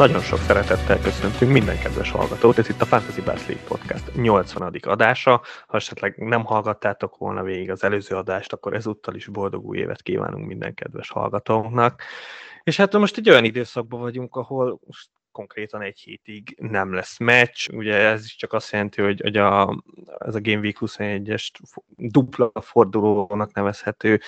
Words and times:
Nagyon 0.00 0.20
sok 0.20 0.38
szeretettel 0.38 1.00
köszöntünk 1.00 1.52
minden 1.52 1.78
kedves 1.78 2.10
hallgatót, 2.10 2.58
ez 2.58 2.68
itt 2.68 2.80
a 2.80 2.84
Fantasy 2.84 3.22
League 3.24 3.64
Podcast 3.68 4.14
80. 4.14 4.74
adása. 4.82 5.42
Ha 5.66 5.76
esetleg 5.76 6.16
nem 6.16 6.44
hallgattátok 6.44 7.16
volna 7.16 7.42
végig 7.42 7.70
az 7.70 7.84
előző 7.84 8.16
adást, 8.16 8.52
akkor 8.52 8.74
ezúttal 8.74 9.14
is 9.14 9.26
boldog 9.26 9.64
új 9.64 9.78
évet 9.78 10.02
kívánunk 10.02 10.46
minden 10.46 10.74
kedves 10.74 11.10
hallgatónknak. 11.10 12.02
És 12.62 12.76
hát 12.76 12.92
most 12.92 13.16
egy 13.16 13.30
olyan 13.30 13.44
időszakban 13.44 14.00
vagyunk, 14.00 14.36
ahol 14.36 14.80
konkrétan 15.32 15.82
egy 15.82 15.98
hétig 15.98 16.56
nem 16.60 16.94
lesz 16.94 17.18
meccs. 17.18 17.68
Ugye 17.72 17.94
ez 17.94 18.24
is 18.24 18.36
csak 18.36 18.52
azt 18.52 18.72
jelenti, 18.72 19.02
hogy, 19.02 19.20
hogy 19.20 19.36
a, 19.36 19.82
ez 20.18 20.34
a 20.34 20.40
Game 20.40 20.60
Week 20.60 20.76
21-es 20.80 21.48
dupla 21.96 22.52
fordulónak 22.60 23.52
nevezhető 23.52 24.20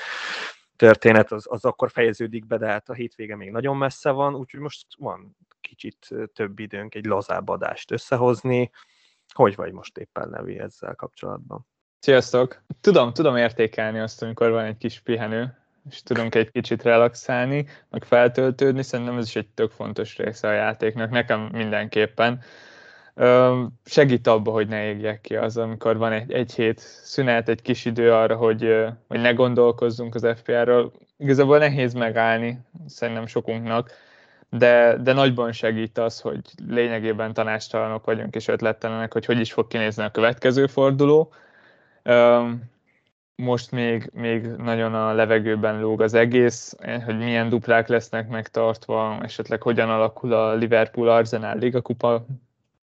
történet 0.77 1.33
az, 1.33 1.47
az 1.49 1.65
akkor 1.65 1.91
fejeződik 1.91 2.47
be, 2.47 2.57
de 2.57 2.67
hát 2.67 2.89
a 2.89 2.95
hétvége 2.95 3.37
még 3.37 3.51
nagyon 3.51 3.77
messze 3.77 4.11
van, 4.11 4.35
úgyhogy 4.35 4.61
most 4.61 4.87
van 4.99 5.37
kicsit 5.75 6.09
több 6.35 6.59
időnk 6.59 6.95
egy 6.95 7.05
lazább 7.05 7.49
adást 7.49 7.91
összehozni. 7.91 8.71
Hogy 9.35 9.57
vagy 9.57 9.73
most 9.73 9.99
éppen 9.99 10.29
Levi 10.29 10.59
ezzel 10.59 10.95
kapcsolatban? 10.95 11.67
Sziasztok! 11.99 12.63
Tudom, 12.81 13.13
tudom 13.13 13.37
értékelni 13.37 13.99
azt, 13.99 14.23
amikor 14.23 14.51
van 14.51 14.65
egy 14.65 14.77
kis 14.77 15.01
pihenő, 15.01 15.57
és 15.91 16.03
tudunk 16.03 16.35
egy 16.35 16.51
kicsit 16.51 16.83
relaxálni, 16.83 17.67
meg 17.91 18.05
feltöltődni, 18.05 18.83
szerintem 18.83 19.19
ez 19.19 19.27
is 19.27 19.37
egy 19.37 19.49
tök 19.49 19.71
fontos 19.71 20.17
része 20.17 20.49
a 20.49 20.53
játéknak, 20.53 21.11
nekem 21.11 21.41
mindenképpen. 21.41 22.43
Segít 23.85 24.27
abba, 24.27 24.51
hogy 24.51 24.69
ne 24.69 24.85
égjek 24.85 25.21
ki 25.21 25.37
az, 25.37 25.57
amikor 25.57 25.97
van 25.97 26.13
egy, 26.13 26.33
egy 26.33 26.55
hét 26.55 26.79
szünet, 26.79 27.49
egy 27.49 27.63
kis 27.63 27.85
idő 27.85 28.13
arra, 28.13 28.37
hogy, 28.37 28.87
hogy 29.09 29.21
ne 29.21 29.33
gondolkozzunk 29.33 30.15
az 30.15 30.27
FPR-ről. 30.37 30.93
Igazából 31.17 31.59
nehéz 31.59 31.93
megállni, 31.93 32.59
szerintem 32.87 33.27
sokunknak, 33.27 33.91
de, 34.57 34.97
de 34.97 35.13
nagyban 35.13 35.53
segít 35.53 35.99
az, 35.99 36.21
hogy 36.21 36.41
lényegében 36.69 37.33
tanástalanok 37.33 38.05
vagyunk 38.05 38.35
és 38.35 38.49
ötlettelenek, 38.49 39.13
hogy 39.13 39.25
hogy 39.25 39.41
is 39.41 39.53
fog 39.53 39.67
kinézni 39.67 40.03
a 40.03 40.11
következő 40.11 40.67
forduló. 40.67 41.33
Most 43.35 43.71
még, 43.71 44.11
még 44.15 44.47
nagyon 44.47 44.95
a 44.95 45.13
levegőben 45.13 45.81
lóg 45.81 46.01
az 46.01 46.15
egész, 46.15 46.77
hogy 47.05 47.19
milyen 47.19 47.49
duplák 47.49 47.89
lesznek 47.89 48.29
megtartva, 48.29 49.19
esetleg 49.23 49.63
hogyan 49.63 49.91
alakul 49.91 50.33
a 50.33 50.55
Liverpool 50.55 51.09
Arsenal 51.09 51.59
Liga 51.59 51.81
kupa 51.81 52.27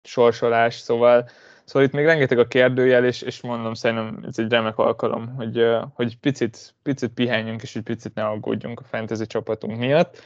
sorsolás, 0.02 0.74
szóval, 0.74 1.28
szóval 1.64 1.88
itt 1.88 1.94
még 1.94 2.04
rengeteg 2.04 2.38
a 2.38 2.46
kérdőjel, 2.46 3.04
és, 3.04 3.22
és 3.22 3.40
mondom, 3.40 3.74
szerintem 3.74 4.24
ez 4.26 4.38
egy 4.38 4.50
remek 4.50 4.78
alkalom, 4.78 5.34
hogy, 5.36 5.66
hogy 5.94 6.18
picit, 6.18 6.74
picit 6.82 7.10
pihenjünk, 7.10 7.62
és 7.62 7.76
egy 7.76 7.82
picit 7.82 8.14
ne 8.14 8.24
aggódjunk 8.24 8.80
a 8.80 8.84
fantasy 8.84 9.26
csapatunk 9.26 9.78
miatt. 9.78 10.22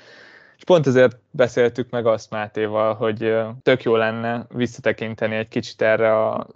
És 0.56 0.64
pont 0.64 0.86
ezért 0.86 1.18
beszéltük 1.30 1.90
meg 1.90 2.06
azt 2.06 2.30
Mátéval, 2.30 2.94
hogy 2.94 3.36
tök 3.62 3.82
jó 3.82 3.96
lenne 3.96 4.46
visszatekinteni 4.48 5.36
egy 5.36 5.48
kicsit 5.48 5.82
erre 5.82 6.18
a, 6.18 6.46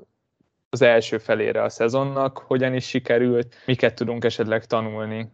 az 0.70 0.82
első 0.82 1.18
felére 1.18 1.62
a 1.62 1.68
szezonnak, 1.68 2.38
hogyan 2.38 2.74
is 2.74 2.88
sikerült, 2.88 3.54
miket 3.66 3.94
tudunk 3.94 4.24
esetleg 4.24 4.64
tanulni 4.64 5.32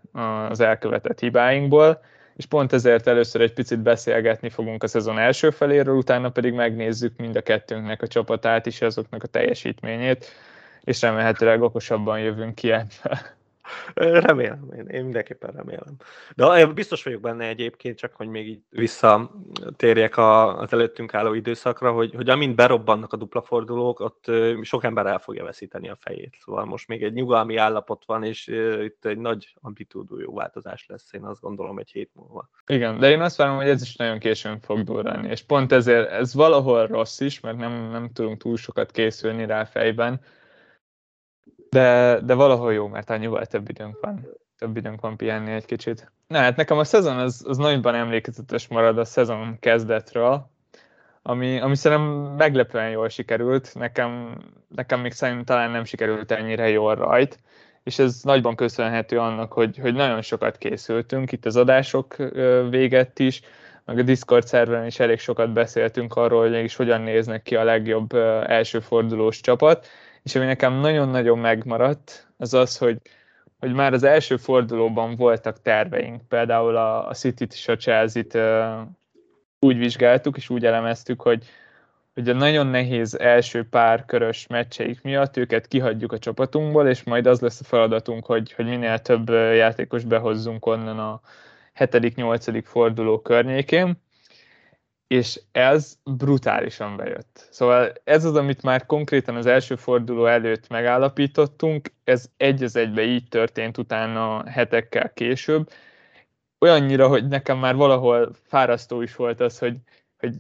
az 0.49 0.61
elkövetett 0.61 1.21
hibáinkból, 1.21 2.01
és 2.37 2.47
pont 2.47 2.73
ezért 2.73 3.07
először 3.07 3.41
egy 3.41 3.53
picit 3.53 3.83
beszélgetni 3.83 4.49
fogunk 4.49 4.83
a 4.83 4.87
szezon 4.87 5.19
első 5.19 5.51
feléről, 5.51 5.97
utána 5.97 6.31
pedig 6.31 6.53
megnézzük 6.53 7.17
mind 7.17 7.37
a 7.37 7.43
kettőnknek 7.43 8.03
a 8.03 8.07
csapatát 8.07 8.67
is, 8.67 8.81
azoknak 8.81 9.23
a 9.23 9.27
teljesítményét, 9.27 10.27
és 10.81 11.01
remélhetőleg 11.01 11.63
okosabban 11.63 12.19
jövünk 12.21 12.55
ki 12.55 12.71
ebből. 12.71 13.19
Remélem, 13.95 14.73
én, 14.77 14.87
én 14.87 15.03
mindenképpen 15.03 15.51
remélem. 15.51 15.97
De 16.35 16.67
biztos 16.67 17.03
vagyok 17.03 17.21
benne 17.21 17.49
egyébként, 17.49 17.99
csak 17.99 18.15
hogy 18.15 18.29
még 18.29 18.49
így 18.49 18.61
visszatérjek 18.71 20.19
az 20.19 20.73
előttünk 20.73 21.15
álló 21.15 21.35
időszakra, 21.35 21.93
hogy, 21.93 22.15
hogy 22.15 22.29
amint 22.29 22.55
berobbannak 22.55 23.13
a 23.13 23.17
dupla 23.17 23.43
fordulók, 23.43 24.01
ott 24.01 24.31
sok 24.63 24.85
ember 24.85 25.07
el 25.07 25.19
fogja 25.19 25.45
veszíteni 25.45 25.89
a 25.89 25.97
fejét. 26.01 26.37
Szóval 26.41 26.65
most 26.65 26.89
még 26.89 27.03
egy 27.03 27.13
nyugalmi 27.13 27.57
állapot 27.57 28.05
van, 28.07 28.25
és 28.25 28.47
itt 28.83 29.05
egy 29.05 29.19
nagy 29.19 29.55
jó 30.19 30.35
változás 30.35 30.87
lesz, 30.89 31.13
én 31.13 31.25
azt 31.25 31.41
gondolom 31.41 31.79
egy 31.79 31.91
hét 31.91 32.11
múlva. 32.15 32.51
Igen, 32.67 32.99
de 32.99 33.11
én 33.11 33.21
azt 33.21 33.37
várom, 33.37 33.57
hogy 33.57 33.69
ez 33.69 33.83
is 33.83 33.97
nagyon 33.97 34.19
későn 34.19 34.61
fog 34.61 34.83
durrani, 34.83 35.29
és 35.29 35.43
pont 35.43 35.73
ezért 35.73 36.11
ez 36.11 36.35
valahol 36.35 36.87
rossz 36.87 37.21
is, 37.21 37.41
mert 37.41 37.57
nem, 37.57 37.91
nem 37.91 38.11
tudunk 38.13 38.39
túl 38.39 38.57
sokat 38.57 38.91
készülni 38.91 39.47
rá 39.47 39.65
fejben, 39.65 40.21
de, 41.75 42.21
de 42.21 42.35
valahol 42.35 42.73
jó, 42.73 42.87
mert 42.87 43.11
annyival 43.11 43.47
több 43.47 43.69
időnk 43.69 43.99
van. 44.01 44.27
Több 44.59 44.77
időnk 44.77 45.01
van 45.01 45.17
pihenni 45.17 45.53
egy 45.53 45.65
kicsit. 45.65 46.13
Na 46.27 46.39
hát 46.39 46.57
nekem 46.57 46.79
a 46.79 46.85
szezon 46.85 47.17
az, 47.17 47.45
az 47.49 47.57
nagyban 47.57 47.95
emlékezetes 47.95 48.69
marad 48.69 48.99
a 48.99 49.05
szezon 49.05 49.57
kezdetről, 49.61 50.51
ami, 51.23 51.61
ami 51.61 51.77
szerintem 51.77 52.07
meglepően 52.37 52.91
jól 52.91 53.09
sikerült. 53.09 53.75
Nekem, 53.75 54.37
nekem 54.69 55.01
még 55.01 55.13
szerintem 55.13 55.45
talán 55.45 55.71
nem 55.71 55.85
sikerült 55.85 56.31
ennyire 56.31 56.69
jól 56.69 56.95
rajt, 56.95 57.39
és 57.83 57.99
ez 57.99 58.21
nagyban 58.23 58.57
köszönhető 58.57 59.19
annak, 59.19 59.53
hogy, 59.53 59.79
hogy 59.79 59.95
nagyon 59.95 60.23
sokat 60.23 60.59
készültünk 60.59 61.33
itt 61.33 61.47
az 61.47 61.57
adások 61.57 62.17
véget 62.71 63.19
is, 63.19 63.41
meg 63.85 63.99
a 63.99 64.03
Discord 64.03 64.47
szerveren 64.47 64.87
is 64.87 65.01
elég 65.01 65.19
sokat 65.19 65.53
beszéltünk 65.53 66.15
arról, 66.15 66.41
hogy 66.41 66.51
mégis 66.51 66.77
hogyan 66.77 67.01
néznek 67.01 67.43
ki 67.43 67.57
a 67.57 67.65
legjobb 67.65 68.15
első 68.47 68.81
fordulós 68.81 69.41
csapat, 69.41 69.87
és 70.25 70.35
ami 70.35 70.45
nekem 70.45 70.73
nagyon-nagyon 70.73 71.39
megmaradt, 71.39 72.27
az 72.37 72.55
az, 72.55 72.79
hogy, 72.79 72.99
hogy 73.59 73.73
már 73.73 73.93
az 73.93 74.03
első 74.03 74.37
fordulóban 74.37 75.17
voltak 75.17 75.63
terveink, 75.63 76.29
például 76.29 76.77
a, 76.77 77.09
a 77.09 77.15
City-t 77.15 77.53
és 77.53 77.69
a 77.69 77.77
Chelsea-t 77.77 78.39
úgy 79.59 79.79
vizsgáltuk 79.79 80.37
és 80.37 80.51
úgy 80.51 80.65
elemeztük, 80.67 81.21
hogy, 81.21 81.45
hogy 82.15 82.29
a 82.29 82.33
nagyon 82.33 82.67
nehéz 82.67 83.19
első 83.19 83.69
pár 83.69 84.05
körös 84.05 84.47
meccseik 84.47 85.03
miatt 85.03 85.37
őket 85.37 85.67
kihagyjuk 85.67 86.13
a 86.13 86.19
csapatunkból, 86.19 86.89
és 86.89 87.03
majd 87.03 87.27
az 87.27 87.41
lesz 87.41 87.61
a 87.61 87.65
feladatunk, 87.65 88.27
hogy, 88.27 88.53
hogy 88.53 88.65
minél 88.65 88.99
több 88.99 89.29
játékos 89.29 90.05
behozzunk 90.05 90.67
onnan 90.67 90.99
a 90.99 91.21
7.-8. 91.79 92.63
forduló 92.65 93.21
környékén 93.21 94.03
és 95.07 95.41
ez 95.53 95.99
brutálisan 96.05 96.97
bejött. 96.97 97.49
Szóval 97.51 97.93
ez 98.05 98.25
az, 98.25 98.37
amit 98.37 98.63
már 98.63 98.87
konkrétan 98.87 99.37
az 99.37 99.47
első 99.47 99.77
forduló 99.77 100.27
előtt 100.27 100.69
megállapítottunk, 100.69 101.93
ez 102.05 102.27
egy 102.37 102.63
az 102.63 102.77
egybe 102.77 103.03
így 103.03 103.29
történt 103.29 103.79
utána 103.79 104.51
hetekkel 104.51 105.13
később, 105.13 105.69
olyannyira, 106.65 107.09
hogy 107.09 107.29
nekem 107.29 107.59
már 107.59 107.75
valahol 107.75 108.31
fárasztó 108.47 109.03
is 109.03 109.17
volt 109.17 109.41
az, 109.41 109.59
hogy, 109.59 109.77
hogy 110.19 110.35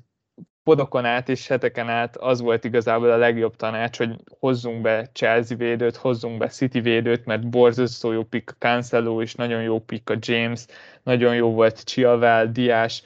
podokon 0.62 1.04
át 1.04 1.28
és 1.28 1.46
heteken 1.46 1.88
át 1.88 2.16
az 2.16 2.40
volt 2.40 2.64
igazából 2.64 3.10
a 3.10 3.16
legjobb 3.16 3.56
tanács, 3.56 3.96
hogy 3.96 4.16
hozzunk 4.38 4.80
be 4.80 5.10
Chelsea 5.12 5.56
védőt, 5.56 5.96
hozzunk 5.96 6.38
be 6.38 6.48
City 6.48 6.80
védőt, 6.80 7.24
mert 7.24 7.48
borzasztó 7.48 8.12
jó 8.12 8.22
pick 8.22 8.50
a 8.50 8.54
Cancelo, 8.58 9.22
és 9.22 9.34
nagyon 9.34 9.62
jó 9.62 9.80
pick 9.80 10.10
a 10.10 10.16
James, 10.18 10.66
nagyon 11.02 11.34
jó 11.34 11.52
volt 11.52 11.84
Chilwell, 11.84 12.46
Diás, 12.46 13.02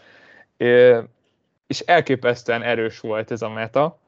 és 1.69 1.81
elképesztően 1.81 2.62
erős 2.62 3.01
volt 3.01 3.31
ez 3.31 3.43
a 3.43 3.49
meta, 3.49 3.99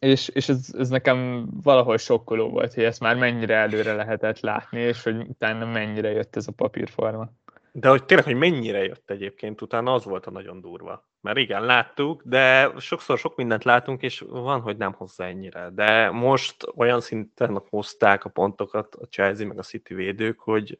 és, 0.00 0.28
és 0.28 0.48
ez, 0.48 0.68
ez 0.78 0.88
nekem 0.88 1.48
valahol 1.62 1.96
sokkoló 1.96 2.48
volt, 2.48 2.74
hogy 2.74 2.84
ezt 2.84 3.00
már 3.00 3.16
mennyire 3.16 3.54
előre 3.54 3.94
lehetett 3.94 4.40
látni, 4.40 4.80
és 4.80 5.02
hogy 5.02 5.16
utána 5.16 5.66
mennyire 5.66 6.10
jött 6.10 6.36
ez 6.36 6.46
a 6.46 6.52
papírforma. 6.52 7.30
De 7.72 7.88
hogy 7.88 8.04
tényleg, 8.04 8.26
hogy 8.26 8.36
mennyire 8.36 8.84
jött 8.84 9.10
egyébként, 9.10 9.60
utána 9.60 9.94
az 9.94 10.04
volt 10.04 10.26
a 10.26 10.30
nagyon 10.30 10.60
durva. 10.60 11.08
Mert 11.20 11.38
igen, 11.38 11.64
láttuk, 11.64 12.22
de 12.24 12.72
sokszor 12.78 13.18
sok 13.18 13.36
mindent 13.36 13.64
látunk, 13.64 14.02
és 14.02 14.24
van, 14.28 14.60
hogy 14.60 14.76
nem 14.76 14.92
hozza 14.92 15.24
ennyire. 15.24 15.70
De 15.70 16.10
most 16.10 16.72
olyan 16.76 17.00
szinten 17.00 17.62
hozták 17.68 18.24
a 18.24 18.28
pontokat 18.28 18.94
a 18.94 19.06
Chelsea 19.06 19.46
meg 19.46 19.58
a 19.58 19.62
City 19.62 19.94
védők, 19.94 20.38
hogy, 20.40 20.78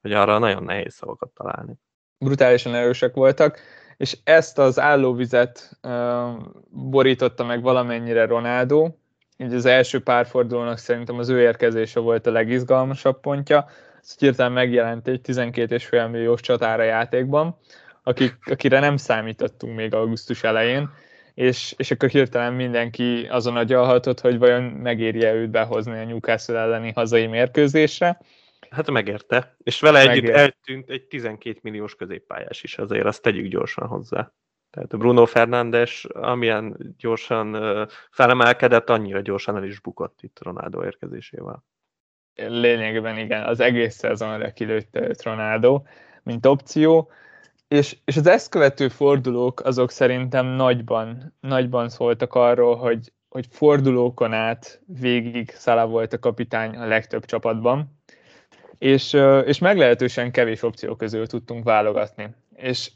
hogy 0.00 0.12
arra 0.12 0.38
nagyon 0.38 0.62
nehéz 0.62 0.94
szavakat 0.94 1.30
találni. 1.30 1.74
Brutálisan 2.18 2.74
erősek 2.74 3.14
voltak 3.14 3.60
és 3.96 4.16
ezt 4.24 4.58
az 4.58 4.80
állóvizet 4.80 5.78
borította 6.70 7.44
meg 7.44 7.62
valamennyire 7.62 8.26
Ronaldo, 8.26 8.90
így 9.36 9.54
az 9.54 9.66
első 9.66 10.02
párfordulónak 10.02 10.78
szerintem 10.78 11.18
az 11.18 11.28
ő 11.28 11.40
érkezése 11.40 12.00
volt 12.00 12.26
a 12.26 12.30
legizgalmasabb 12.30 13.20
pontja, 13.20 13.66
ez 14.02 14.16
hirtelen 14.18 14.52
megjelent 14.52 15.08
egy 15.08 15.20
12,5 15.26 16.10
milliós 16.10 16.40
csatára 16.40 16.82
játékban, 16.82 17.58
akik, 18.02 18.36
akire 18.44 18.80
nem 18.80 18.96
számítottunk 18.96 19.76
még 19.76 19.94
augusztus 19.94 20.42
elején, 20.42 20.90
és, 21.34 21.74
és 21.76 21.90
akkor 21.90 22.08
hirtelen 22.08 22.52
mindenki 22.52 23.26
azon 23.30 23.56
agyalhatott, 23.56 24.20
hogy 24.20 24.38
vajon 24.38 24.62
megéri-e 24.62 25.34
őt 25.34 25.50
behozni 25.50 25.98
a 25.98 26.04
Newcastle 26.04 26.58
elleni 26.58 26.92
hazai 26.94 27.26
mérkőzésre, 27.26 28.20
Hát 28.74 28.90
megérte. 28.90 29.56
És 29.62 29.80
vele 29.80 30.04
Megért. 30.04 30.24
együtt 30.24 30.36
eltűnt 30.36 30.90
egy 30.90 31.06
12 31.06 31.58
milliós 31.62 31.94
középpályás 31.94 32.62
is, 32.62 32.78
azért 32.78 33.06
azt 33.06 33.22
tegyük 33.22 33.46
gyorsan 33.46 33.86
hozzá. 33.86 34.32
Tehát 34.70 34.92
a 34.92 34.96
Bruno 34.96 35.26
Fernández 35.26 36.02
amilyen 36.12 36.94
gyorsan 36.98 37.56
felemelkedett, 38.10 38.90
annyira 38.90 39.20
gyorsan 39.20 39.56
el 39.56 39.64
is 39.64 39.80
bukott 39.80 40.22
itt 40.22 40.38
Ronaldo 40.42 40.84
érkezésével. 40.84 41.64
Lényegében 42.34 43.18
igen, 43.18 43.44
az 43.44 43.60
egész 43.60 43.94
szezonra 43.94 44.52
kilőtte 44.52 45.08
őt 45.08 45.22
Ronaldo, 45.22 45.82
mint 46.22 46.46
opció, 46.46 47.10
És, 47.68 47.96
és 48.04 48.16
az 48.16 48.26
ezt 48.26 48.50
követő 48.50 48.88
fordulók 48.88 49.60
azok 49.60 49.90
szerintem 49.90 50.46
nagyban, 50.46 51.34
nagyban 51.40 51.88
szóltak 51.88 52.34
arról, 52.34 52.76
hogy, 52.76 53.12
hogy 53.28 53.46
fordulókon 53.50 54.32
át 54.32 54.82
végig 54.86 55.50
Szala 55.50 55.86
volt 55.86 56.12
a 56.12 56.18
kapitány 56.18 56.76
a 56.76 56.86
legtöbb 56.86 57.24
csapatban, 57.24 58.02
és, 58.84 59.16
és 59.44 59.58
meglehetősen 59.58 60.30
kevés 60.30 60.62
opció 60.62 60.96
közül 60.96 61.26
tudtunk 61.26 61.64
válogatni. 61.64 62.28
És, 62.56 62.90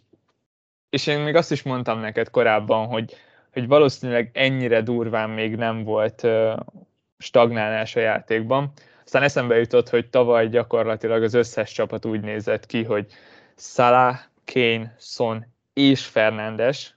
és 0.90 1.06
én 1.06 1.20
még 1.20 1.34
azt 1.34 1.52
is 1.52 1.62
mondtam 1.62 2.00
neked 2.00 2.30
korábban, 2.30 2.86
hogy, 2.86 3.16
hogy 3.52 3.66
valószínűleg 3.66 4.30
ennyire 4.32 4.82
durván 4.82 5.30
még 5.30 5.56
nem 5.56 5.84
volt 5.84 6.26
stagnálás 7.18 7.96
a 7.96 8.00
játékban. 8.00 8.72
Aztán 9.04 9.22
eszembe 9.22 9.58
jutott, 9.58 9.88
hogy 9.88 10.10
tavaly 10.10 10.48
gyakorlatilag 10.48 11.22
az 11.22 11.34
összes 11.34 11.72
csapat 11.72 12.04
úgy 12.04 12.20
nézett 12.20 12.66
ki, 12.66 12.84
hogy 12.84 13.06
Salah, 13.56 14.16
Kane, 14.44 14.96
Son 14.98 15.46
és 15.72 16.04
Fernandes 16.04 16.94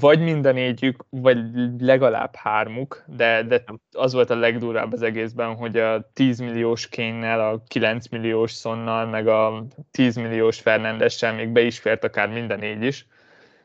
vagy 0.00 0.20
mind 0.20 0.46
a 0.46 0.52
négyük, 0.52 1.04
vagy 1.10 1.38
legalább 1.78 2.34
hármuk, 2.34 3.04
de, 3.06 3.42
de 3.42 3.64
az 3.92 4.12
volt 4.12 4.30
a 4.30 4.38
legdurvább 4.38 4.92
az 4.92 5.02
egészben, 5.02 5.54
hogy 5.54 5.78
a 5.78 6.10
10 6.12 6.38
milliós 6.38 6.88
kénnel, 6.88 7.40
a 7.40 7.62
9 7.68 8.08
milliós 8.08 8.52
Sonnal, 8.52 9.06
meg 9.06 9.28
a 9.28 9.64
10 9.90 10.16
milliós 10.16 10.60
Fernandessel 10.60 11.34
még 11.34 11.48
be 11.48 11.60
is 11.60 11.78
fért 11.78 12.04
akár 12.04 12.28
mind 12.28 12.50
a 12.50 12.56
négy 12.56 12.82
is. 12.82 13.06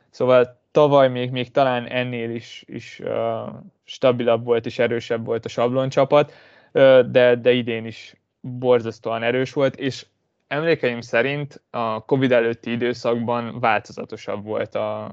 Szóval 0.09 0.59
tavaly 0.71 1.09
még, 1.09 1.31
még 1.31 1.51
talán 1.51 1.85
ennél 1.85 2.29
is, 2.29 2.63
is 2.67 2.99
uh, 3.03 3.49
stabilabb 3.83 4.45
volt 4.45 4.65
és 4.65 4.79
erősebb 4.79 5.25
volt 5.25 5.45
a 5.45 5.49
sabloncsapat, 5.49 6.33
uh, 6.71 6.99
de, 6.99 7.35
de 7.35 7.51
idén 7.51 7.85
is 7.85 8.15
borzasztóan 8.41 9.23
erős 9.23 9.53
volt, 9.53 9.75
és 9.75 10.05
emlékeim 10.47 11.01
szerint 11.01 11.61
a 11.69 12.05
Covid 12.05 12.31
előtti 12.31 12.71
időszakban 12.71 13.59
változatosabb 13.59 14.43
volt 14.43 14.75
a, 14.75 15.11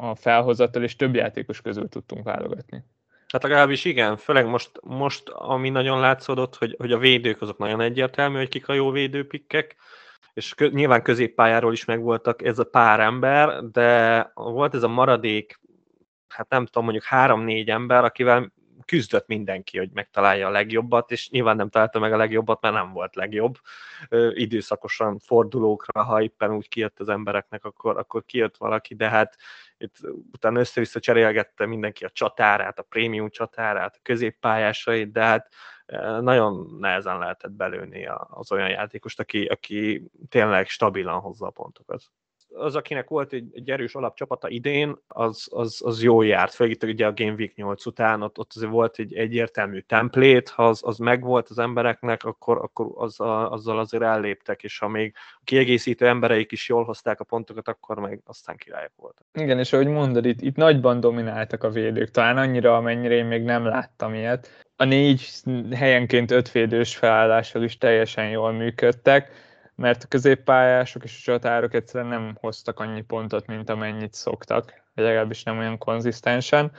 a 0.00 0.14
felhozattal, 0.14 0.82
és 0.82 0.96
több 0.96 1.14
játékos 1.14 1.60
közül 1.60 1.88
tudtunk 1.88 2.24
válogatni. 2.24 2.84
Hát 3.28 3.42
legalábbis 3.42 3.84
igen, 3.84 4.16
főleg 4.16 4.46
most, 4.46 4.70
most 4.82 5.28
ami 5.28 5.68
nagyon 5.68 6.00
látszódott, 6.00 6.56
hogy, 6.56 6.74
hogy 6.78 6.92
a 6.92 6.98
védők 6.98 7.42
azok 7.42 7.58
nagyon 7.58 7.80
egyértelmű, 7.80 8.36
hogy 8.36 8.48
kik 8.48 8.68
a 8.68 8.72
jó 8.72 8.90
védőpikkek, 8.90 9.76
és 10.32 10.54
kö, 10.54 10.68
nyilván 10.68 11.02
középpályáról 11.02 11.72
is 11.72 11.84
megvoltak 11.84 12.44
ez 12.44 12.58
a 12.58 12.64
pár 12.64 13.00
ember, 13.00 13.64
de 13.70 14.30
volt 14.34 14.74
ez 14.74 14.82
a 14.82 14.88
maradék, 14.88 15.60
hát 16.28 16.48
nem 16.48 16.64
tudom, 16.66 16.84
mondjuk 16.84 17.04
három-négy 17.04 17.68
ember, 17.68 18.04
akivel 18.04 18.52
küzdött 18.90 19.26
mindenki, 19.26 19.78
hogy 19.78 19.90
megtalálja 19.92 20.46
a 20.46 20.50
legjobbat, 20.50 21.10
és 21.10 21.30
nyilván 21.30 21.56
nem 21.56 21.68
találta 21.68 21.98
meg 21.98 22.12
a 22.12 22.16
legjobbat, 22.16 22.60
mert 22.60 22.74
nem 22.74 22.92
volt 22.92 23.14
legjobb. 23.14 23.58
időszakosan 24.30 25.18
fordulókra, 25.18 26.02
ha 26.02 26.22
éppen 26.22 26.54
úgy 26.54 26.68
kijött 26.68 27.00
az 27.00 27.08
embereknek, 27.08 27.64
akkor, 27.64 27.98
akkor 27.98 28.24
kijött 28.24 28.56
valaki, 28.56 28.94
de 28.94 29.08
hát 29.08 29.36
itt 29.78 29.96
utána 30.32 30.58
össze-vissza 30.58 31.00
cserélgette 31.00 31.66
mindenki 31.66 32.04
a 32.04 32.10
csatárát, 32.10 32.78
a 32.78 32.82
prémium 32.82 33.30
csatárát, 33.30 33.94
a 33.96 34.00
középpályásait, 34.02 35.12
de 35.12 35.22
hát 35.22 35.52
nagyon 36.20 36.76
nehezen 36.78 37.18
lehetett 37.18 37.52
belőni 37.52 38.06
az 38.28 38.52
olyan 38.52 38.68
játékost, 38.68 39.20
aki, 39.20 39.44
aki 39.44 40.10
tényleg 40.28 40.68
stabilan 40.68 41.20
hozza 41.20 41.46
a 41.46 41.50
pontokat 41.50 42.02
az, 42.54 42.76
akinek 42.76 43.08
volt 43.08 43.32
egy, 43.32 43.48
egy 43.52 43.70
erős 43.70 43.94
alapcsapata 43.94 44.48
idén, 44.48 44.96
az, 45.08 45.48
az, 45.50 45.80
az 45.84 46.02
jó 46.02 46.22
járt, 46.22 46.54
főleg 46.54 46.74
itt 46.74 46.84
ugye 46.84 47.06
a 47.06 47.12
Game 47.12 47.32
Week 47.32 47.54
8 47.54 47.86
után, 47.86 48.22
ott, 48.22 48.38
ott 48.38 48.52
azért 48.54 48.70
volt 48.70 48.98
egy 48.98 49.14
egyértelmű 49.14 49.80
templét, 49.80 50.48
ha 50.48 50.68
az, 50.68 50.80
az 50.84 50.98
megvolt 50.98 51.48
az 51.48 51.58
embereknek, 51.58 52.24
akkor, 52.24 52.58
akkor 52.58 52.86
az, 52.94 53.20
a, 53.20 53.52
azzal 53.52 53.78
azért 53.78 54.02
elléptek, 54.02 54.62
és 54.62 54.78
ha 54.78 54.88
még 54.88 55.12
a 55.16 55.40
kiegészítő 55.44 56.06
embereik 56.06 56.52
is 56.52 56.68
jól 56.68 56.84
hozták 56.84 57.20
a 57.20 57.24
pontokat, 57.24 57.68
akkor 57.68 57.98
meg 57.98 58.20
aztán 58.24 58.56
királyok 58.56 58.92
voltak. 58.96 59.26
Igen, 59.32 59.58
és 59.58 59.72
ahogy 59.72 59.88
mondod, 59.88 60.24
itt, 60.24 60.40
itt 60.40 60.56
nagyban 60.56 61.00
domináltak 61.00 61.64
a 61.64 61.70
védők, 61.70 62.10
talán 62.10 62.36
annyira, 62.36 62.76
amennyire 62.76 63.14
én 63.14 63.26
még 63.26 63.42
nem 63.42 63.64
láttam 63.64 64.14
ilyet. 64.14 64.68
A 64.76 64.84
négy 64.84 65.28
helyenként 65.74 66.30
ötvédős 66.30 66.96
felállással 66.96 67.62
is 67.62 67.78
teljesen 67.78 68.28
jól 68.28 68.52
működtek 68.52 69.48
mert 69.80 70.02
a 70.02 70.06
középpályások 70.08 71.04
és 71.04 71.16
a 71.18 71.22
csatárok 71.22 71.74
egyszerűen 71.74 72.10
nem 72.10 72.36
hoztak 72.40 72.80
annyi 72.80 73.00
pontot, 73.00 73.46
mint 73.46 73.70
amennyit 73.70 74.14
szoktak, 74.14 74.82
vagy 74.94 75.04
legalábbis 75.04 75.42
nem 75.42 75.58
olyan 75.58 75.78
konzisztensen. 75.78 76.72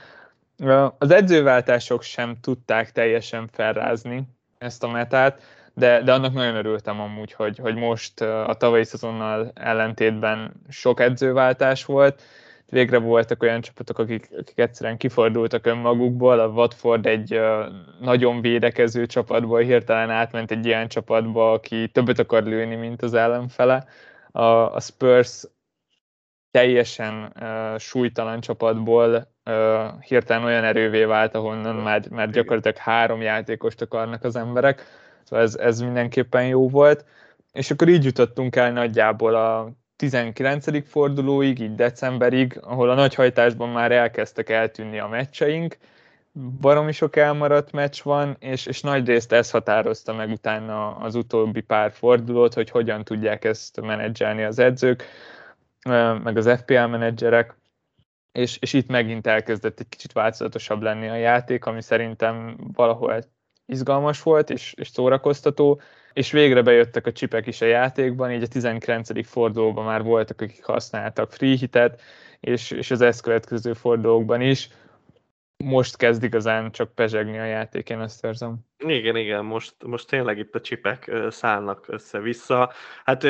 Az 0.98 1.10
edzőváltások 1.10 2.02
sem 2.02 2.36
tudták 2.40 2.92
teljesen 2.92 3.48
felrázni 3.52 4.22
ezt 4.58 4.82
a 4.82 4.88
metát, 4.88 5.42
de, 5.74 6.02
de 6.02 6.12
annak 6.12 6.32
nagyon 6.32 6.54
örültem 6.54 7.00
amúgy, 7.00 7.32
hogy, 7.32 7.58
hogy 7.58 7.74
most 7.74 8.20
a 8.20 8.54
tavalyi 8.58 8.84
szezonnal 8.84 9.50
ellentétben 9.54 10.52
sok 10.68 11.00
edzőváltás 11.00 11.84
volt, 11.84 12.22
végre 12.72 12.98
voltak 12.98 13.42
olyan 13.42 13.60
csapatok, 13.60 13.98
akik, 13.98 14.28
akik 14.38 14.58
egyszerűen 14.58 14.96
kifordultak 14.96 15.66
önmagukból, 15.66 16.40
a 16.40 16.46
Watford 16.46 17.06
egy 17.06 17.34
uh, 17.34 17.64
nagyon 18.00 18.40
védekező 18.40 19.06
csapatból 19.06 19.60
hirtelen 19.60 20.10
átment 20.10 20.50
egy 20.50 20.66
ilyen 20.66 20.88
csapatba, 20.88 21.52
aki 21.52 21.88
többet 21.88 22.18
akar 22.18 22.42
lőni, 22.42 22.74
mint 22.74 23.02
az 23.02 23.14
ellenfele. 23.14 23.84
A, 24.30 24.42
a 24.74 24.80
Spurs 24.80 25.44
teljesen 26.50 27.32
uh, 27.40 27.78
súlytalan 27.78 28.40
csapatból 28.40 29.32
uh, 29.44 30.00
hirtelen 30.00 30.44
olyan 30.44 30.64
erővé 30.64 31.04
vált, 31.04 31.34
ahonnan 31.34 31.76
már, 31.76 32.08
már 32.10 32.30
gyakorlatilag 32.30 32.76
három 32.76 33.20
játékost 33.20 33.82
akarnak 33.82 34.24
az 34.24 34.36
emberek, 34.36 34.86
szóval 35.24 35.44
ez, 35.44 35.54
ez 35.54 35.80
mindenképpen 35.80 36.46
jó 36.46 36.68
volt. 36.68 37.04
És 37.52 37.70
akkor 37.70 37.88
így 37.88 38.04
jutottunk 38.04 38.56
el 38.56 38.72
nagyjából 38.72 39.34
a 39.34 39.72
19. 40.08 40.88
fordulóig, 40.88 41.58
így 41.58 41.74
decemberig, 41.74 42.58
ahol 42.62 42.90
a 42.90 42.94
nagyhajtásban 42.94 43.68
már 43.68 43.92
elkezdtek 43.92 44.50
eltűnni 44.50 44.98
a 44.98 45.08
meccseink, 45.08 45.76
baromi 46.60 46.92
sok 46.92 47.16
elmaradt 47.16 47.72
meccs 47.72 48.02
van, 48.02 48.36
és, 48.38 48.66
és 48.66 48.80
nagy 48.80 49.06
részt 49.06 49.32
ez 49.32 49.50
határozta 49.50 50.14
meg 50.14 50.30
utána 50.30 50.96
az 50.96 51.14
utóbbi 51.14 51.60
pár 51.60 51.92
fordulót, 51.92 52.54
hogy 52.54 52.70
hogyan 52.70 53.04
tudják 53.04 53.44
ezt 53.44 53.80
menedzselni 53.80 54.42
az 54.42 54.58
edzők, 54.58 55.04
meg 56.22 56.36
az 56.36 56.50
FPL 56.58 56.84
menedzserek, 56.86 57.56
és, 58.32 58.58
és 58.60 58.72
itt 58.72 58.88
megint 58.88 59.26
elkezdett 59.26 59.80
egy 59.80 59.88
kicsit 59.88 60.12
változatosabb 60.12 60.82
lenni 60.82 61.08
a 61.08 61.16
játék, 61.16 61.64
ami 61.64 61.82
szerintem 61.82 62.56
valahol 62.72 63.22
izgalmas 63.66 64.22
volt 64.22 64.50
és, 64.50 64.72
és 64.76 64.88
szórakoztató, 64.88 65.80
és 66.12 66.30
végre 66.32 66.62
bejöttek 66.62 67.06
a 67.06 67.12
csipek 67.12 67.46
is 67.46 67.60
a 67.60 67.66
játékban, 67.66 68.32
így 68.32 68.42
a 68.42 68.46
19. 68.46 69.26
fordulóban 69.26 69.84
már 69.84 70.02
voltak, 70.02 70.40
akik 70.40 70.64
használtak 70.64 71.32
free 71.32 71.56
hitet, 71.56 72.02
és, 72.40 72.70
és 72.70 72.90
az 72.90 73.00
ezt 73.00 73.22
következő 73.22 73.72
fordulókban 73.72 74.40
is. 74.40 74.68
Most 75.56 75.96
kezd 75.96 76.22
igazán 76.22 76.72
csak 76.72 76.94
pezsegni 76.94 77.38
a 77.38 77.44
játék, 77.44 77.88
én 77.88 77.98
azt 77.98 78.24
érzem. 78.24 78.58
Igen, 78.78 79.16
igen, 79.16 79.44
most, 79.44 79.74
most 79.86 80.08
tényleg 80.08 80.38
itt 80.38 80.54
a 80.54 80.60
csipek 80.60 81.10
szállnak 81.28 81.84
össze-vissza. 81.88 82.72
Hát 83.04 83.24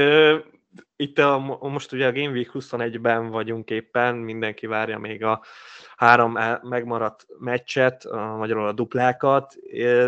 itt 0.96 1.18
a, 1.18 1.58
most 1.60 1.92
ugye 1.92 2.06
a 2.06 2.12
Game 2.12 2.30
Week 2.30 2.50
21-ben 2.54 3.30
vagyunk 3.30 3.70
éppen, 3.70 4.16
mindenki 4.16 4.66
várja 4.66 4.98
még 4.98 5.24
a 5.24 5.42
három 5.96 6.38
megmaradt 6.62 7.26
meccset, 7.38 8.04
a 8.04 8.36
magyarul 8.36 8.66
a 8.66 8.72
duplákat, 8.72 9.54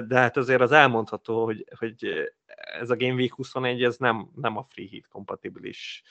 de 0.07 0.19
hát 0.19 0.37
azért 0.37 0.61
az 0.61 0.73
elmondható, 0.73 1.45
hogy, 1.45 1.65
hogy 1.79 2.33
ez 2.81 2.91
a 2.91 2.97
Game 2.97 3.15
Week 3.15 3.35
21, 3.35 3.83
ez 3.83 3.97
nem, 3.97 4.31
nem 4.35 4.57
a 4.57 4.67
free 4.69 4.87
hit 4.89 5.09
kompatibilis 5.09 6.03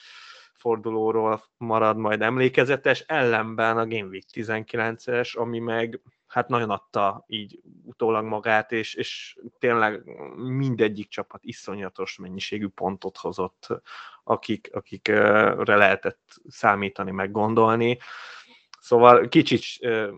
fordulóról 0.53 1.43
marad 1.57 1.97
majd 1.97 2.21
emlékezetes, 2.21 2.99
ellenben 2.99 3.77
a 3.77 3.87
Game 3.87 4.07
Week 4.07 4.25
19-es, 4.33 5.37
ami 5.37 5.59
meg 5.59 6.01
hát 6.27 6.47
nagyon 6.47 6.69
adta 6.69 7.23
így 7.27 7.59
utólag 7.83 8.25
magát, 8.25 8.71
és, 8.71 8.93
és 8.93 9.37
tényleg 9.59 10.03
mindegyik 10.35 11.07
csapat 11.07 11.43
iszonyatos 11.43 12.17
mennyiségű 12.17 12.67
pontot 12.67 13.17
hozott, 13.17 13.67
akik, 14.23 14.69
akikre 14.73 15.75
lehetett 15.75 16.41
számítani, 16.47 17.11
meg 17.11 17.31
gondolni. 17.31 17.97
Szóval 18.83 19.27
kicsit 19.27 19.61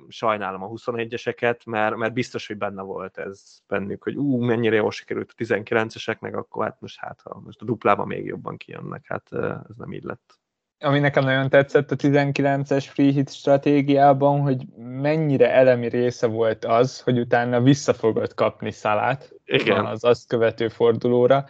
sajnálom 0.08 0.64
a 0.64 0.68
21-eseket, 0.70 1.66
mert, 1.66 1.96
mert 1.96 2.14
biztos, 2.14 2.48
hogy 2.48 2.58
benne 2.58 2.82
volt 2.82 3.18
ez 3.18 3.58
bennük, 3.68 4.04
hogy 4.04 4.16
ú, 4.16 4.38
mennyire 4.44 4.76
jól 4.76 4.92
sikerült 4.92 5.34
a 5.38 5.44
19-eseknek, 5.44 6.34
akkor 6.34 6.66
hát 6.66 6.82
most 6.82 7.00
hát, 7.00 7.22
ha 7.24 7.42
most 7.46 7.62
a 7.62 7.66
duplában 7.66 8.08
még 8.08 8.26
jobban 8.26 8.58
kijönnek, 8.58 9.06
hát 9.08 9.28
ez 9.70 9.76
nem 9.78 9.94
így 9.94 10.04
lett. 10.04 10.40
Ami 10.80 11.00
nekem 11.00 11.24
nagyon 11.24 11.50
tetszett 11.50 11.92
a 11.92 11.96
19-es 11.96 12.86
free 12.90 13.12
hit 13.12 13.34
stratégiában, 13.34 14.42
hogy 14.42 14.66
mennyire 14.78 15.52
elemi 15.52 15.88
része 15.88 16.28
volt 16.28 16.66
az, 16.66 17.02
hogy 17.02 17.20
utána 17.20 17.62
vissza 17.62 17.94
fogod 17.94 18.34
kapni 18.34 18.72
szalát 18.72 19.34
Igen. 19.44 19.86
az 19.86 20.04
azt 20.04 20.28
követő 20.28 20.68
fordulóra, 20.68 21.46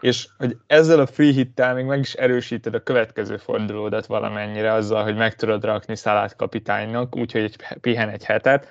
és 0.00 0.28
hogy 0.38 0.56
ezzel 0.66 1.00
a 1.00 1.06
free 1.06 1.32
hittel 1.32 1.74
még 1.74 1.84
meg 1.84 1.98
is 1.98 2.14
erősíted 2.14 2.74
a 2.74 2.82
következő 2.82 3.36
fordulódat 3.36 4.06
valamennyire 4.06 4.72
azzal, 4.72 5.02
hogy 5.02 5.16
meg 5.16 5.34
tudod 5.34 5.64
rakni 5.64 5.96
Szalát 5.96 6.36
kapitánynak, 6.36 7.16
úgyhogy 7.16 7.42
egy, 7.42 7.56
pihen 7.80 8.08
egy 8.08 8.24
hetet, 8.24 8.68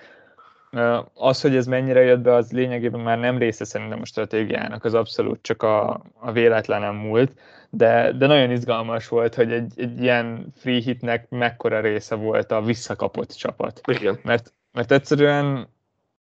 Az, 1.14 1.42
hogy 1.42 1.56
ez 1.56 1.66
mennyire 1.66 2.02
jött 2.02 2.20
be, 2.20 2.34
az 2.34 2.52
lényegében 2.52 3.00
már 3.00 3.20
nem 3.20 3.38
része 3.38 3.66
szerintem 3.66 4.02
a 4.02 4.06
stratégiának, 4.06 4.84
az 4.84 4.94
abszolút 4.94 5.42
csak 5.42 5.64
a, 5.64 6.02
a 6.14 6.32
véletlenem 6.32 6.96
múlt, 6.96 7.32
de, 7.70 8.12
de 8.12 8.28
nagyon 8.28 8.52
izgalmas 8.52 9.08
volt, 9.08 9.36
hogy 9.36 9.52
egy, 9.52 9.74
egy 9.76 10.02
ilyen 10.02 10.54
free 10.56 10.82
hitnek 10.82 11.30
mekkora 11.30 11.80
része 11.80 12.16
volt 12.16 12.52
a 12.52 12.62
visszakapott 12.62 13.32
csapat. 13.32 13.82
Igen. 13.86 14.20
Mert, 14.24 14.54
mert 14.72 14.92
egyszerűen 14.92 15.68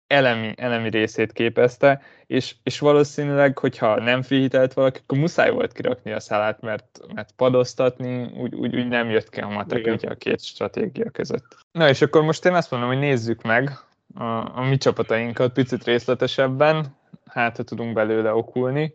elemi, 0.06 0.54
elemi 0.56 0.90
részét 0.90 1.32
képezte, 1.32 2.02
és, 2.26 2.54
és 2.62 2.78
valószínűleg, 2.78 3.58
hogyha 3.58 4.00
nem 4.00 4.22
frihitelt 4.22 4.72
valaki, 4.72 5.00
akkor 5.02 5.18
muszáj 5.18 5.50
volt 5.50 5.72
kirakni 5.72 6.12
a 6.12 6.20
szálát, 6.20 6.60
mert, 6.60 7.00
mert 7.14 7.32
padoztatni 7.36 8.30
úgy, 8.36 8.54
úgy, 8.54 8.76
úgy 8.76 8.88
nem 8.88 9.10
jött 9.10 9.30
ki 9.30 9.40
a 9.40 9.48
matek 9.48 9.86
ugye 9.86 10.08
a 10.08 10.14
két 10.14 10.44
stratégia 10.44 11.10
között. 11.10 11.56
Na 11.72 11.88
és 11.88 12.02
akkor 12.02 12.22
most 12.22 12.44
én 12.44 12.54
azt 12.54 12.70
mondom, 12.70 12.88
hogy 12.88 12.98
nézzük 12.98 13.42
meg 13.42 13.70
a, 14.14 14.24
a 14.58 14.62
mi 14.68 14.76
csapatainkat 14.76 15.52
picit 15.52 15.84
részletesebben, 15.84 16.86
hát 17.26 17.56
ha 17.56 17.62
tudunk 17.62 17.92
belőle 17.92 18.34
okulni, 18.34 18.94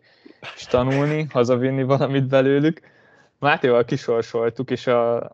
és 0.56 0.64
tanulni, 0.64 1.26
hazavinni 1.30 1.82
valamit 1.82 2.26
belőlük. 2.26 2.80
Mátéval 3.38 3.84
kisorsoltuk, 3.84 4.70
és 4.70 4.86
a, 4.86 5.30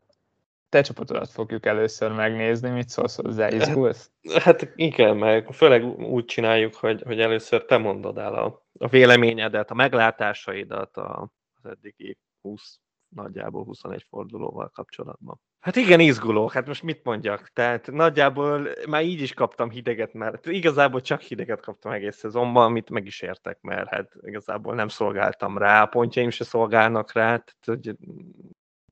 te 0.69 0.81
csapatodat 0.81 1.31
fogjuk 1.31 1.67
először 1.67 2.13
megnézni, 2.13 2.71
mit 2.71 2.89
szólsz 2.89 3.17
hozzá, 3.17 3.49
izgulsz? 3.49 4.11
Hát 4.39 4.73
igen, 4.75 5.17
meg 5.17 5.53
főleg 5.53 5.85
úgy 5.85 6.25
csináljuk, 6.25 6.75
hogy, 6.75 7.03
hogy 7.03 7.21
először 7.21 7.65
te 7.65 7.77
mondod 7.77 8.19
el 8.19 8.35
a, 8.35 8.67
a 8.79 8.89
véleményedet, 8.89 9.71
a 9.71 9.75
meglátásaidat 9.75 10.97
a, 10.97 11.33
az 11.63 11.71
eddigi 11.71 12.19
20, 12.41 12.79
nagyjából 13.09 13.65
21 13.65 14.05
fordulóval 14.09 14.69
kapcsolatban. 14.69 15.41
Hát 15.61 15.77
igen, 15.77 16.01
izguló, 16.01 16.49
hát 16.49 16.67
most 16.67 16.83
mit 16.83 17.05
mondjak? 17.05 17.49
Tehát 17.53 17.91
nagyjából 17.91 18.69
már 18.89 19.03
így 19.03 19.21
is 19.21 19.35
kaptam 19.35 19.71
hideget, 19.71 20.13
mert 20.13 20.47
igazából 20.47 21.01
csak 21.01 21.21
hideget 21.21 21.61
kaptam 21.61 21.93
egész 21.93 22.17
szezonban, 22.17 22.65
amit 22.65 22.91
meg 22.91 23.07
is 23.07 23.21
értek, 23.21 23.61
mert 23.61 23.89
hát 23.89 24.13
igazából 24.21 24.75
nem 24.75 24.89
szolgáltam 24.89 25.59
rá, 25.59 25.83
a 25.83 25.87
pontjaim 25.87 26.31
se 26.31 26.45
szolgálnak 26.45 27.13
rá, 27.13 27.25
tehát 27.25 27.57
hogy 27.65 27.97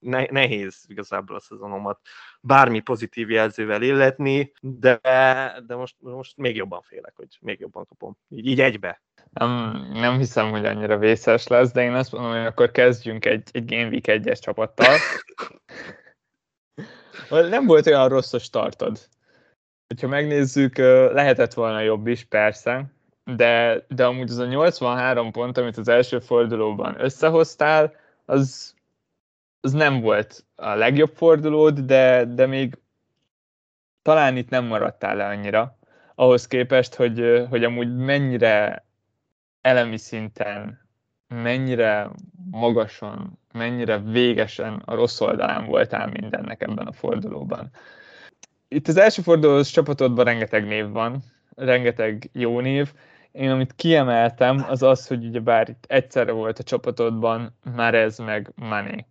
ne, 0.00 0.24
nehéz 0.24 0.84
igazából 0.86 1.36
a 1.36 1.40
szezonomat 1.40 2.00
bármi 2.40 2.80
pozitív 2.80 3.30
jelzővel 3.30 3.82
illetni, 3.82 4.52
de, 4.60 4.98
de 5.66 5.74
most, 5.74 5.96
most 5.98 6.36
még 6.36 6.56
jobban 6.56 6.82
félek, 6.82 7.12
hogy 7.16 7.38
még 7.40 7.60
jobban 7.60 7.86
kapom. 7.86 8.16
Így, 8.28 8.46
így 8.46 8.60
egybe. 8.60 9.02
Nem, 9.30 9.86
nem 9.92 10.18
hiszem, 10.18 10.50
hogy 10.50 10.66
annyira 10.66 10.98
vészes 10.98 11.46
lesz, 11.46 11.72
de 11.72 11.82
én 11.82 11.92
azt 11.92 12.12
mondom, 12.12 12.30
hogy 12.30 12.46
akkor 12.46 12.70
kezdjünk 12.70 13.24
egy, 13.24 13.48
egy 13.52 13.64
Game 13.64 13.88
Week 13.88 14.04
1-es 14.06 14.38
csapattal. 14.40 14.96
nem 17.48 17.66
volt 17.66 17.86
olyan 17.86 18.08
rossz 18.08 18.32
a 18.32 18.38
startod. 18.38 18.98
Ha 20.00 20.06
megnézzük, 20.06 20.76
lehetett 21.12 21.54
volna 21.54 21.80
jobb 21.80 22.06
is, 22.06 22.24
persze, 22.24 22.84
de, 23.24 23.84
de 23.88 24.04
amúgy 24.06 24.30
az 24.30 24.38
a 24.38 24.46
83 24.46 25.30
pont, 25.30 25.58
amit 25.58 25.76
az 25.76 25.88
első 25.88 26.18
fordulóban 26.18 27.00
összehoztál, 27.00 27.94
az 28.24 28.75
az 29.66 29.72
nem 29.72 30.00
volt 30.00 30.44
a 30.56 30.74
legjobb 30.74 31.12
fordulód, 31.14 31.78
de, 31.78 32.24
de 32.24 32.46
még 32.46 32.78
talán 34.02 34.36
itt 34.36 34.48
nem 34.48 34.64
maradtál 34.64 35.16
le 35.16 35.26
annyira, 35.26 35.78
ahhoz 36.14 36.46
képest, 36.46 36.94
hogy, 36.94 37.46
hogy 37.48 37.64
amúgy 37.64 37.96
mennyire 37.96 38.86
elemi 39.60 39.96
szinten, 39.96 40.88
mennyire 41.28 42.10
magasan, 42.50 43.38
mennyire 43.52 43.98
végesen 43.98 44.82
a 44.84 44.94
rossz 44.94 45.20
oldalán 45.20 45.66
voltál 45.66 46.06
mindennek 46.06 46.62
ebben 46.62 46.86
a 46.86 46.92
fordulóban. 46.92 47.70
Itt 48.68 48.88
az 48.88 48.96
első 48.96 49.22
fordulós 49.22 49.70
csapatodban 49.70 50.24
rengeteg 50.24 50.66
név 50.66 50.90
van, 50.90 51.22
rengeteg 51.54 52.30
jó 52.32 52.60
név. 52.60 52.92
Én 53.32 53.50
amit 53.50 53.74
kiemeltem, 53.74 54.64
az 54.68 54.82
az, 54.82 55.06
hogy 55.06 55.24
ugye 55.24 55.40
bár 55.40 55.68
itt 55.68 55.84
egyszerre 55.88 56.32
volt 56.32 56.58
a 56.58 56.62
csapatodban 56.62 57.56
ez 57.76 58.18
meg 58.18 58.52
Mané 58.54 59.06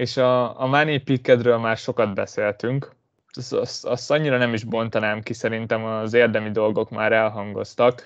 és 0.00 0.16
a, 0.16 0.60
a 0.60 0.66
Mané 0.66 0.98
Pickedről 0.98 1.58
már 1.58 1.76
sokat 1.76 2.14
beszéltünk, 2.14 2.90
azt, 3.32 3.52
azt, 3.52 3.86
azt 3.86 4.10
annyira 4.10 4.38
nem 4.38 4.54
is 4.54 4.64
bontanám 4.64 5.20
ki, 5.20 5.32
szerintem 5.32 5.84
az 5.84 6.12
érdemi 6.12 6.50
dolgok 6.50 6.90
már 6.90 7.12
elhangoztak. 7.12 8.02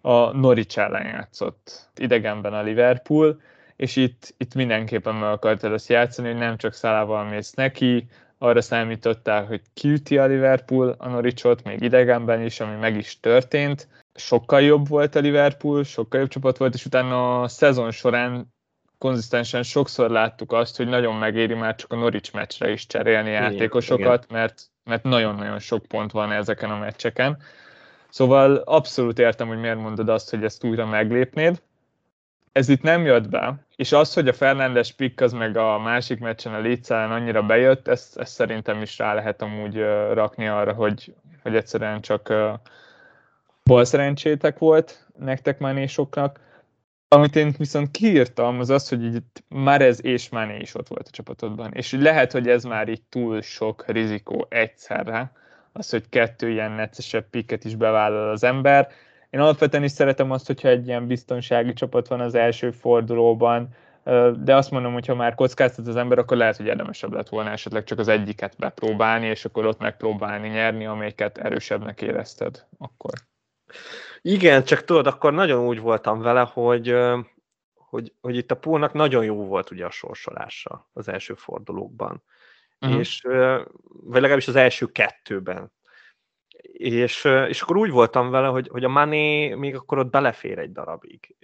A 0.00 0.36
Norwich 0.36 0.78
ellen 0.78 1.06
játszott 1.06 1.88
idegenben 1.96 2.52
a 2.52 2.62
Liverpool, 2.62 3.40
és 3.76 3.96
itt, 3.96 4.34
itt 4.36 4.54
mindenképpen 4.54 5.14
meg 5.14 5.30
akartad 5.30 5.72
azt 5.72 5.88
játszani, 5.88 6.28
hogy 6.28 6.38
nem 6.38 6.56
csak 6.56 6.72
Szalával 6.72 7.24
mész 7.24 7.52
neki, 7.52 8.08
arra 8.38 8.60
számítottál, 8.60 9.44
hogy 9.44 9.60
kiüti 9.74 10.18
a 10.18 10.26
Liverpool 10.26 10.94
a 10.98 11.08
Norwichot, 11.08 11.64
még 11.64 11.82
idegenben 11.82 12.42
is, 12.42 12.60
ami 12.60 12.76
meg 12.76 12.96
is 12.96 13.20
történt. 13.20 13.88
Sokkal 14.14 14.60
jobb 14.60 14.88
volt 14.88 15.14
a 15.14 15.20
Liverpool, 15.20 15.84
sokkal 15.84 16.20
jobb 16.20 16.28
csapat 16.28 16.56
volt, 16.56 16.74
és 16.74 16.84
utána 16.84 17.42
a 17.42 17.48
szezon 17.48 17.90
során 17.90 18.52
konzisztensen 19.00 19.62
sokszor 19.62 20.10
láttuk 20.10 20.52
azt, 20.52 20.76
hogy 20.76 20.86
nagyon 20.86 21.14
megéri 21.14 21.54
már 21.54 21.74
csak 21.74 21.92
a 21.92 21.96
Norwich 21.96 22.34
meccsre 22.34 22.70
is 22.70 22.86
cserélni 22.86 23.30
játékosokat, 23.30 24.24
igen. 24.24 24.40
mert, 24.40 24.62
mert 24.84 25.02
nagyon-nagyon 25.02 25.58
sok 25.58 25.86
pont 25.86 26.10
van 26.10 26.32
ezeken 26.32 26.70
a 26.70 26.78
meccseken. 26.78 27.38
Szóval 28.08 28.56
abszolút 28.56 29.18
értem, 29.18 29.48
hogy 29.48 29.58
miért 29.58 29.80
mondod 29.80 30.08
azt, 30.08 30.30
hogy 30.30 30.44
ezt 30.44 30.64
újra 30.64 30.86
meglépnéd. 30.86 31.62
Ez 32.52 32.68
itt 32.68 32.82
nem 32.82 33.04
jött 33.04 33.28
be, 33.28 33.54
és 33.76 33.92
az, 33.92 34.14
hogy 34.14 34.28
a 34.28 34.32
Fernandes 34.32 34.92
pick 34.92 35.20
az 35.20 35.32
meg 35.32 35.56
a 35.56 35.78
másik 35.78 36.18
meccsen 36.18 36.54
a 36.54 36.60
Leeds 36.60 36.90
annyira 36.90 37.42
bejött, 37.42 37.88
ezt, 37.88 38.16
ezt 38.18 38.32
szerintem 38.32 38.82
is 38.82 38.98
rá 38.98 39.14
lehet 39.14 39.42
amúgy 39.42 39.76
rakni 40.12 40.48
arra, 40.48 40.72
hogy, 40.72 41.14
hogy 41.42 41.56
egyszerűen 41.56 42.00
csak 42.00 42.32
bal 43.64 43.84
szerencsétek 43.84 44.58
volt 44.58 45.06
nektek 45.18 45.58
már 45.58 45.88
soknak. 45.88 46.40
Amit 47.14 47.36
én 47.36 47.54
viszont 47.58 47.90
kiírtam, 47.90 48.58
az 48.58 48.70
az, 48.70 48.88
hogy 48.88 49.14
itt 49.14 49.44
ez 49.64 50.04
és 50.04 50.28
Mané 50.28 50.58
is 50.58 50.74
ott 50.74 50.88
volt 50.88 51.06
a 51.06 51.10
csapatodban. 51.10 51.72
És 51.72 51.92
lehet, 51.92 52.32
hogy 52.32 52.48
ez 52.48 52.64
már 52.64 52.88
így 52.88 53.02
túl 53.02 53.40
sok 53.40 53.84
rizikó 53.86 54.46
egyszerre, 54.48 55.32
az, 55.72 55.90
hogy 55.90 56.08
kettő 56.08 56.50
ilyen 56.50 56.72
neccesebb 56.72 57.30
piket 57.30 57.64
is 57.64 57.74
bevállal 57.74 58.30
az 58.30 58.44
ember. 58.44 58.88
Én 59.30 59.40
alapvetően 59.40 59.84
is 59.84 59.90
szeretem 59.90 60.30
azt, 60.30 60.46
hogyha 60.46 60.68
egy 60.68 60.86
ilyen 60.86 61.06
biztonsági 61.06 61.72
csapat 61.72 62.08
van 62.08 62.20
az 62.20 62.34
első 62.34 62.70
fordulóban, 62.70 63.68
de 64.44 64.56
azt 64.56 64.70
mondom, 64.70 64.92
hogy 64.92 65.06
ha 65.06 65.14
már 65.14 65.34
kockáztat 65.34 65.86
az 65.86 65.96
ember, 65.96 66.18
akkor 66.18 66.36
lehet, 66.36 66.56
hogy 66.56 66.66
érdemesebb 66.66 67.12
lett 67.12 67.28
volna 67.28 67.50
esetleg 67.50 67.84
csak 67.84 67.98
az 67.98 68.08
egyiket 68.08 68.56
bepróbálni, 68.58 69.26
és 69.26 69.44
akkor 69.44 69.66
ott 69.66 69.80
megpróbálni 69.80 70.48
nyerni, 70.48 70.86
amelyiket 70.86 71.38
erősebbnek 71.38 72.02
érezted 72.02 72.64
akkor. 72.78 73.12
Igen, 74.22 74.64
csak 74.64 74.84
tudod, 74.84 75.06
akkor 75.06 75.32
nagyon 75.32 75.66
úgy 75.66 75.80
voltam 75.80 76.20
vele, 76.20 76.40
hogy, 76.40 76.96
hogy, 77.74 78.12
hogy 78.20 78.36
itt 78.36 78.50
a 78.50 78.56
poolnak 78.56 78.92
nagyon 78.92 79.24
jó 79.24 79.44
volt 79.44 79.70
ugye 79.70 79.84
a 79.84 79.90
sorsolása 79.90 80.88
az 80.92 81.08
első 81.08 81.34
fordulókban. 81.34 82.22
Uh-huh. 82.80 82.98
És, 82.98 83.22
vagy 83.86 84.20
legalábbis 84.20 84.48
az 84.48 84.56
első 84.56 84.86
kettőben. 84.86 85.72
És, 86.72 87.24
és 87.48 87.60
akkor 87.60 87.76
úgy 87.76 87.90
voltam 87.90 88.30
vele, 88.30 88.46
hogy, 88.46 88.68
hogy 88.68 88.84
a 88.84 88.88
Mané 88.88 89.54
még 89.54 89.74
akkor 89.74 89.98
ott 89.98 90.10
belefér 90.10 90.58
egy 90.58 90.72
darabig. 90.72 91.36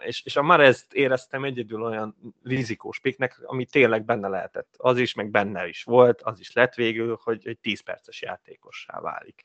És, 0.00 0.22
és 0.24 0.36
a 0.36 0.42
már 0.42 0.60
ezt 0.60 0.92
éreztem 0.92 1.44
egyedül 1.44 1.82
olyan 1.82 2.16
rizikós 2.44 3.00
piknek, 3.00 3.40
ami 3.42 3.66
tényleg 3.66 4.04
benne 4.04 4.28
lehetett. 4.28 4.74
Az 4.76 4.98
is, 4.98 5.14
meg 5.14 5.30
benne 5.30 5.68
is 5.68 5.82
volt, 5.82 6.22
az 6.22 6.40
is 6.40 6.52
lett 6.52 6.74
végül, 6.74 7.18
hogy 7.22 7.40
egy 7.44 7.58
10 7.58 7.80
perces 7.80 8.22
játékossá 8.22 9.00
válik. 9.00 9.42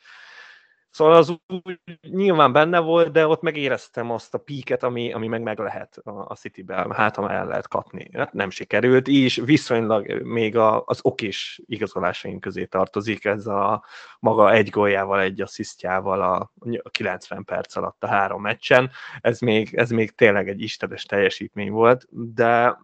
Szóval 0.95 1.13
az 1.13 1.29
úgy 1.47 1.79
nyilván 2.01 2.51
benne 2.51 2.79
volt, 2.79 3.11
de 3.11 3.27
ott 3.27 3.41
megéreztem 3.41 4.11
azt 4.11 4.33
a 4.33 4.37
píket, 4.37 4.83
ami, 4.83 5.13
ami 5.13 5.27
meg 5.27 5.41
meg 5.41 5.59
lehet 5.59 5.97
a 6.03 6.35
City-ben, 6.35 6.91
hát 6.91 7.15
ha 7.15 7.31
el 7.31 7.47
lehet 7.47 7.67
kapni. 7.67 8.09
Hát 8.13 8.33
nem 8.33 8.49
sikerült, 8.49 9.07
és 9.07 9.41
viszonylag 9.45 10.21
még 10.21 10.57
a, 10.57 10.83
az 10.85 10.99
okés 11.01 11.61
igazolásaink 11.65 12.41
közé 12.41 12.65
tartozik, 12.65 13.25
ez 13.25 13.47
a 13.47 13.83
maga 14.19 14.51
egy 14.51 14.69
góljával, 14.69 15.21
egy 15.21 15.41
asszisztjával 15.41 16.21
a 16.21 16.51
90 16.89 17.43
perc 17.43 17.75
alatt 17.75 18.03
a 18.03 18.07
három 18.07 18.41
meccsen. 18.41 18.91
Ez 19.21 19.39
még, 19.39 19.75
ez 19.75 19.89
még 19.89 20.15
tényleg 20.15 20.49
egy 20.49 20.61
istenes 20.61 21.05
teljesítmény 21.05 21.71
volt, 21.71 22.07
de, 22.09 22.79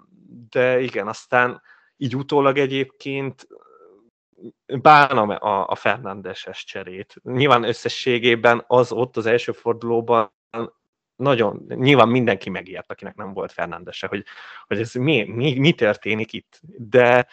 de 0.50 0.80
igen, 0.80 1.08
aztán 1.08 1.62
így 1.98 2.16
utólag 2.16 2.58
egyébként 2.58 3.48
bánom 4.82 5.30
a, 5.30 5.68
a 5.68 5.76
Fernandeses 5.76 6.64
cserét. 6.64 7.16
Nyilván 7.24 7.64
összességében 7.64 8.64
az 8.68 8.92
ott 8.92 9.18
az 9.18 9.26
első 9.26 9.52
fordulóban 9.52 10.34
nagyon, 11.16 11.66
nyilván 11.68 12.10
mindenki 12.10 12.50
megért, 12.50 12.92
akinek 12.92 13.16
nem 13.16 13.34
volt 13.34 13.52
Fernandese, 13.52 14.08
hogy, 14.08 14.26
hogy 14.68 14.80
ez 14.80 14.94
mi, 14.94 15.24
mi, 15.24 15.60
mi 15.60 15.72
történik 15.74 16.34
itt, 16.34 16.60
de, 16.78 17.28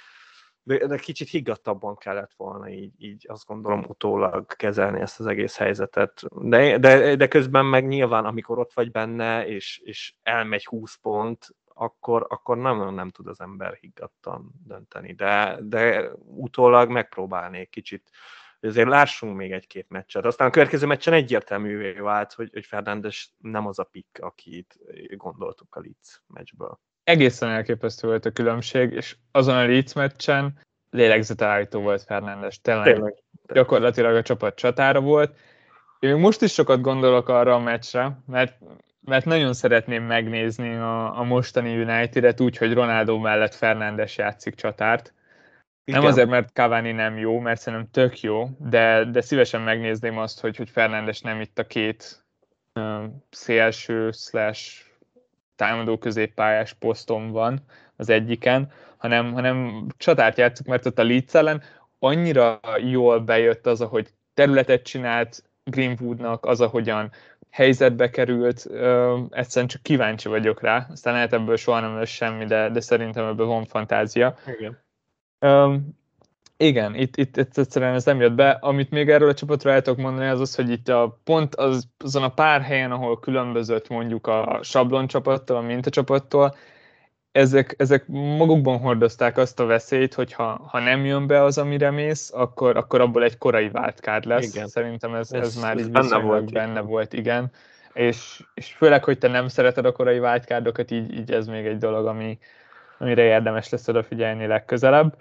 de 0.63 0.97
kicsit 0.97 1.29
higgadtabban 1.29 1.97
kellett 1.97 2.33
volna 2.37 2.69
így, 2.69 2.93
így 2.99 3.25
azt 3.29 3.47
gondolom 3.47 3.85
utólag 3.89 4.57
kezelni 4.57 5.01
ezt 5.01 5.21
az 5.21 5.27
egész 5.27 5.57
helyzetet. 5.57 6.23
De, 6.31 6.79
de, 6.79 7.17
de 7.17 7.29
közben 7.29 7.65
meg 7.65 7.87
nyilván, 7.87 8.25
amikor 8.25 8.59
ott 8.59 8.73
vagy 8.73 8.91
benne, 8.91 9.47
és, 9.47 9.81
és 9.85 10.15
elmegy 10.23 10.65
20 10.65 10.95
pont, 10.95 11.49
akkor, 11.79 12.27
akkor 12.29 12.57
nem, 12.57 12.95
nem 12.95 13.11
tud 13.11 13.27
az 13.27 13.41
ember 13.41 13.75
higgadtan 13.75 14.53
dönteni. 14.67 15.13
De, 15.13 15.59
de 15.61 16.11
utólag 16.25 16.91
megpróbálnék 16.91 17.71
kicsit 17.71 18.11
hogy 18.61 18.69
azért 18.69 18.89
lássunk 18.89 19.37
még 19.37 19.53
egy-két 19.53 19.89
meccset. 19.89 20.25
Aztán 20.25 20.49
a 20.49 20.51
következő 20.51 20.87
meccsen 20.87 21.13
egyértelművé 21.13 21.93
vált, 21.93 22.33
hogy, 22.33 22.51
hogy 22.53 22.67
Fernández 22.67 23.31
nem 23.39 23.67
az 23.67 23.79
a 23.79 23.85
pick, 23.85 24.19
akit 24.19 24.79
gondoltuk 25.17 25.75
a 25.75 25.81
Leeds 25.81 26.23
meccsből. 26.27 26.81
Egészen 27.05 27.49
elképesztő 27.49 28.07
volt 28.07 28.25
a 28.25 28.31
különbség, 28.31 28.93
és 28.93 29.17
azon 29.31 29.57
a 29.57 29.67
Leeds 29.67 29.93
meccsen 29.93 30.59
lélegzetállító 30.91 31.81
volt 31.81 32.03
Fernández. 32.03 32.61
Tényleg, 32.61 32.95
Tényleg. 32.95 33.23
gyakorlatilag 33.53 34.15
a 34.15 34.23
csapat 34.23 34.55
csatára 34.55 35.01
volt. 35.01 35.37
Én 35.99 36.17
most 36.17 36.43
is 36.43 36.53
sokat 36.53 36.81
gondolok 36.81 37.29
arra 37.29 37.55
a 37.55 37.59
meccsre, 37.59 38.19
mert, 38.27 38.59
mert 39.01 39.25
nagyon 39.25 39.55
szeretném 39.55 40.05
megnézni 40.05 40.75
a, 40.75 41.19
a 41.19 41.23
mostani 41.23 41.83
United-et 41.83 42.41
úgy, 42.41 42.57
hogy 42.57 42.73
Ronaldo 42.73 43.19
mellett 43.19 43.55
Fernández 43.55 44.15
játszik 44.15 44.55
csatárt. 44.55 45.13
Igen. 45.85 46.01
Nem 46.01 46.09
azért, 46.09 46.29
mert 46.29 46.53
Cavani 46.53 46.93
nem 46.93 47.19
jó, 47.19 47.39
mert 47.39 47.61
szerintem 47.61 47.91
tök 47.91 48.21
jó, 48.21 48.49
de, 48.59 49.05
de 49.05 49.21
szívesen 49.21 49.61
megnézném 49.61 50.19
azt, 50.19 50.41
hogy, 50.41 50.57
hogy 50.57 50.71
Fernándes 50.71 51.21
nem 51.21 51.41
itt 51.41 51.59
a 51.59 51.67
két 51.67 52.25
uh, 52.75 53.05
szélső 53.31 54.11
slash 54.11 54.87
támadó 55.57 55.99
középpályás 55.99 56.73
poszton 56.73 57.31
van 57.31 57.61
az 57.97 58.09
egyiken, 58.09 58.73
hanem, 58.97 59.33
hanem 59.33 59.87
csatárt 59.97 60.39
játszik, 60.39 60.67
mert 60.67 60.87
ott 60.87 60.99
a 60.99 61.05
Leeds 61.05 61.35
ellen 61.35 61.63
annyira 61.99 62.61
jól 62.91 63.21
bejött 63.21 63.67
az, 63.67 63.81
ahogy 63.81 64.09
területet 64.35 64.83
csinált 64.83 65.43
Greenwoodnak, 65.71 66.47
az, 66.47 66.61
ahogyan 66.61 67.11
helyzetbe 67.51 68.11
került, 68.11 68.67
ö, 68.71 69.19
egyszerűen 69.31 69.69
csak 69.69 69.83
kíváncsi 69.83 70.29
vagyok 70.29 70.61
rá, 70.61 70.87
aztán 70.91 71.15
lehet 71.15 71.33
ebből 71.33 71.57
soha 71.57 71.81
nem 71.81 71.97
lesz 71.97 72.09
semmi, 72.09 72.45
de, 72.45 72.71
de 72.71 72.81
szerintem 72.81 73.27
ebből 73.27 73.47
van 73.47 73.65
fantázia. 73.65 74.37
Igen. 74.59 74.79
Um, 75.41 75.97
igen, 76.61 76.95
itt, 76.95 77.17
itt, 77.17 77.37
itt 77.37 77.59
egyszerűen 77.59 77.95
ez 77.95 78.05
nem 78.05 78.21
jött 78.21 78.33
be. 78.33 78.51
Amit 78.51 78.91
még 78.91 79.11
erről 79.11 79.29
a 79.29 79.35
csapatra 79.35 79.73
el 79.73 79.83
tudok 79.83 79.99
mondani, 79.99 80.29
az 80.29 80.41
az, 80.41 80.55
hogy 80.55 80.71
itt 80.71 80.89
a 80.89 81.19
pont 81.25 81.55
az, 81.55 81.89
azon 81.99 82.23
a 82.23 82.29
pár 82.29 82.61
helyen, 82.61 82.93
ahol 82.93 83.19
különbözött 83.19 83.89
mondjuk 83.89 84.27
a 84.27 84.59
sablon 84.63 85.07
csapattól, 85.07 85.57
a 85.57 85.61
mintacsapattól, 85.61 86.55
ezek, 87.39 87.75
ezek 87.77 88.07
magukban 88.09 88.79
hordozták 88.79 89.37
azt 89.37 89.61
a 89.61 89.67
veszélyt, 89.67 90.15
hogy 90.15 90.33
ha, 90.33 90.61
ha 90.67 90.79
nem 90.79 91.05
jön 91.05 91.27
be 91.27 91.43
az, 91.43 91.59
amire 91.59 91.91
mész, 91.91 92.31
akkor, 92.35 92.77
akkor 92.77 93.01
abból 93.01 93.23
egy 93.23 93.39
korai 93.39 93.69
váltkád 93.69 94.25
lesz. 94.25 94.55
Igen. 94.55 94.69
Szerintem 94.69 95.15
ez, 95.15 95.33
ez, 95.33 95.47
ez 95.47 95.55
már 95.55 95.77
benne 95.91 96.19
volt, 96.19 96.53
benne 96.53 96.81
volt, 96.81 97.13
igen. 97.13 97.51
És, 97.93 98.43
és 98.55 98.73
főleg, 98.73 99.05
hogy 99.05 99.19
te 99.19 99.29
nem 99.29 99.49
szereted 99.49 99.85
a 99.85 99.93
korai 99.93 100.19
váltkárdokat, 100.19 100.91
így, 100.91 101.19
így 101.19 101.33
ez 101.33 101.47
még 101.47 101.67
egy 101.67 101.79
dolog, 101.79 102.07
ami, 102.07 102.39
amire 102.99 103.23
érdemes 103.23 103.69
lesz 103.69 103.89
odafigyelni 103.89 104.47
legközelebb. 104.47 105.17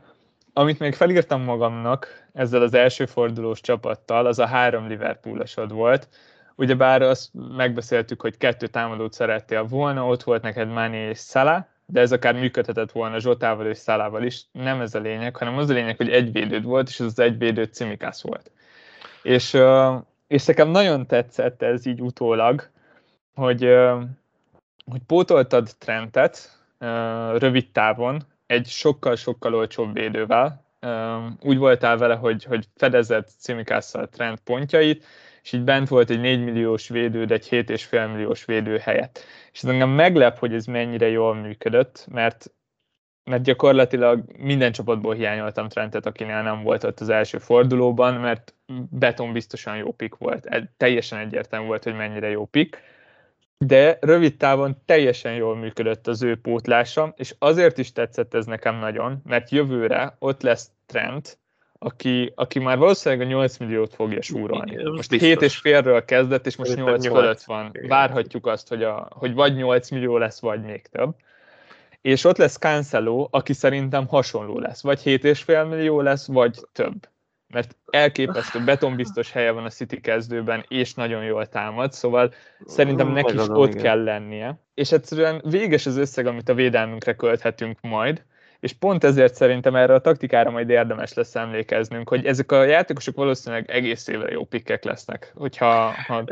Amit 0.54 0.80
még 0.80 0.94
felírtam 0.94 1.44
magamnak 1.44 2.28
ezzel 2.34 2.62
az 2.62 2.74
első 2.74 3.06
fordulós 3.06 3.62
csapattal, 3.62 4.26
az 4.26 4.40
a 4.40 4.46
három 4.46 4.88
Liverpoolosod 4.88 5.72
volt. 5.72 6.08
Ugyebár 6.56 7.02
azt 7.02 7.30
megbeszéltük, 7.58 8.22
hogy 8.22 8.38
kettő 8.38 8.68
támadót 8.68 9.14
szerettél 9.14 9.64
volna, 9.64 10.08
ott 10.08 10.24
volt 10.24 10.42
neked 10.42 10.68
Mani 10.68 10.98
és 10.98 11.20
Salah, 11.20 11.66
de 11.90 12.00
ez 12.00 12.12
akár 12.12 12.34
működhetett 12.34 12.92
volna 12.92 13.20
Zsotával 13.20 13.66
és 13.66 13.78
Szalával 13.78 14.24
is. 14.24 14.42
Nem 14.52 14.82
ez 14.82 14.96
a 14.96 15.00
lényeg, 15.00 15.36
hanem 15.36 15.58
az 15.58 15.70
a 15.70 15.74
lényeg, 15.74 15.98
hogy 15.98 16.10
egy 16.10 16.32
védőd 16.32 16.64
volt, 16.64 16.88
és 16.88 17.00
ez 17.00 17.06
az 17.06 17.20
egy 17.20 17.38
védőd 17.38 17.74
Cimikász 17.74 18.22
volt. 18.22 18.52
És, 19.22 19.58
és 20.28 20.46
nekem 20.46 20.70
nagyon 20.70 21.08
tetszett 21.08 21.62
ez 21.62 21.86
így 21.86 22.02
utólag, 22.02 22.70
hogy, 23.36 23.62
hogy 24.86 25.02
pótoltad 25.08 25.70
Trentet 25.78 26.60
rövid 27.38 27.72
távon 27.72 28.24
egy 28.46 28.68
sokkal-sokkal 28.68 29.56
olcsóbb 29.56 29.94
védővel. 29.94 30.66
Úgy 31.42 31.58
voltál 31.58 31.98
vele, 31.98 32.16
hogy, 32.16 32.44
hogy 32.44 32.66
fedezett 32.76 33.30
Cimikásszal 33.40 34.08
Trent 34.08 34.40
pontjait, 34.40 35.06
és 35.48 35.54
így 35.54 35.64
bent 35.64 35.88
volt 35.88 36.10
egy 36.10 36.20
4 36.20 36.44
milliós 36.44 36.90
védő, 36.90 37.26
de 37.26 37.34
egy 37.34 37.48
7,5 37.50 38.12
milliós 38.12 38.46
védő 38.46 38.78
helyett. 38.78 39.20
És 39.52 39.64
ez 39.64 39.70
engem 39.70 39.90
meglep, 39.90 40.38
hogy 40.38 40.54
ez 40.54 40.66
mennyire 40.66 41.10
jól 41.10 41.36
működött, 41.36 42.08
mert 42.12 42.52
mert 43.24 43.44
gyakorlatilag 43.44 44.24
minden 44.38 44.72
csapatból 44.72 45.14
hiányoltam 45.14 45.70
Trentet, 45.70 46.06
akinél 46.06 46.42
nem 46.42 46.64
volt 46.64 46.84
ott 46.84 47.00
az 47.00 47.10
első 47.10 47.38
fordulóban, 47.38 48.14
mert 48.14 48.54
Beton 48.90 49.34
biztosan 49.34 49.78
jó 49.78 49.92
pik 49.92 50.16
volt. 50.16 50.48
Teljesen 50.78 51.20
egyértelmű 51.20 51.68
volt, 51.68 51.84
hogy 51.84 51.96
mennyire 51.96 52.30
jó 52.30 52.46
pik. 52.46 52.82
De 53.58 53.98
rövid 54.02 54.38
távon 54.38 54.78
teljesen 54.86 55.34
jól 55.34 55.56
működött 55.56 56.08
az 56.08 56.24
ő 56.24 56.36
pótlása, 56.42 57.14
és 57.18 57.36
azért 57.40 57.78
is 57.78 57.92
tetszett 57.92 58.34
ez 58.34 58.46
nekem 58.46 58.76
nagyon, 58.76 59.22
mert 59.26 59.50
jövőre 59.50 60.16
ott 60.20 60.42
lesz 60.42 60.72
Trent, 60.86 61.40
aki, 61.80 62.32
aki 62.36 62.60
már 62.60 62.78
valószínűleg 62.78 63.28
a 63.28 63.30
8 63.30 63.58
milliót 63.58 63.94
fogja 63.94 64.22
súrolni. 64.22 64.84
Most 64.84 65.10
biztos. 65.10 65.28
7 65.28 65.42
és 65.42 65.58
félről 65.58 66.06
kezdett, 66.06 66.46
és 66.46 66.56
most 66.56 66.76
8, 66.76 67.04
8 67.04 67.08
fölött 67.08 67.44
van. 67.44 67.72
Várhatjuk 67.88 68.46
azt, 68.46 68.68
hogy, 68.68 68.84
a, 68.84 69.08
hogy 69.12 69.34
vagy 69.34 69.56
8 69.56 69.90
millió 69.90 70.18
lesz, 70.18 70.40
vagy 70.40 70.62
még 70.62 70.88
több. 70.92 71.16
És 72.02 72.24
ott 72.24 72.38
lesz 72.38 72.58
Cancelo, 72.58 73.28
aki 73.32 73.54
szerintem 73.54 74.08
hasonló 74.08 74.60
lesz. 74.60 74.82
Vagy 74.82 75.02
7,5 75.04 75.70
millió 75.70 76.02
lesz, 76.02 76.28
vagy 76.28 76.60
több. 76.72 77.08
Mert 77.48 77.76
elképesztő 77.86 78.64
betonbiztos 78.64 79.32
helye 79.32 79.52
van 79.52 79.66
a 79.66 79.70
City 79.70 80.02
kezdőben, 80.02 80.66
és 80.68 80.94
nagyon 80.94 81.24
jól 81.24 81.46
támad, 81.46 81.94
szóval 81.94 82.34
szerintem 82.66 83.12
neki 83.12 83.34
is 83.34 83.48
ott 83.48 83.76
kell 83.76 84.04
lennie. 84.04 84.60
És 84.74 84.92
egyszerűen 84.92 85.42
véges 85.46 85.86
az 85.86 85.98
összeg, 85.98 86.26
amit 86.26 86.50
a 86.50 86.54
védelmünkre 86.54 87.16
költhetünk 87.16 87.82
majd, 87.82 88.24
és 88.60 88.74
pont 88.74 89.04
ezért 89.04 89.36
szerintem 89.36 89.76
erre 89.76 89.94
a 89.94 90.00
taktikára 90.00 90.50
majd 90.50 90.70
érdemes 90.70 91.14
lesz 91.14 91.36
emlékeznünk, 91.36 92.10
hogy 92.10 92.26
ezek 92.26 92.52
a 92.52 92.64
játékosok 92.64 93.16
valószínűleg 93.16 93.70
egész 93.70 94.08
évre 94.08 94.32
jó 94.32 94.46
pikkek 94.46 94.84
lesznek. 94.84 95.32
Hogyha 95.36 95.94
ha 96.08 96.24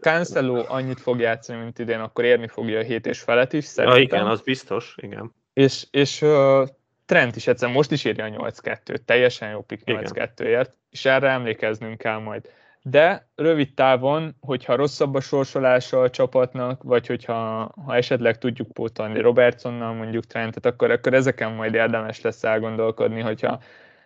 Cancelo 0.00 0.64
annyit 0.68 1.00
fog 1.00 1.20
játszani, 1.20 1.62
mint 1.62 1.78
idén, 1.78 2.00
akkor 2.00 2.24
érni 2.24 2.46
fogja 2.46 2.78
a 2.78 2.82
hét 2.82 3.06
és 3.06 3.20
felet 3.20 3.52
is, 3.52 3.64
szerintem. 3.64 4.00
Ja, 4.00 4.06
igen, 4.06 4.26
az 4.26 4.40
biztos, 4.40 4.94
igen. 5.00 5.34
És, 5.52 5.86
és 5.90 6.22
uh, 6.22 6.68
Trent 7.06 7.36
is 7.36 7.46
egyszer 7.46 7.70
most 7.70 7.90
is 7.90 8.04
írja 8.04 8.24
a 8.24 8.50
8-2-t, 8.50 9.04
teljesen 9.04 9.50
jó 9.50 9.60
pick 9.60 9.82
8-2-ért, 9.86 10.74
és 10.90 11.04
erre 11.04 11.28
emlékeznünk 11.28 11.98
kell 11.98 12.18
majd 12.18 12.48
de 12.82 13.28
rövid 13.34 13.74
távon, 13.74 14.36
hogyha 14.40 14.76
rosszabb 14.76 15.14
a 15.14 15.20
sorsolása 15.20 16.00
a 16.00 16.10
csapatnak, 16.10 16.82
vagy 16.82 17.06
hogyha 17.06 17.70
ha 17.84 17.96
esetleg 17.96 18.38
tudjuk 18.38 18.72
pótolni 18.72 19.20
Robertsonnal 19.20 19.94
mondjuk 19.94 20.24
Trentet, 20.24 20.66
akkor, 20.66 20.90
akkor 20.90 21.14
ezeken 21.14 21.52
majd 21.52 21.74
érdemes 21.74 22.20
lesz 22.20 22.44
elgondolkodni, 22.44 23.20
hogyha 23.20 23.60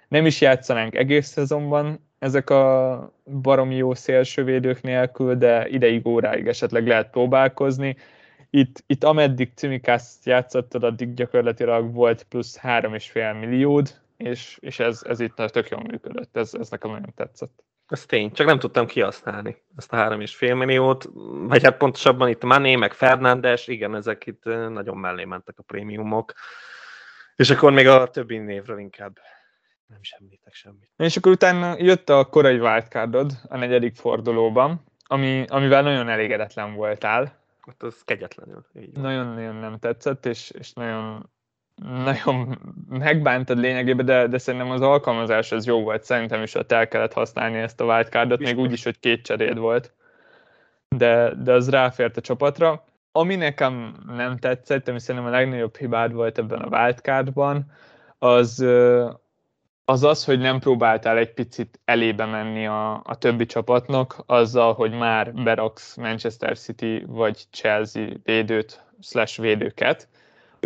nem 0.09 0.27
is 0.27 0.41
játszanánk 0.41 0.95
egész 0.95 1.27
szezonban 1.27 2.07
ezek 2.19 2.51
a 2.51 3.12
baromi 3.43 3.77
jó 3.77 3.95
szélsővédők 3.95 4.83
nélkül, 4.83 5.35
de 5.35 5.69
ideig, 5.69 6.07
óráig 6.07 6.47
esetleg 6.47 6.87
lehet 6.87 7.11
próbálkozni. 7.11 7.97
Itt, 8.51 8.85
itt 8.87 9.05
ameddig 9.05 9.53
Cimikász 9.55 10.19
játszottad, 10.25 10.85
addig 10.85 11.15
gyakorlatilag 11.15 11.95
volt 11.95 12.23
plusz 12.23 12.59
3,5 12.62 13.39
milliód, 13.41 14.01
és, 14.17 14.59
és 14.61 14.79
ez, 14.79 15.03
ez 15.07 15.21
itt 15.21 15.35
tök 15.35 15.69
jól 15.69 15.83
működött, 15.83 16.37
ez, 16.37 16.55
ez 16.55 16.71
nekem 16.71 16.91
nagyon 16.91 17.12
tetszett. 17.15 17.65
Ez 17.88 18.07
tény, 18.07 18.33
csak 18.33 18.46
nem 18.46 18.59
tudtam 18.59 18.87
kihasználni 18.87 19.62
ezt 19.77 19.92
a 19.92 19.96
három 19.96 20.20
és 20.20 20.37
fél 20.37 20.55
milliót, 20.55 21.09
vagy 21.49 21.62
hát 21.64 21.77
pontosabban 21.77 22.29
itt 22.29 22.44
Mané, 22.44 22.77
meg 22.77 22.92
Fernándes, 22.92 23.66
igen, 23.66 23.94
ezek 23.94 24.27
itt 24.27 24.44
nagyon 24.44 24.96
mellé 24.96 25.25
mentek 25.25 25.59
a 25.59 25.62
prémiumok, 25.62 26.33
és 27.37 27.51
akkor 27.51 27.72
még 27.72 27.87
a 27.87 28.09
többi 28.09 28.38
névről 28.38 28.79
inkább 28.79 29.18
nem 29.87 29.99
is 30.01 30.12
említek 30.12 30.55
semmit. 30.55 30.90
És 30.96 31.16
akkor 31.16 31.33
utána 31.33 31.75
jött 31.79 32.09
a 32.09 32.25
korai 32.25 32.59
wildcardod 32.59 33.33
a 33.49 33.57
negyedik 33.57 33.94
fordulóban, 33.94 34.85
ami, 35.05 35.44
amivel 35.49 35.83
nagyon 35.83 36.09
elégedetlen 36.09 36.75
voltál. 36.75 37.44
Hát 37.66 37.83
az 37.83 38.03
kegyetlenül. 38.05 38.66
Nagyon-nagyon 38.92 39.55
nem 39.55 39.79
tetszett, 39.79 40.27
és, 40.27 40.51
és 40.51 40.72
nagyon 40.72 41.31
nagyon 41.83 42.59
megbántad 42.89 43.59
lényegében, 43.59 44.07
de, 44.07 44.27
de 44.27 44.39
szerintem 44.39 44.71
az 44.71 44.81
alkalmazás 44.81 45.53
az 45.53 45.67
jó 45.67 45.83
volt. 45.83 46.03
Szerintem 46.03 46.43
is 46.43 46.55
ott 46.55 46.73
el 46.73 46.89
kellett 46.89 47.12
használni 47.12 47.59
ezt 47.59 47.81
a 47.81 47.85
wildcardot, 47.85 48.39
még 48.39 48.59
úgy 48.59 48.73
is, 48.73 48.85
hogy 48.85 48.99
két 48.99 49.25
cseréd 49.25 49.59
volt. 49.59 49.95
De, 50.89 51.35
de 51.35 51.53
az 51.53 51.71
ráfért 51.71 52.17
a 52.17 52.21
csapatra. 52.21 52.85
Ami 53.12 53.35
nekem 53.35 53.97
nem 54.07 54.37
tetszett, 54.37 54.89
ami 54.89 55.01
szerintem 55.01 55.33
a 55.33 55.37
legnagyobb 55.37 55.77
hibád 55.77 56.12
volt 56.12 56.39
ebben 56.39 56.61
a 56.61 56.79
wildcardban, 56.79 57.71
az, 58.19 58.65
az 59.85 60.03
az, 60.05 60.25
hogy 60.25 60.39
nem 60.39 60.59
próbáltál 60.59 61.17
egy 61.17 61.33
picit 61.33 61.81
elébe 61.85 62.25
menni 62.25 62.67
a, 62.67 63.01
a 63.05 63.19
többi 63.19 63.47
csapatnak, 63.47 64.23
azzal, 64.27 64.75
hogy 64.75 64.93
már 64.93 65.33
beraksz 65.33 65.97
Manchester 65.97 66.59
City 66.59 67.05
vagy 67.07 67.45
Chelsea 67.51 68.09
védőt, 68.23 68.85
slash 69.01 69.41
védőket, 69.41 70.09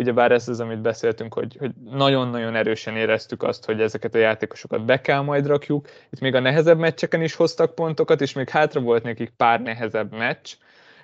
ugyebár 0.01 0.31
ez 0.31 0.47
az, 0.47 0.59
amit 0.59 0.81
beszéltünk, 0.81 1.33
hogy, 1.33 1.55
hogy 1.59 1.71
nagyon-nagyon 1.83 2.55
erősen 2.55 2.95
éreztük 2.95 3.43
azt, 3.43 3.65
hogy 3.65 3.81
ezeket 3.81 4.15
a 4.15 4.17
játékosokat 4.17 4.85
be 4.85 5.01
kell 5.01 5.21
majd 5.21 5.47
rakjuk. 5.47 5.87
Itt 6.09 6.19
még 6.19 6.35
a 6.35 6.39
nehezebb 6.39 6.77
meccseken 6.77 7.21
is 7.21 7.35
hoztak 7.35 7.75
pontokat, 7.75 8.21
és 8.21 8.33
még 8.33 8.49
hátra 8.49 8.81
volt 8.81 9.03
nekik 9.03 9.29
pár 9.29 9.61
nehezebb 9.61 10.11
meccs, 10.11 10.53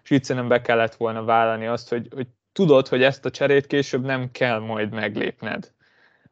és 0.04 0.10
itt 0.10 0.24
szerintem 0.24 0.50
be 0.50 0.62
kellett 0.62 0.96
volna 0.96 1.24
vállalni 1.24 1.66
azt, 1.66 1.90
hogy, 1.90 2.08
hogy 2.16 2.28
tudod, 2.52 2.88
hogy 2.88 3.04
ezt 3.04 3.26
a 3.26 3.30
cserét 3.30 3.68
később 3.68 4.06
nem 4.06 4.32
kell 4.32 4.60
majd 4.60 4.94
meglépned. 4.94 5.72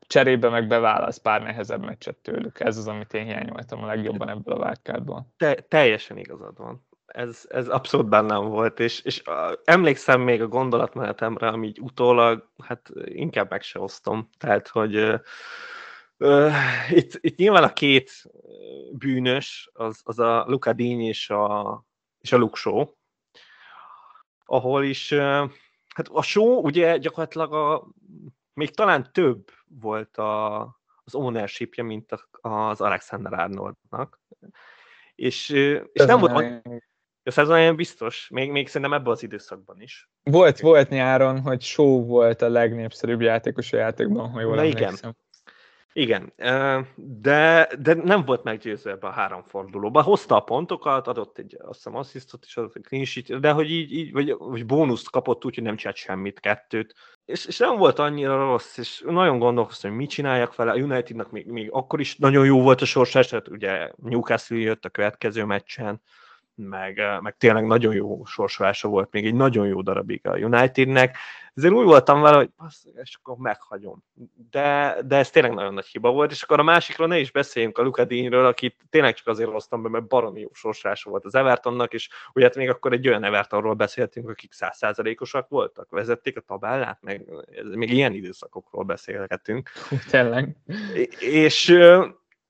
cserébe 0.08 0.50
meg 0.50 0.68
beválasz 0.68 1.18
pár 1.18 1.42
nehezebb 1.42 1.86
meccset 1.86 2.16
tőlük. 2.16 2.60
Ez 2.60 2.78
az, 2.78 2.88
amit 2.88 3.14
én 3.14 3.26
hiányoltam 3.26 3.84
a 3.84 3.86
legjobban 3.86 4.30
ebből 4.30 4.56
a 4.56 4.66
wildcardból. 4.66 5.34
Te, 5.38 5.54
teljesen 5.54 6.18
igazad 6.18 6.58
van. 6.58 6.85
Ez, 7.16 7.46
ez 7.50 7.68
abszolút 7.68 8.10
bennem 8.10 8.46
volt, 8.46 8.80
és, 8.80 9.02
és 9.02 9.22
emlékszem 9.64 10.22
még 10.22 10.42
a 10.42 10.48
gondolatmenetemre, 10.48 11.48
ami 11.48 11.68
így 11.68 11.80
utólag, 11.80 12.50
hát 12.64 12.92
inkább 13.06 13.50
meg 13.50 13.62
se 13.62 13.80
osztom. 13.80 14.30
Tehát, 14.38 14.68
hogy 14.68 14.96
uh, 14.96 15.20
uh, 16.18 16.54
itt, 16.90 17.18
itt 17.20 17.38
nyilván 17.38 17.64
a 17.64 17.74
két 17.74 18.12
bűnös, 18.92 19.70
az, 19.74 20.02
az 20.04 20.20
a 20.20 20.44
Luca 20.48 20.74
Díny 20.74 21.02
és 21.02 21.30
a, 21.30 21.84
és 22.22 22.32
a 22.32 22.50
Show, 22.54 22.86
ahol 24.46 24.84
is, 24.84 25.12
uh, 25.12 25.50
hát 25.96 26.08
a 26.12 26.22
show 26.22 26.60
ugye 26.66 26.98
gyakorlatilag 26.98 27.54
a, 27.54 27.88
még 28.54 28.76
talán 28.76 29.10
több 29.12 29.52
volt 29.80 30.18
a, 30.18 30.62
az 31.04 31.16
ownershipje, 31.16 31.84
mint 31.84 32.28
az 32.42 32.82
Alexander 32.82 33.34
Arnoldnak. 33.34 34.22
És, 35.16 35.50
és 35.50 36.06
nem 36.06 36.20
volt... 36.20 36.62
Ez 37.26 37.38
az 37.38 37.50
olyan 37.50 37.76
biztos, 37.76 38.28
még, 38.30 38.52
még 38.52 38.68
szerintem 38.68 38.94
ebben 38.94 39.12
az 39.12 39.24
időszakban 39.24 39.82
is. 39.82 40.10
Volt, 40.24 40.60
volt 40.60 40.90
nyáron, 40.90 41.40
hogy 41.40 41.62
Show 41.62 42.06
volt 42.06 42.42
a 42.42 42.50
legnépszerűbb 42.50 43.22
játékos 43.22 43.74
a 43.74 43.78
játékban, 43.78 44.30
ha 44.30 44.42
jól 44.42 44.56
Na 44.56 44.62
emlékszem. 44.62 44.94
igen. 44.94 45.18
Igen, 45.98 46.34
de, 46.96 47.70
de 47.80 47.94
nem 47.94 48.26
volt 48.26 48.44
meggyőző 48.44 48.90
ebbe 48.90 49.08
a 49.08 49.12
három 49.12 49.44
fordulóba. 49.48 50.02
Hozta 50.02 50.36
a 50.36 50.40
pontokat, 50.40 51.08
adott 51.08 51.38
egy, 51.38 51.58
azt 51.60 51.76
hiszem, 51.76 51.96
asszisztot 51.96 52.46
is, 52.46 52.58
adott 52.58 52.76
egy 52.76 52.84
clean 52.84 53.06
sheet, 53.06 53.40
de 53.40 53.52
hogy 53.52 53.72
így, 53.72 53.92
így 53.92 54.12
vagy, 54.12 54.36
vagy 54.38 54.66
bónuszt 54.66 55.10
kapott 55.10 55.46
úgy, 55.46 55.56
hogy 55.56 55.64
nem 55.64 55.76
csinált 55.76 55.98
semmit, 55.98 56.40
kettőt. 56.40 56.96
És, 57.26 57.46
és 57.46 57.58
nem 57.58 57.78
volt 57.78 58.00
annyira 58.00 58.38
rossz, 58.38 58.78
és 58.78 59.04
nagyon 59.06 59.40
gondolkoztam, 59.40 59.90
hogy 59.90 60.00
mit 60.00 60.10
csináljak 60.10 60.56
vele. 60.56 60.72
A 60.72 60.76
Unitednak 60.76 61.32
még, 61.32 61.48
még 61.48 61.70
akkor 61.72 62.00
is 62.00 62.16
nagyon 62.16 62.46
jó 62.46 62.62
volt 62.62 62.82
a 62.82 62.86
sorsás, 62.86 63.28
tehát 63.28 63.48
ugye 63.48 63.92
Newcastle 63.96 64.58
jött 64.58 64.86
a 64.86 64.90
következő 64.90 65.44
meccsen, 65.44 66.02
meg, 66.56 67.02
meg 67.22 67.38
tényleg 67.38 67.66
nagyon 67.66 67.94
jó 67.94 68.26
sorsolása 68.26 68.88
volt 68.88 69.12
még 69.12 69.26
egy 69.26 69.34
nagyon 69.34 69.68
jó 69.68 69.82
darabig 69.82 70.28
a 70.28 70.38
Unitednek. 70.38 71.18
Ezért 71.54 71.74
úgy 71.74 71.86
voltam 71.86 72.22
vele, 72.22 72.36
hogy 72.36 72.50
és 73.04 73.18
akkor 73.22 73.38
meghagyom. 73.38 74.04
De, 74.52 74.98
de 75.06 75.16
ez 75.16 75.30
tényleg 75.30 75.54
nagyon 75.54 75.74
nagy 75.74 75.86
hiba 75.86 76.12
volt, 76.12 76.32
és 76.32 76.42
akkor 76.42 76.60
a 76.60 76.64
másikról 76.64 77.08
ne 77.08 77.20
is 77.20 77.32
beszéljünk 77.32 77.78
a 77.78 77.82
Luka 77.82 78.06
Deanről, 78.06 78.46
akit 78.46 78.76
tényleg 78.90 79.14
csak 79.14 79.28
azért 79.28 79.50
hoztam 79.50 79.82
be, 79.82 79.90
mert 79.90 80.08
baromi 80.08 80.40
jó 80.40 80.50
sorsolása 80.54 81.10
volt 81.10 81.26
az 81.26 81.36
Evertonnak, 81.36 81.94
és 81.94 82.10
ugye 82.34 82.46
hát 82.46 82.56
még 82.56 82.70
akkor 82.70 82.94
egy 82.94 83.08
olyan 83.08 83.24
Evertonról 83.24 83.74
beszéltünk, 83.74 84.30
akik 84.30 84.54
százszázalékosak 84.54 85.50
voltak, 85.50 85.90
vezették 85.90 86.38
a 86.38 86.42
tabellát, 86.42 86.98
meg 87.02 87.26
még 87.64 87.92
ilyen 87.92 88.14
időszakokról 88.14 88.84
beszélhetünk. 88.84 89.70
Tényleg. 90.10 90.56
És 91.20 91.78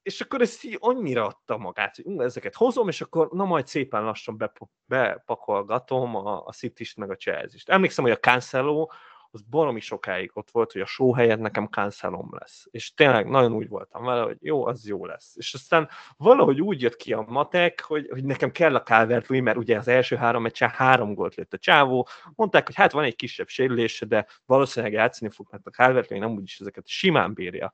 és 0.05 0.21
akkor 0.21 0.41
ez 0.41 0.59
így 0.63 0.77
annyira 0.79 1.25
adta 1.25 1.57
magát, 1.57 1.95
hogy 1.95 2.19
ezeket 2.19 2.55
hozom, 2.55 2.87
és 2.87 3.01
akkor 3.01 3.29
na 3.31 3.45
majd 3.45 3.67
szépen 3.67 4.03
lassan 4.03 4.51
bepakolgatom 4.85 6.15
a, 6.15 6.45
a 6.45 6.51
city 6.51 6.85
meg 6.95 7.09
a 7.09 7.15
chelsea 7.15 7.59
-t. 7.63 7.69
Emlékszem, 7.69 8.03
hogy 8.03 8.13
a 8.13 8.19
Cancelo 8.19 8.87
az 9.31 9.41
baromi 9.41 9.79
sokáig 9.79 10.31
ott 10.33 10.51
volt, 10.51 10.71
hogy 10.71 10.81
a 10.81 10.85
show 10.85 11.11
helyett 11.11 11.39
nekem 11.39 11.67
cancelom 11.67 12.29
lesz. 12.31 12.67
És 12.71 12.93
tényleg 12.93 13.29
nagyon 13.29 13.53
úgy 13.53 13.67
voltam 13.67 14.03
vele, 14.03 14.21
hogy 14.21 14.37
jó, 14.39 14.65
az 14.65 14.87
jó 14.87 15.05
lesz. 15.05 15.33
És 15.35 15.53
aztán 15.53 15.89
valahogy 16.17 16.61
úgy 16.61 16.81
jött 16.81 16.95
ki 16.95 17.13
a 17.13 17.25
matek, 17.27 17.81
hogy, 17.81 18.07
hogy 18.09 18.23
nekem 18.23 18.51
kell 18.51 18.75
a 18.75 18.83
calvert 18.83 19.29
mert 19.29 19.57
ugye 19.57 19.77
az 19.77 19.87
első 19.87 20.15
három 20.15 20.41
meccsen 20.41 20.69
három 20.69 21.13
gólt 21.13 21.35
lőtt 21.35 21.53
a 21.53 21.57
csávó. 21.57 22.07
Mondták, 22.35 22.65
hogy 22.65 22.75
hát 22.75 22.91
van 22.91 23.03
egy 23.03 23.15
kisebb 23.15 23.47
sérülése, 23.47 24.05
de 24.05 24.27
valószínűleg 24.45 24.95
játszani 24.95 25.31
fog, 25.31 25.47
mert 25.51 25.67
a 25.67 25.71
calvert 25.71 26.09
nem 26.09 26.31
úgyis 26.31 26.59
ezeket 26.59 26.87
simán 26.87 27.33
bírja. 27.33 27.73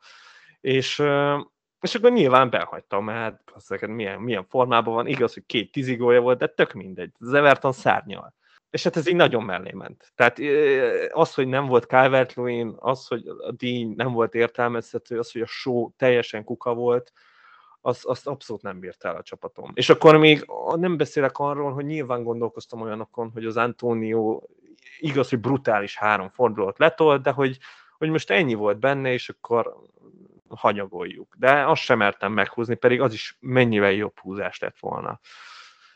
És 0.62 1.04
és 1.82 1.96
akkor 1.96 2.12
nyilván 2.12 2.50
behagytam, 2.50 3.04
mert 3.06 3.52
hát 3.70 3.88
milyen, 3.88 4.20
milyen 4.20 4.46
formában 4.50 4.94
van. 4.94 5.08
Igaz, 5.08 5.34
hogy 5.34 5.46
két 5.46 5.72
tizigója 5.72 6.22
volt, 6.22 6.38
de 6.38 6.48
tök 6.48 6.74
mindegy. 6.74 7.12
Az 7.20 7.34
Everton 7.34 7.72
szárnyal. 7.72 8.34
És 8.70 8.84
hát 8.84 8.96
ez 8.96 9.08
így 9.08 9.16
nagyon 9.16 9.44
mellé 9.44 9.72
ment. 9.72 10.12
Tehát 10.16 10.40
az, 11.12 11.34
hogy 11.34 11.48
nem 11.48 11.66
volt 11.66 11.86
calvert 11.86 12.36
az, 12.76 13.08
hogy 13.08 13.28
a 13.28 13.52
díj 13.52 13.94
nem 13.96 14.12
volt 14.12 14.36
értelmezhető, 14.36 15.20
az, 15.20 15.32
hogy 15.32 15.42
a 15.42 15.46
show 15.46 15.92
teljesen 15.98 16.44
kuka 16.44 16.74
volt, 16.74 17.14
az, 17.82 18.02
azt 18.04 18.28
abszolút 18.28 18.62
nem 18.62 18.80
bírt 18.80 19.04
el 19.04 19.16
a 19.16 19.24
csapatom. 19.24 19.72
És 19.74 19.90
akkor 19.90 20.18
még 20.18 20.46
nem 20.76 20.98
beszélek 20.98 21.38
arról, 21.38 21.74
hogy 21.74 21.86
nyilván 21.86 22.24
gondolkoztam 22.24 22.82
olyanokon, 22.82 23.30
hogy 23.34 23.46
az 23.46 23.58
Antonio 23.58 24.42
igaz, 25.00 25.30
hogy 25.30 25.40
brutális 25.40 25.98
három 25.98 26.30
fordulót 26.30 26.80
letolt, 26.80 27.22
de 27.22 27.32
hogy, 27.32 27.58
hogy 27.98 28.10
most 28.10 28.30
ennyi 28.30 28.54
volt 28.54 28.80
benne, 28.80 29.14
és 29.14 29.30
akkor 29.30 29.76
hanyagoljuk. 30.56 31.36
De 31.38 31.68
azt 31.68 31.82
sem 31.82 31.98
mertem 31.98 32.32
meghúzni, 32.32 32.76
pedig 32.76 33.02
az 33.02 33.14
is 33.14 33.38
mennyivel 33.40 33.92
jobb 33.92 34.20
húzás 34.20 34.60
lett 34.60 34.80
volna. 34.80 35.20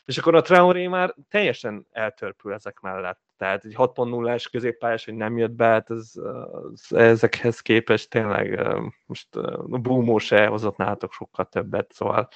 És 0.06 0.18
akkor 0.18 0.36
a 0.36 0.42
Traoré 0.42 0.88
már 0.88 1.16
teljesen 1.30 1.88
eltörpül 1.92 2.54
ezek 2.54 2.80
mellett. 2.80 3.20
Tehát 3.38 3.66
egy 3.66 3.74
6.0-es 3.78 4.46
középpályás, 4.52 5.06
hogy 5.06 5.14
nem 5.14 5.38
jött 5.38 5.52
be, 5.52 5.66
hát 5.66 5.90
ez, 5.90 6.12
ez, 6.74 6.98
ezekhez 6.98 7.60
képest 7.60 8.10
tényleg 8.10 8.68
most 9.06 9.36
a 9.36 9.66
Búmó 9.68 10.18
se 10.18 10.48
hozott 10.48 10.78
nálatok 10.78 11.14
sokkal 11.14 11.46
többet, 11.46 11.94
szóval 11.94 12.28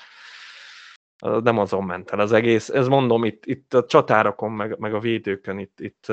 nem 1.19 1.57
azon 1.57 1.83
ment 1.83 2.09
el 2.09 2.19
az 2.19 2.31
egész. 2.31 2.69
Ez 2.69 2.87
mondom, 2.87 3.25
itt, 3.25 3.45
itt 3.45 3.73
a 3.73 3.85
csatárokon, 3.85 4.51
meg, 4.51 4.79
meg 4.79 4.93
a 4.93 4.99
védőkön 4.99 5.59
itt, 5.59 5.79
itt 5.79 6.11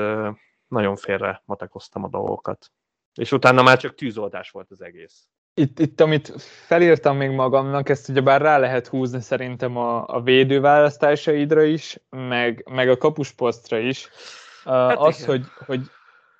nagyon 0.67 0.95
félre 0.95 1.41
matekoztam 1.45 2.03
a 2.03 2.09
dolgokat. 2.09 2.71
És 3.13 3.31
utána 3.31 3.63
már 3.63 3.77
csak 3.77 3.95
tűzoldás 3.95 4.49
volt 4.49 4.71
az 4.71 4.81
egész 4.81 5.27
itt, 5.59 5.79
itt, 5.79 6.01
amit 6.01 6.33
felírtam 6.65 7.17
még 7.17 7.29
magamnak, 7.29 7.89
ezt 7.89 8.09
ugye 8.09 8.21
bár 8.21 8.41
rá 8.41 8.57
lehet 8.57 8.87
húzni 8.87 9.21
szerintem 9.21 9.77
a, 9.77 10.07
a 10.07 10.21
védőválasztásaidra 10.21 11.63
is, 11.63 11.99
meg, 12.09 12.65
meg 12.69 12.89
a 12.89 12.97
kapusposztra 12.97 13.77
is. 13.77 14.09
Hát 14.65 14.97
az, 14.97 15.25
hogy, 15.25 15.45
hogy 15.65 15.81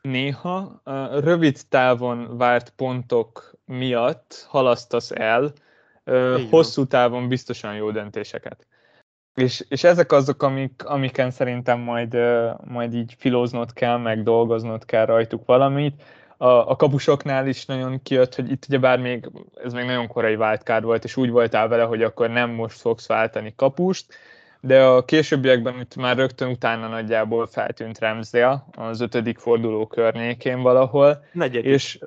néha 0.02 0.82
rövid 1.12 1.60
távon 1.70 2.38
várt 2.38 2.70
pontok 2.70 3.52
miatt 3.66 4.46
halasztasz 4.50 5.12
el 5.12 5.54
Igen. 6.06 6.48
hosszú 6.50 6.86
távon 6.86 7.28
biztosan 7.28 7.76
jó 7.76 7.92
döntéseket. 7.92 8.68
És, 9.36 9.66
és 9.70 9.84
ezek 9.84 10.12
azok, 10.12 10.44
amik, 10.44 10.86
amiken 10.86 11.32
szerintem 11.32 11.80
majd, 11.80 12.18
majd 12.64 12.94
így 12.94 13.16
filóznod 13.18 13.74
kell, 13.74 13.98
meg 13.98 14.24
dolgoznod 14.24 14.86
kell 14.86 15.06
rajtuk 15.06 15.46
valamit 15.46 16.04
a, 16.38 16.70
a 16.70 16.76
kapusoknál 16.76 17.48
is 17.48 17.66
nagyon 17.66 18.02
kijött, 18.04 18.36
hogy 18.36 18.52
itt 18.52 18.66
ugye 18.68 18.78
bár 18.78 19.00
még, 19.00 19.30
ez 19.64 19.74
még 19.74 19.86
nagyon 19.86 20.08
korai 20.08 20.36
wildcard 20.36 20.84
volt, 20.84 21.04
és 21.04 21.18
úgy 21.18 21.30
voltál 21.30 21.68
vele, 21.68 21.84
hogy 21.84 22.04
akkor 22.04 22.30
nem 22.30 22.50
most 22.50 22.80
fogsz 22.80 23.08
váltani 23.08 23.54
kapust, 23.56 24.06
de 24.62 24.84
a 24.84 25.06
későbbiekben 25.06 25.80
itt 25.80 25.96
már 25.96 26.18
rögtön 26.18 26.50
utána 26.50 26.88
nagyjából 26.88 27.48
feltűnt 27.48 28.00
Ramsdale 28.00 28.66
az 28.76 29.02
ötödik 29.02 29.38
forduló 29.38 29.88
környékén 29.88 30.62
valahol. 30.62 31.26
Negyedik. 31.32 31.72
És 31.72 32.00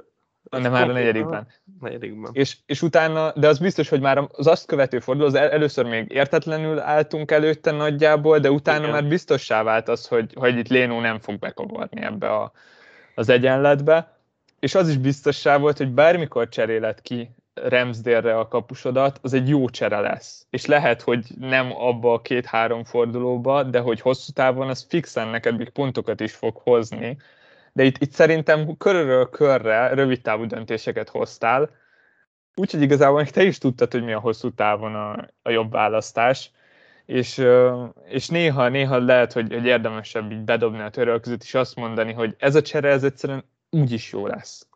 de 0.51 0.69
már 0.69 0.91
a 0.91 0.93
negyedikben. 0.93 1.47
negyedikben. 1.81 2.31
És, 2.35 2.57
és 2.67 2.83
utána, 2.83 3.33
de 3.37 3.49
az 3.49 3.59
biztos, 3.59 3.89
hogy 3.89 4.01
már 4.01 4.29
az 4.33 4.47
azt 4.47 4.67
követő 4.67 4.99
forduló, 4.99 5.27
az 5.27 5.35
el, 5.35 5.51
először 5.51 5.85
még 5.85 6.11
értetlenül 6.13 6.79
álltunk 6.79 7.31
előtte 7.31 7.71
nagyjából, 7.71 8.39
de 8.39 8.51
utána 8.51 8.79
Igen. 8.79 8.91
már 8.91 9.05
biztossá 9.05 9.63
vált 9.63 9.89
az, 9.89 10.07
hogy, 10.07 10.33
hogy 10.35 10.59
itt 10.59 10.69
Lénó 10.69 11.01
nem 11.01 11.19
fog 11.19 11.39
bekavarni 11.39 12.03
ebbe 12.03 12.29
a, 12.35 12.53
az 13.15 13.29
egyenletbe 13.29 14.20
és 14.61 14.75
az 14.75 14.89
is 14.89 14.97
biztossá 14.97 15.57
volt, 15.57 15.77
hogy 15.77 15.91
bármikor 15.91 16.49
cseréled 16.49 17.01
ki 17.01 17.31
Remsdélre 17.55 18.39
a 18.39 18.49
kapusodat, 18.49 19.19
az 19.23 19.33
egy 19.33 19.49
jó 19.49 19.69
csere 19.69 20.01
lesz. 20.01 20.47
És 20.51 20.67
lehet, 20.67 21.03
hogy 21.03 21.27
nem 21.39 21.73
abba 21.77 22.13
a 22.13 22.23
két-három 22.23 22.85
fordulóba, 22.85 23.63
de 23.63 23.81
hogy 23.81 24.01
hosszú 24.01 24.33
távon 24.33 24.69
az 24.69 24.87
fixen 24.89 25.29
neked 25.29 25.57
még 25.57 25.69
pontokat 25.71 26.21
is 26.21 26.35
fog 26.35 26.57
hozni. 26.57 27.17
De 27.73 27.83
itt, 27.83 27.99
itt 27.99 28.13
szerintem 28.13 28.77
körülről 28.77 29.31
körre 29.31 29.95
rövid 29.95 30.21
távú 30.21 30.47
döntéseket 30.47 31.09
hoztál, 31.09 31.71
úgyhogy 32.55 32.83
igazából 32.83 33.27
te 33.27 33.43
is 33.43 33.59
tudtad, 33.59 33.93
hogy 33.93 34.05
mi 34.05 34.13
a 34.13 34.21
hosszú 34.21 34.55
távon 34.55 34.95
a, 34.95 35.29
a 35.43 35.51
jobb 35.51 35.71
választás, 35.71 36.51
és, 37.07 37.45
és 38.09 38.29
néha, 38.29 38.69
néha 38.69 38.99
lehet, 38.99 39.33
hogy, 39.33 39.53
hogy 39.53 39.65
érdemesebb 39.65 40.33
így 40.33 40.45
bedobni 40.45 40.81
a 40.81 40.91
törölközött, 40.91 41.43
és 41.43 41.55
azt 41.55 41.77
mondani, 41.77 42.13
hogy 42.13 42.35
ez 42.39 42.55
a 42.55 42.63
csere, 42.63 42.89
ez 42.89 43.05
egyszerűen 43.05 43.45
úgyis 43.71 44.13
jó 44.13 44.27
lesz. 44.27 44.69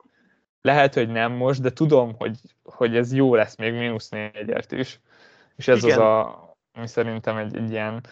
Lehet, 0.61 0.95
hogy 0.95 1.09
nem 1.09 1.33
most, 1.33 1.61
de 1.61 1.73
tudom, 1.73 2.15
hogy, 2.19 2.39
hogy 2.63 2.97
ez 2.97 3.13
jó 3.13 3.35
lesz 3.35 3.57
még 3.57 3.73
mínusz 3.73 4.09
négyért 4.09 4.73
is. 4.73 5.01
És 5.57 5.69
ez 5.69 5.85
Igen. 5.85 5.99
az 5.99 6.05
a, 6.05 6.57
ami 6.73 6.87
szerintem 6.87 7.37
egy, 7.37 7.57
egy 7.57 7.71
ilyen 7.71 8.07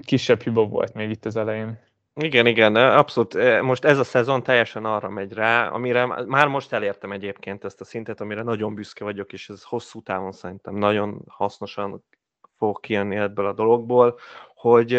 kisebb 0.00 0.40
hiba 0.40 0.66
volt 0.66 0.94
még 0.94 1.10
itt 1.10 1.24
az 1.24 1.36
elején. 1.36 1.78
Igen, 2.14 2.46
igen, 2.46 2.76
abszolút. 2.76 3.60
Most 3.62 3.84
ez 3.84 3.98
a 3.98 4.04
szezon 4.04 4.42
teljesen 4.42 4.84
arra 4.84 5.08
megy 5.08 5.32
rá, 5.32 5.68
amire 5.68 6.06
már 6.06 6.48
most 6.48 6.72
elértem 6.72 7.12
egyébként 7.12 7.64
ezt 7.64 7.80
a 7.80 7.84
szintet, 7.84 8.20
amire 8.20 8.42
nagyon 8.42 8.74
büszke 8.74 9.04
vagyok, 9.04 9.32
és 9.32 9.48
ez 9.48 9.62
hosszú 9.62 10.02
távon 10.02 10.32
szerintem 10.32 10.74
nagyon 10.74 11.22
hasznosan 11.28 12.04
fog 12.56 12.80
kijönni 12.80 13.16
ebből 13.16 13.46
a 13.46 13.52
dologból, 13.52 14.18
hogy 14.54 14.92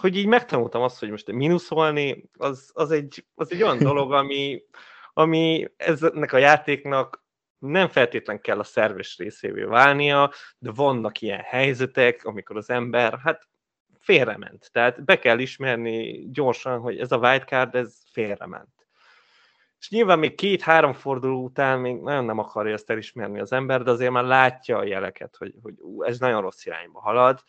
hogy 0.00 0.16
így 0.16 0.26
megtanultam 0.26 0.82
azt, 0.82 0.98
hogy 0.98 1.10
most 1.10 1.32
mínuszolni, 1.32 2.30
az, 2.38 2.70
az, 2.74 2.90
egy, 2.90 3.26
az 3.34 3.52
egy 3.52 3.62
olyan 3.62 3.78
dolog, 3.78 4.12
ami, 4.22 4.62
ami 5.12 5.68
eznek 5.76 6.32
a 6.32 6.38
játéknak 6.38 7.24
nem 7.58 7.88
feltétlen 7.88 8.40
kell 8.40 8.58
a 8.58 8.64
szerves 8.64 9.18
részévé 9.18 9.62
válnia, 9.62 10.32
de 10.58 10.70
vannak 10.74 11.20
ilyen 11.20 11.40
helyzetek, 11.40 12.24
amikor 12.24 12.56
az 12.56 12.70
ember, 12.70 13.18
hát 13.18 13.48
félrement. 14.00 14.70
Tehát 14.72 15.04
be 15.04 15.18
kell 15.18 15.38
ismerni 15.38 16.28
gyorsan, 16.30 16.80
hogy 16.80 16.98
ez 16.98 17.12
a 17.12 17.18
wildcard, 17.18 17.74
ez 17.74 17.96
félrement. 18.12 18.68
És 19.78 19.90
nyilván 19.90 20.18
még 20.18 20.34
két-három 20.34 20.92
forduló 20.92 21.44
után 21.44 21.78
még 21.78 21.96
nagyon 21.96 22.24
nem 22.24 22.38
akarja 22.38 22.72
ezt 22.72 22.90
elismerni 22.90 23.40
az 23.40 23.52
ember, 23.52 23.82
de 23.82 23.90
azért 23.90 24.12
már 24.12 24.24
látja 24.24 24.78
a 24.78 24.84
jeleket, 24.84 25.36
hogy, 25.36 25.54
hogy 25.62 25.74
ú, 25.78 26.02
ez 26.02 26.18
nagyon 26.18 26.40
rossz 26.40 26.64
irányba 26.64 27.00
halad, 27.00 27.42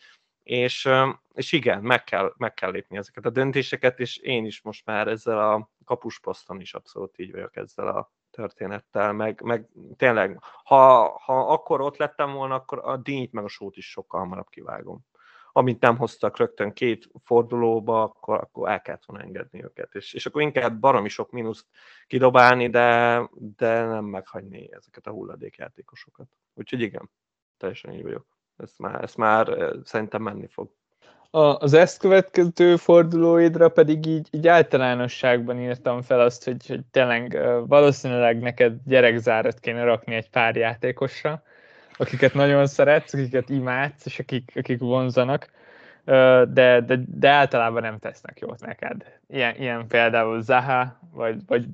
és, 0.44 0.88
és 1.34 1.52
igen, 1.52 1.82
meg 1.82 2.04
kell, 2.04 2.32
meg 2.36 2.54
kell 2.54 2.70
lépni 2.70 2.96
ezeket 2.96 3.26
a 3.26 3.30
döntéseket, 3.30 4.00
és 4.00 4.16
én 4.16 4.44
is 4.44 4.62
most 4.62 4.86
már 4.86 5.08
ezzel 5.08 5.50
a 5.50 5.70
kapusposzton 5.84 6.60
is 6.60 6.74
abszolút 6.74 7.18
így 7.18 7.32
vagyok 7.32 7.56
ezzel 7.56 7.88
a 7.88 8.12
történettel, 8.30 9.12
meg, 9.12 9.40
meg 9.42 9.68
tényleg, 9.96 10.38
ha, 10.64 11.08
ha 11.24 11.52
akkor 11.52 11.80
ott 11.80 11.96
lettem 11.96 12.32
volna, 12.32 12.54
akkor 12.54 12.80
a 12.82 12.96
dínyt 12.96 13.32
meg 13.32 13.44
a 13.44 13.48
sót 13.48 13.76
is 13.76 13.90
sokkal 13.90 14.20
hamarabb 14.20 14.48
kivágom 14.48 15.04
amint 15.56 15.80
nem 15.80 15.96
hoztak 15.96 16.36
rögtön 16.36 16.72
két 16.72 17.08
fordulóba, 17.24 18.02
akkor, 18.02 18.40
akkor 18.40 18.68
el 18.68 18.80
kellett 18.82 19.04
volna 19.04 19.22
engedni 19.22 19.64
őket. 19.64 19.94
És, 19.94 20.12
és 20.12 20.26
akkor 20.26 20.42
inkább 20.42 20.78
baromi 20.78 21.08
sok 21.08 21.30
mínuszt 21.30 21.66
kidobálni, 22.06 22.68
de, 22.70 23.20
de 23.34 23.84
nem 23.84 24.04
meghagyni 24.04 24.68
ezeket 24.72 25.06
a 25.06 25.10
hulladékjátékosokat. 25.10 26.28
Úgyhogy 26.54 26.80
igen, 26.80 27.10
teljesen 27.56 27.92
így 27.92 28.02
vagyok. 28.02 28.33
Ezt 28.56 28.78
már, 28.78 29.02
ezt 29.02 29.16
már 29.16 29.56
szerintem 29.84 30.22
menni 30.22 30.46
fog. 30.46 30.70
A, 31.30 31.58
az 31.58 31.72
ezt 31.72 31.98
következő 31.98 32.76
fordulóidra 32.76 33.68
pedig 33.68 34.06
így, 34.06 34.28
így 34.30 34.48
általánosságban 34.48 35.60
írtam 35.60 36.02
fel 36.02 36.20
azt, 36.20 36.44
hogy, 36.44 36.66
hogy 36.66 36.80
tényleg 36.90 37.38
valószínűleg 37.66 38.38
neked 38.38 38.76
gyerekzárat 38.84 39.60
kéne 39.60 39.84
rakni 39.84 40.14
egy 40.14 40.30
pár 40.30 40.56
játékosra, 40.56 41.42
akiket 41.96 42.34
nagyon 42.34 42.66
szeretsz, 42.66 43.14
akiket 43.14 43.48
imádsz, 43.48 44.06
és 44.06 44.18
akik, 44.18 44.52
akik 44.54 44.78
vonzanak, 44.78 45.50
de, 46.04 46.80
de, 46.80 46.98
de 47.06 47.28
általában 47.28 47.82
nem 47.82 47.98
tesznek 47.98 48.38
jót 48.38 48.60
neked. 48.60 49.18
Ilyen, 49.28 49.56
ilyen 49.56 49.86
például 49.86 50.42
Zaha, 50.42 50.98
vagy, 51.12 51.36
vagy 51.46 51.66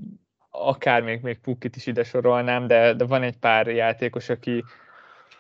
akár 0.50 1.02
még, 1.02 1.20
még 1.22 1.40
Pukit 1.40 1.76
is 1.76 1.86
ide 1.86 2.04
sorolnám, 2.04 2.66
de, 2.66 2.94
de 2.94 3.04
van 3.04 3.22
egy 3.22 3.36
pár 3.36 3.66
játékos, 3.66 4.28
aki, 4.28 4.64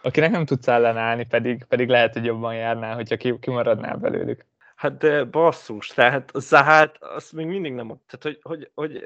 akinek 0.02 0.30
nem 0.30 0.44
tudsz 0.44 0.68
ellenállni, 0.68 1.26
pedig, 1.26 1.64
pedig 1.64 1.88
lehet, 1.88 2.12
hogy 2.12 2.24
jobban 2.24 2.54
járnál, 2.54 2.94
hogyha 2.94 3.38
kimaradnál 3.38 3.96
belőlük. 3.96 4.46
Hát 4.74 4.96
de 4.96 5.24
basszus, 5.24 5.86
tehát 5.86 6.30
Zahát 6.34 6.96
azt 7.00 7.32
még 7.32 7.46
mindig 7.46 7.72
nem, 7.72 7.86
tehát 7.86 8.22
hogy, 8.22 8.38
hogy, 8.42 8.70
hogy 8.74 9.04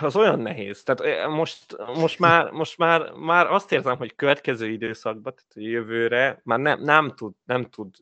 az 0.00 0.16
olyan 0.16 0.38
nehéz. 0.38 0.82
Tehát 0.82 1.28
most, 1.28 1.76
most, 1.94 2.18
már, 2.18 2.50
most 2.50 2.78
már, 2.78 3.12
már 3.12 3.46
azt 3.46 3.72
érzem, 3.72 3.96
hogy 3.96 4.14
következő 4.14 4.68
időszakban, 4.68 5.34
tehát 5.34 5.70
jövőre 5.72 6.40
már 6.44 6.58
nem, 6.58 6.80
nem 6.82 7.12
tud, 7.14 7.34
nem 7.44 7.64
tud 7.64 7.96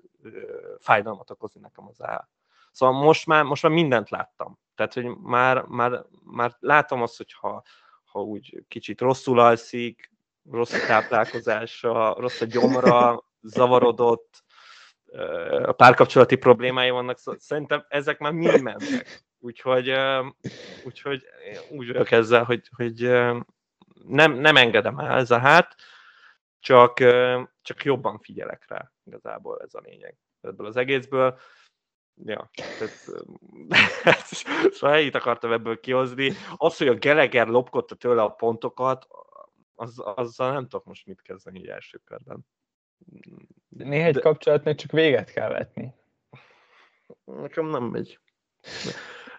fájdalmat 0.79 1.31
okozni 1.31 1.61
nekem 1.61 1.87
az 1.88 2.03
áll. 2.03 2.29
Szóval 2.73 3.03
most 3.03 3.27
már, 3.27 3.45
most 3.45 3.62
már 3.62 3.73
mindent 3.73 4.11
láttam. 4.11 4.59
Tehát, 4.75 4.93
hogy 4.93 5.07
már, 5.17 5.62
már, 5.62 6.05
már 6.25 6.57
látom 6.61 7.03
azt, 7.03 7.17
hogy 7.17 7.33
ha, 7.33 7.62
ha 8.05 8.21
úgy 8.21 8.62
kicsit 8.69 9.01
rosszul 9.01 9.38
alszik, 9.38 10.12
rossz 10.51 10.87
táplálkozása, 10.87 12.15
rossz 12.19 12.41
a 12.41 12.45
gyomra, 12.45 13.25
zavarodott, 13.41 14.45
a 15.63 15.73
párkapcsolati 15.73 16.37
problémái 16.37 16.91
vannak, 16.91 17.19
szóval 17.19 17.41
szerintem 17.41 17.85
ezek 17.89 18.19
már 18.19 18.33
mind 18.33 18.63
mennek. 18.63 19.27
Úgyhogy, 19.39 19.93
úgyhogy 20.85 21.25
úgy 21.71 21.87
vagyok 21.87 22.11
ezzel, 22.11 22.45
hogy, 22.45 22.69
hogy 22.77 23.01
nem, 24.05 24.33
nem 24.33 24.57
engedem 24.57 24.99
el 24.99 25.19
ez 25.19 25.31
a 25.31 25.39
hát, 25.39 25.75
csak, 26.61 26.99
csak 27.63 27.85
jobban 27.85 28.19
figyelek 28.19 28.65
rá, 28.69 28.93
igazából 29.05 29.61
ez 29.65 29.75
a 29.75 29.81
lényeg 29.85 30.17
ebből 30.41 30.67
az 30.67 30.77
egészből. 30.77 31.39
Ja, 32.25 32.51
tehát, 32.79 34.27
szóval 34.75 34.97
ennyit 34.97 35.15
akartam 35.15 35.53
ebből 35.53 35.81
kihozni. 35.81 36.33
Az, 36.57 36.77
hogy 36.77 36.89
a 36.89 36.95
Geleger 36.95 37.47
lopkodta 37.47 37.95
tőle 37.95 38.23
a 38.23 38.29
pontokat, 38.29 39.07
az, 39.79 39.99
azzal 39.99 40.53
nem 40.53 40.62
tudok 40.62 40.85
most 40.85 41.07
mit 41.07 41.23
kezdeni 41.23 41.59
így 41.59 41.69
első 41.69 41.99
körben. 41.99 42.47
Néha 43.69 44.07
egy 44.07 44.14
De... 44.14 44.21
kapcsolatnak 44.21 44.75
csak 44.75 44.91
véget 44.91 45.31
kell 45.31 45.49
vetni. 45.49 45.95
Nekem 47.25 47.67
nem 47.67 47.85
megy. 47.85 48.19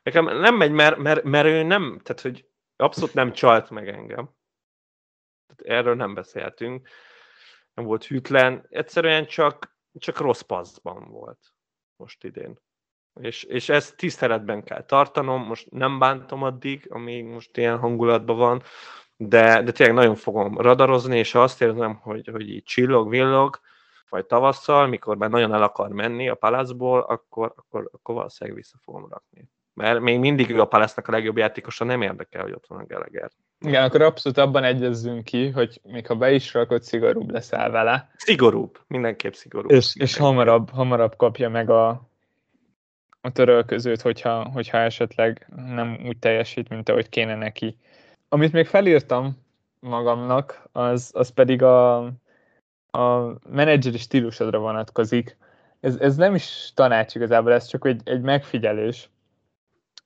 Nekem 0.04 0.26
nem 0.26 0.56
megy, 0.56 0.72
mert, 0.72 0.98
mert, 0.98 1.24
mert 1.24 1.48
ő 1.48 1.64
nem, 1.64 2.00
tehát 2.04 2.22
hogy 2.22 2.50
abszolút 2.76 3.14
nem 3.14 3.34
csalt 3.34 3.70
meg 3.70 3.88
engem. 3.88 4.36
Tehát 5.48 5.80
erről 5.80 5.96
nem 5.96 6.14
beszéltünk. 6.14 6.88
Nem 7.74 7.86
volt 7.86 8.06
hűtlen. 8.06 8.66
Egyszerűen 8.70 9.26
csak, 9.26 9.78
csak 9.94 10.18
rossz 10.18 10.42
paszban 10.42 11.10
volt 11.10 11.54
most 11.96 12.24
idén. 12.24 12.60
És, 13.22 13.44
és 13.44 13.70
ezt 13.70 13.98
tiszteletben 13.98 14.64
kell 14.64 14.86
tartanom, 14.86 15.44
most 15.44 15.72
nem 15.72 16.00
bántom 16.00 16.44
addig, 16.44 16.92
amíg 16.92 17.26
most 17.26 17.58
ilyen 17.58 17.78
hangulatban 17.78 18.38
van, 18.38 18.64
de, 19.22 19.62
de 19.62 19.72
tényleg 19.72 19.96
nagyon 19.96 20.16
fogom 20.16 20.58
radarozni, 20.58 21.18
és 21.18 21.36
azt 21.36 21.62
érzem, 21.62 22.00
hogy, 22.02 22.30
hogy 22.32 22.50
így 22.50 22.64
csillog, 22.64 23.10
villog, 23.10 23.60
vagy 24.10 24.26
tavasszal, 24.26 24.88
mikor 24.88 25.18
már 25.18 25.30
nagyon 25.30 25.54
el 25.54 25.64
akar 25.64 25.90
menni 25.90 26.30
a 26.30 26.36
palászból, 26.36 27.00
akkor, 27.00 27.54
akkor, 27.56 27.90
akkor 27.92 28.16
valószínűleg 28.16 28.60
vissza 28.60 28.78
fogom 28.84 29.08
rakni 29.10 29.50
mert 29.80 30.00
még 30.00 30.20
mindig 30.20 30.50
ő 30.50 30.60
a 30.60 30.66
palace 30.66 31.02
a 31.06 31.12
legjobb 31.12 31.38
játékosa, 31.38 31.86
nem 31.86 32.02
érdekel, 32.02 32.42
hogy 32.42 32.52
ott 32.52 32.66
van 32.68 32.80
a 32.80 32.86
Gallagher. 32.86 33.30
Igen, 33.60 33.84
akkor 33.84 34.02
abszolút 34.02 34.38
abban 34.38 34.64
egyezzünk 34.64 35.24
ki, 35.24 35.50
hogy 35.50 35.82
még 35.84 36.08
ha 36.08 36.16
be 36.16 36.32
is 36.32 36.54
rakod, 36.54 36.84
szigorúbb 36.84 37.32
leszel 37.32 37.70
vele. 37.70 38.12
Szigorúbb, 38.16 38.80
mindenképp 38.88 39.34
szigorúbb. 39.34 39.72
És, 39.72 39.96
és 39.96 40.18
hamarabb, 40.18 40.70
hamarabb 40.70 41.16
kapja 41.16 41.50
meg 41.50 41.70
a, 41.70 41.90
a 43.22 43.32
törölközőt, 43.32 44.02
hogyha, 44.02 44.50
hogyha 44.54 44.78
esetleg 44.78 45.48
nem 45.56 46.00
úgy 46.06 46.18
teljesít, 46.18 46.70
mint 46.70 46.90
ahogy 46.90 47.10
kéne 47.10 47.36
neki. 47.36 47.78
Amit 48.30 48.52
még 48.52 48.66
felírtam 48.66 49.38
magamnak, 49.80 50.68
az, 50.72 51.12
az 51.14 51.30
pedig 51.30 51.62
a, 51.62 51.98
a 52.92 53.34
menedzseri 53.50 53.98
stílusodra 53.98 54.60
vonatkozik. 54.60 55.38
Ez, 55.80 55.96
ez 55.96 56.16
nem 56.16 56.36
is 56.36 56.72
tanács 56.74 57.16
igazából, 57.16 57.54
ez 57.54 57.66
csak 57.66 57.86
egy, 57.86 58.02
egy 58.04 58.22
megfigyelés 58.22 59.10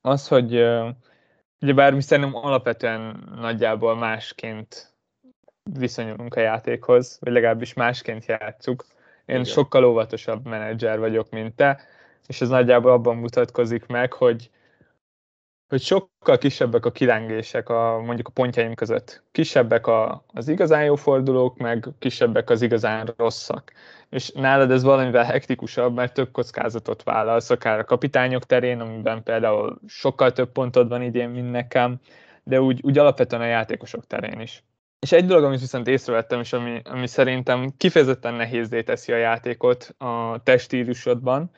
az, 0.01 0.27
hogy 0.27 0.53
ugye 1.61 1.73
bár 1.73 1.93
mi 1.93 2.01
szerintem 2.01 2.35
alapvetően 2.35 3.29
nagyjából 3.35 3.95
másként 3.95 4.93
viszonyulunk 5.71 6.35
a 6.35 6.39
játékhoz, 6.39 7.17
vagy 7.21 7.33
legalábbis 7.33 7.73
másként 7.73 8.25
játszuk. 8.25 8.85
Én 9.25 9.35
Igen. 9.35 9.43
sokkal 9.43 9.85
óvatosabb 9.85 10.45
menedzser 10.45 10.99
vagyok, 10.99 11.29
mint 11.29 11.55
te, 11.55 11.81
és 12.27 12.41
ez 12.41 12.49
nagyjából 12.49 12.91
abban 12.91 13.15
mutatkozik 13.15 13.85
meg, 13.85 14.13
hogy 14.13 14.49
hogy 15.73 15.81
sokkal 15.81 16.37
kisebbek 16.37 16.85
a 16.85 16.91
kilengések 16.91 17.69
a, 17.69 18.01
mondjuk 18.05 18.27
a 18.27 18.31
pontjaim 18.31 18.73
között. 18.73 19.23
Kisebbek 19.31 19.87
a, 19.87 20.23
az 20.27 20.47
igazán 20.47 20.83
jó 20.83 20.95
fordulók, 20.95 21.57
meg 21.57 21.87
kisebbek 21.99 22.49
az 22.49 22.61
igazán 22.61 23.13
rosszak. 23.17 23.71
És 24.09 24.31
nálad 24.31 24.71
ez 24.71 24.83
valamivel 24.83 25.23
hektikusabb, 25.23 25.95
mert 25.95 26.13
több 26.13 26.31
kockázatot 26.31 27.03
vállalsz, 27.03 27.49
akár 27.49 27.79
a 27.79 27.83
kapitányok 27.83 28.45
terén, 28.45 28.79
amiben 28.79 29.23
például 29.23 29.79
sokkal 29.87 30.31
több 30.31 30.51
pontod 30.51 30.87
van 30.89 31.01
idén, 31.01 31.29
mint 31.29 31.51
nekem, 31.51 31.99
de 32.43 32.61
úgy, 32.61 32.79
úgy 32.83 32.97
alapvetően 32.97 33.41
a 33.41 33.45
játékosok 33.45 34.07
terén 34.07 34.39
is. 34.39 34.63
És 34.99 35.11
egy 35.11 35.25
dolog, 35.25 35.43
amit 35.43 35.59
viszont 35.59 35.87
észrevettem, 35.87 36.39
és 36.39 36.53
ami, 36.53 36.81
ami 36.83 37.07
szerintem 37.07 37.73
kifejezetten 37.77 38.33
nehézé 38.33 38.83
teszi 38.83 39.11
a 39.11 39.17
játékot 39.17 39.95
a 39.97 40.41
testílusodban, 40.43 41.51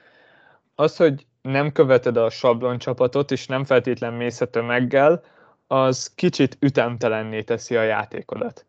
az, 0.76 0.98
hogy 0.98 1.26
nem 1.46 1.72
követed 1.72 2.18
a 2.18 2.30
sablon 2.30 2.78
csapatot, 2.78 3.32
és 3.32 3.46
nem 3.46 3.64
feltétlen 3.64 4.14
mész 4.14 4.42
a 4.42 4.50
tömeggel, 4.50 5.24
az 5.68 6.14
kicsit 6.16 6.58
ütemtelenné 6.60 7.42
teszi 7.42 7.76
a 7.76 7.82
játékodat. 7.82 8.66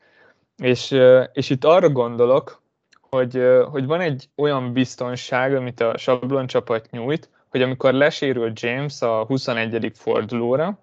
És, 0.57 0.91
és 1.33 1.51
itt 1.51 1.65
arra 1.65 1.89
gondolok, 1.89 2.61
hogy, 3.01 3.43
hogy 3.71 3.87
van 3.87 4.01
egy 4.01 4.29
olyan 4.35 4.73
biztonság, 4.73 5.55
amit 5.55 5.81
a 5.81 5.99
sablon 5.99 6.47
csapat 6.47 6.91
nyújt, 6.91 7.29
hogy 7.49 7.63
amikor 7.63 7.93
lesérül 7.93 8.53
James 8.55 9.03
a 9.03 9.25
21. 9.25 9.93
fordulóra, 9.95 10.79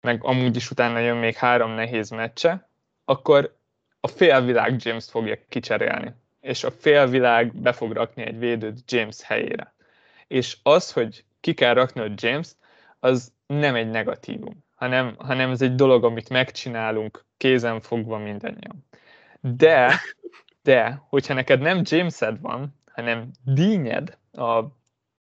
meg 0.00 0.24
amúgy 0.24 0.56
is 0.56 0.70
utána 0.70 0.98
jön 0.98 1.16
még 1.16 1.34
három 1.34 1.70
nehéz 1.70 2.10
meccse, 2.10 2.68
akkor 3.04 3.54
a 4.00 4.06
félvilág 4.06 4.76
James 4.84 5.04
fogja 5.10 5.36
kicserélni. 5.48 6.14
És 6.40 6.64
a 6.64 6.70
félvilág 6.70 7.54
be 7.54 7.72
fog 7.72 7.92
rakni 7.92 8.22
egy 8.22 8.38
védőt 8.38 8.92
James 8.92 9.22
helyére 9.22 9.72
és 10.30 10.56
az, 10.62 10.92
hogy 10.92 11.24
ki 11.40 11.54
kell 11.54 11.74
rakni 11.74 12.00
a 12.00 12.12
James, 12.14 12.48
az 13.00 13.32
nem 13.46 13.74
egy 13.74 13.90
negatívum, 13.90 14.64
hanem, 14.74 15.14
hanem 15.18 15.50
ez 15.50 15.62
egy 15.62 15.74
dolog, 15.74 16.04
amit 16.04 16.28
megcsinálunk 16.28 17.24
kézen 17.36 17.80
fogva 17.80 18.18
mindannyian. 18.18 18.86
De, 19.40 20.00
de, 20.62 21.02
hogyha 21.08 21.34
neked 21.34 21.60
nem 21.60 21.82
Jamesed 21.84 22.40
van, 22.40 22.74
hanem 22.92 23.30
dínyed 23.44 24.18
a 24.32 24.64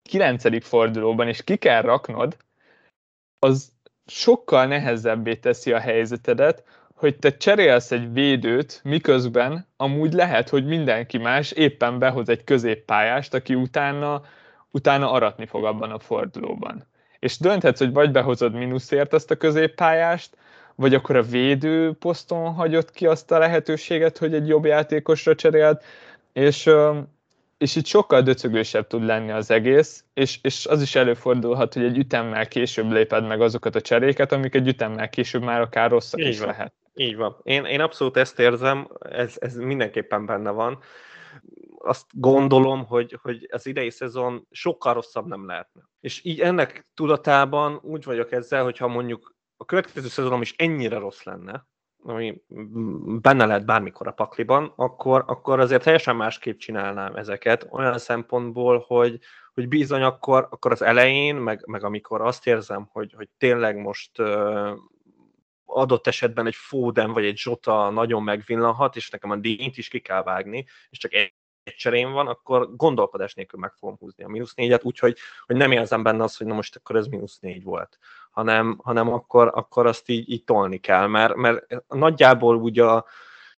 kilencedik 0.03 0.63
fordulóban, 0.63 1.27
és 1.27 1.43
ki 1.43 1.55
kell 1.55 1.81
raknod, 1.81 2.37
az 3.39 3.71
sokkal 4.05 4.65
nehezebbé 4.65 5.35
teszi 5.35 5.71
a 5.71 5.79
helyzetedet, 5.79 6.63
hogy 6.95 7.17
te 7.17 7.37
cserélsz 7.37 7.91
egy 7.91 8.13
védőt, 8.13 8.81
miközben 8.83 9.67
amúgy 9.77 10.13
lehet, 10.13 10.49
hogy 10.49 10.65
mindenki 10.65 11.17
más 11.17 11.51
éppen 11.51 11.99
behoz 11.99 12.29
egy 12.29 12.43
középpályást, 12.43 13.33
aki 13.33 13.55
utána, 13.55 14.21
utána 14.73 15.11
aratni 15.11 15.45
fog 15.45 15.65
abban 15.65 15.91
a 15.91 15.99
fordulóban. 15.99 16.87
És 17.19 17.37
dönthetsz, 17.37 17.79
hogy 17.79 17.93
vagy 17.93 18.11
behozod 18.11 18.53
mínuszért 18.53 19.13
ezt 19.13 19.31
a 19.31 19.35
középpályást, 19.35 20.37
vagy 20.75 20.93
akkor 20.93 21.15
a 21.15 21.21
védő 21.21 21.93
poszton 21.93 22.53
hagyott 22.53 22.91
ki 22.91 23.05
azt 23.07 23.31
a 23.31 23.37
lehetőséget, 23.37 24.17
hogy 24.17 24.33
egy 24.33 24.47
jobb 24.47 24.65
játékosra 24.65 25.35
cserélt, 25.35 25.83
és, 26.33 26.69
és 27.57 27.75
itt 27.75 27.85
sokkal 27.85 28.21
döcögősebb 28.21 28.87
tud 28.87 29.05
lenni 29.05 29.31
az 29.31 29.51
egész, 29.51 30.03
és, 30.13 30.39
és 30.41 30.65
az 30.65 30.81
is 30.81 30.95
előfordulhat, 30.95 31.73
hogy 31.73 31.83
egy 31.83 31.97
ütemmel 31.97 32.47
később 32.47 32.91
léped 32.91 33.27
meg 33.27 33.41
azokat 33.41 33.75
a 33.75 33.81
cseréket, 33.81 34.31
amik 34.31 34.55
egy 34.55 34.67
ütemmel 34.67 35.09
később 35.09 35.43
már 35.43 35.61
akár 35.61 35.89
rosszak 35.89 36.19
Így 36.19 36.27
is 36.27 36.39
van. 36.39 36.47
lehet. 36.47 36.73
Így 36.95 37.15
van. 37.15 37.37
Én, 37.43 37.65
én 37.65 37.79
abszolút 37.79 38.17
ezt 38.17 38.39
érzem, 38.39 38.87
ez, 38.99 39.35
ez 39.39 39.55
mindenképpen 39.55 40.25
benne 40.25 40.49
van. 40.49 40.79
Azt 41.85 42.05
gondolom, 42.11 42.85
hogy, 42.85 43.19
hogy 43.21 43.47
az 43.51 43.65
idei 43.65 43.89
szezon 43.89 44.47
sokkal 44.51 44.93
rosszabb 44.93 45.27
nem 45.27 45.45
lehetne. 45.45 45.81
És 45.99 46.25
így 46.25 46.39
ennek 46.39 46.87
tudatában 46.93 47.79
úgy 47.81 48.03
vagyok 48.03 48.31
ezzel, 48.31 48.63
hogyha 48.63 48.87
mondjuk 48.87 49.35
a 49.57 49.65
következő 49.65 50.07
szezonom 50.07 50.41
is 50.41 50.53
ennyire 50.57 50.97
rossz 50.97 51.23
lenne, 51.23 51.67
ami 52.03 52.41
benne 53.21 53.45
lehet 53.45 53.65
bármikor 53.65 54.07
a 54.07 54.11
pakliban, 54.11 54.73
akkor, 54.75 55.23
akkor 55.27 55.59
azért 55.59 55.83
teljesen 55.83 56.15
másképp 56.15 56.57
csinálnám 56.57 57.15
ezeket, 57.15 57.67
olyan 57.69 57.97
szempontból, 57.97 58.83
hogy, 58.87 59.19
hogy 59.53 59.67
bizony 59.67 60.01
akkor, 60.01 60.47
akkor 60.51 60.71
az 60.71 60.81
elején, 60.81 61.35
meg, 61.35 61.63
meg 61.65 61.83
amikor 61.83 62.21
azt 62.21 62.47
érzem, 62.47 62.89
hogy, 62.91 63.13
hogy 63.13 63.29
tényleg 63.37 63.77
most 63.77 64.19
uh, 64.19 64.77
adott 65.65 66.07
esetben 66.07 66.45
egy 66.45 66.55
Foden 66.55 67.11
vagy 67.11 67.25
egy 67.25 67.37
Zsota 67.37 67.89
nagyon 67.89 68.23
megvillanhat, 68.23 68.95
és 68.95 69.09
nekem 69.09 69.29
a 69.29 69.35
dínt 69.35 69.77
is 69.77 69.87
ki 69.87 69.99
kell 69.99 70.23
vágni, 70.23 70.65
és 70.89 70.97
csak 70.97 71.13
egy 71.13 71.33
egy 71.63 71.75
cserém 71.75 72.11
van, 72.11 72.27
akkor 72.27 72.75
gondolkodás 72.75 73.33
nélkül 73.33 73.59
meg 73.59 73.73
fogom 73.73 73.95
húzni 73.99 74.23
a 74.23 74.27
mínusz 74.27 74.53
négyet, 74.53 74.83
úgyhogy 74.83 75.17
hogy 75.45 75.55
nem 75.55 75.71
érzem 75.71 76.03
benne 76.03 76.23
azt, 76.23 76.37
hogy 76.37 76.47
na 76.47 76.53
most 76.53 76.75
akkor 76.75 76.95
ez 76.95 77.07
mínusz 77.07 77.39
négy 77.39 77.63
volt, 77.63 77.99
hanem, 78.31 78.79
hanem 78.83 79.13
akkor, 79.13 79.51
akkor 79.53 79.85
azt 79.85 80.09
így, 80.09 80.29
így 80.29 80.43
tolni 80.43 80.77
kell, 80.77 81.07
mert, 81.07 81.35
mert 81.35 81.83
nagyjából 81.87 82.55
ugye 82.55 82.83
a 82.83 83.05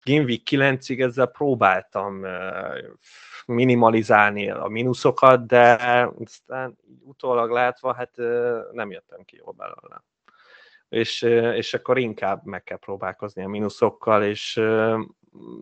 Game 0.03 0.23
Week 0.23 0.41
9-ig 0.49 1.01
ezzel 1.01 1.25
próbáltam 1.25 2.25
minimalizálni 3.45 4.49
a 4.49 4.67
mínuszokat, 4.67 5.45
de 5.45 5.73
aztán 6.23 6.77
utólag 7.03 7.51
látva, 7.51 7.93
hát 7.93 8.15
nem 8.71 8.91
jöttem 8.91 9.23
ki 9.23 9.35
jól 9.35 9.53
belőle. 9.57 10.03
És, 10.89 11.21
és 11.55 11.73
akkor 11.73 11.97
inkább 11.97 12.45
meg 12.45 12.63
kell 12.63 12.77
próbálkozni 12.77 13.43
a 13.43 13.47
mínuszokkal, 13.47 14.23
és 14.23 14.61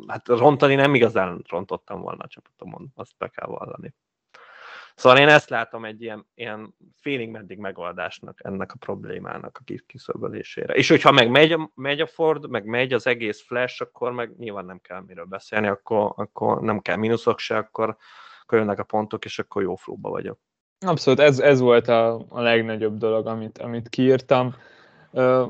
hát 0.08 0.28
rontani 0.28 0.76
nem 0.76 0.96
igazán 0.96 1.44
rontottam 1.50 2.02
volna 2.02 2.24
a 2.24 2.28
csapatomon, 2.28 2.92
azt 2.96 3.14
be 3.18 3.28
kell 3.28 3.48
vallani. 3.48 3.94
Szóval 4.96 5.18
én 5.18 5.28
ezt 5.28 5.50
látom 5.50 5.86
egy 5.86 6.02
ilyen, 6.02 6.26
ilyen 6.36 6.76
félig 6.96 7.30
meddig 7.30 7.58
megoldásnak 7.58 8.40
ennek 8.44 8.72
a 8.72 8.78
problémának 8.80 9.62
a 9.66 9.74
kiszöbölésére. 9.86 10.74
És 10.74 10.90
hogyha 10.90 11.12
meg 11.12 11.30
megy 11.30 11.52
a, 11.52 11.72
megy 11.76 12.02
a 12.02 12.08
Ford, 12.08 12.50
meg 12.50 12.66
megy 12.66 12.94
az 12.94 13.08
egész 13.08 13.42
Flash, 13.42 13.82
akkor 13.82 14.12
meg 14.12 14.38
nyilván 14.38 14.66
nem 14.66 14.80
kell 14.80 15.02
miről 15.02 15.26
beszélni, 15.26 15.68
akkor, 15.68 16.14
akkor 16.16 16.62
nem 16.62 16.80
kell 16.80 16.96
mínuszok 16.96 17.40
se, 17.40 17.58
akkor, 17.58 17.98
akkor 18.42 18.58
jönnek 18.58 18.80
a 18.80 18.84
pontok, 18.84 19.26
és 19.26 19.40
akkor 19.40 19.62
jó 19.62 19.76
flóba 19.76 20.10
vagyok. 20.10 20.40
Abszolút, 20.86 21.20
ez, 21.20 21.40
ez 21.40 21.60
volt 21.60 21.88
a, 21.88 22.26
a 22.30 22.42
legnagyobb 22.42 22.98
dolog, 22.98 23.28
amit, 23.28 23.58
amit 23.58 23.90
kiírtam. 23.90 24.56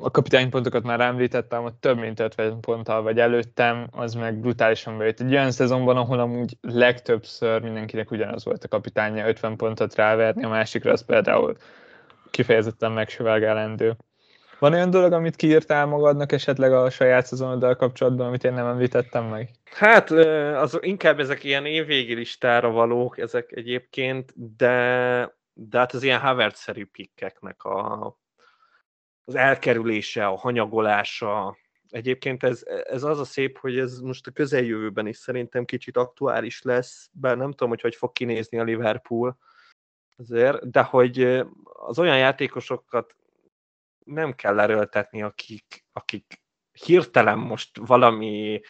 A 0.01 0.11
kapitánypontokat 0.11 0.83
már 0.83 0.99
említettem, 0.99 1.61
hogy 1.61 1.73
több 1.73 1.97
mint 1.97 2.19
50 2.19 2.59
ponttal 2.59 3.01
vagy 3.01 3.19
előttem, 3.19 3.87
az 3.91 4.13
meg 4.13 4.39
brutálisan 4.39 4.97
bejött. 4.97 5.19
Egy 5.19 5.31
olyan 5.31 5.51
szezonban, 5.51 5.97
ahol 5.97 6.19
amúgy 6.19 6.57
legtöbbször 6.61 7.61
mindenkinek 7.61 8.11
ugyanaz 8.11 8.45
volt 8.45 8.63
a 8.63 8.67
kapitánya, 8.67 9.27
50 9.27 9.55
pontot 9.55 9.95
ráverni, 9.95 10.43
a 10.43 10.49
másikra 10.49 10.91
az 10.91 11.05
például 11.05 11.55
kifejezetten 12.29 12.91
megsüvelgelendő. 12.91 13.95
Van 14.59 14.73
olyan 14.73 14.89
dolog, 14.89 15.13
amit 15.13 15.35
kiírtál 15.35 15.85
magadnak 15.85 16.31
esetleg 16.31 16.73
a 16.73 16.89
saját 16.89 17.25
szezonoddal 17.25 17.75
kapcsolatban, 17.75 18.27
amit 18.27 18.43
én 18.43 18.53
nem 18.53 18.65
említettem 18.65 19.25
meg? 19.25 19.49
Hát 19.71 20.11
az 20.55 20.77
inkább 20.81 21.19
ezek 21.19 21.43
ilyen 21.43 21.65
évvégi 21.65 22.13
listára 22.13 22.69
valók, 22.69 23.17
ezek 23.17 23.51
egyébként, 23.51 24.33
de, 24.57 25.35
de 25.53 25.77
hát 25.77 25.93
az 25.93 26.03
ilyen 26.03 26.19
Havertz-szerű 26.19 26.85
pikkeknek 26.85 27.63
a 27.63 28.21
az 29.25 29.35
elkerülése, 29.35 30.27
a 30.27 30.37
hanyagolása. 30.37 31.57
Egyébként 31.89 32.43
ez, 32.43 32.63
ez 32.83 33.03
az 33.03 33.19
a 33.19 33.23
szép, 33.23 33.57
hogy 33.57 33.79
ez 33.79 33.99
most 33.99 34.27
a 34.27 34.31
közeljövőben 34.31 35.07
is 35.07 35.17
szerintem 35.17 35.65
kicsit 35.65 35.97
aktuális 35.97 36.61
lesz, 36.61 37.09
bár 37.13 37.37
nem 37.37 37.49
tudom, 37.49 37.69
hogy 37.69 37.81
hogy 37.81 37.95
fog 37.95 38.11
kinézni 38.11 38.59
a 38.59 38.63
Liverpool 38.63 39.37
azért, 40.17 40.69
de 40.71 40.81
hogy 40.81 41.43
az 41.63 41.99
olyan 41.99 42.17
játékosokat 42.17 43.15
nem 44.05 44.33
kell 44.33 44.59
erőltetni, 44.59 45.21
akik, 45.21 45.85
akik 45.91 46.41
hirtelen 46.71 47.37
most 47.37 47.77
valami 47.77 48.61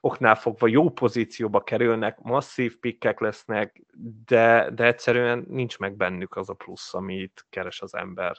oknál 0.00 0.34
fogva 0.34 0.66
jó 0.66 0.90
pozícióba 0.90 1.62
kerülnek, 1.62 2.18
masszív 2.18 2.78
pikkek 2.78 3.20
lesznek, 3.20 3.82
de, 4.24 4.70
de 4.70 4.84
egyszerűen 4.84 5.44
nincs 5.48 5.78
meg 5.78 5.96
bennük 5.96 6.36
az 6.36 6.50
a 6.50 6.54
plusz, 6.54 6.94
amit 6.94 7.46
keres 7.48 7.80
az 7.80 7.94
ember 7.94 8.36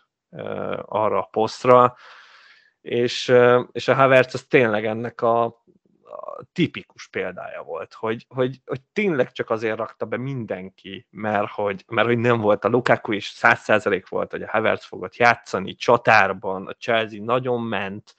arra 0.85 1.19
a 1.19 1.27
posztra, 1.31 1.95
és, 2.81 3.33
és 3.71 3.87
a 3.87 3.93
Havertz 3.93 4.33
az 4.33 4.43
tényleg 4.43 4.85
ennek 4.85 5.21
a, 5.21 5.43
a 5.43 6.43
tipikus 6.53 7.07
példája 7.07 7.63
volt, 7.63 7.93
hogy, 7.93 8.25
hogy, 8.29 8.61
hogy 8.65 8.81
tényleg 8.93 9.31
csak 9.31 9.49
azért 9.49 9.77
rakta 9.77 10.05
be 10.05 10.17
mindenki, 10.17 11.07
mert 11.09 11.51
hogy, 11.51 11.83
mert 11.87 12.07
hogy 12.07 12.17
nem 12.17 12.39
volt 12.39 12.65
a 12.65 12.69
Lukaku 12.69 13.11
is, 13.11 13.25
száz 13.25 13.59
százalék 13.59 14.07
volt, 14.07 14.31
hogy 14.31 14.41
a 14.41 14.49
Havertz 14.49 14.85
fogott 14.85 15.15
játszani 15.15 15.75
csatárban, 15.75 16.67
a 16.67 16.73
Chelsea 16.73 17.23
nagyon 17.23 17.61
ment, 17.61 18.15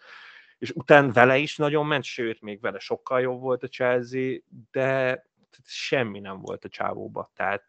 és 0.58 0.70
utána 0.70 1.12
vele 1.12 1.36
is 1.36 1.56
nagyon 1.56 1.86
ment, 1.86 2.04
sőt, 2.04 2.40
még 2.40 2.60
vele 2.60 2.78
sokkal 2.78 3.20
jobb 3.20 3.40
volt 3.40 3.62
a 3.62 3.68
Chelsea, 3.68 4.36
de 4.70 5.24
semmi 5.64 6.20
nem 6.20 6.40
volt 6.40 6.64
a 6.64 6.68
csávóba. 6.68 7.30
Tehát 7.34 7.68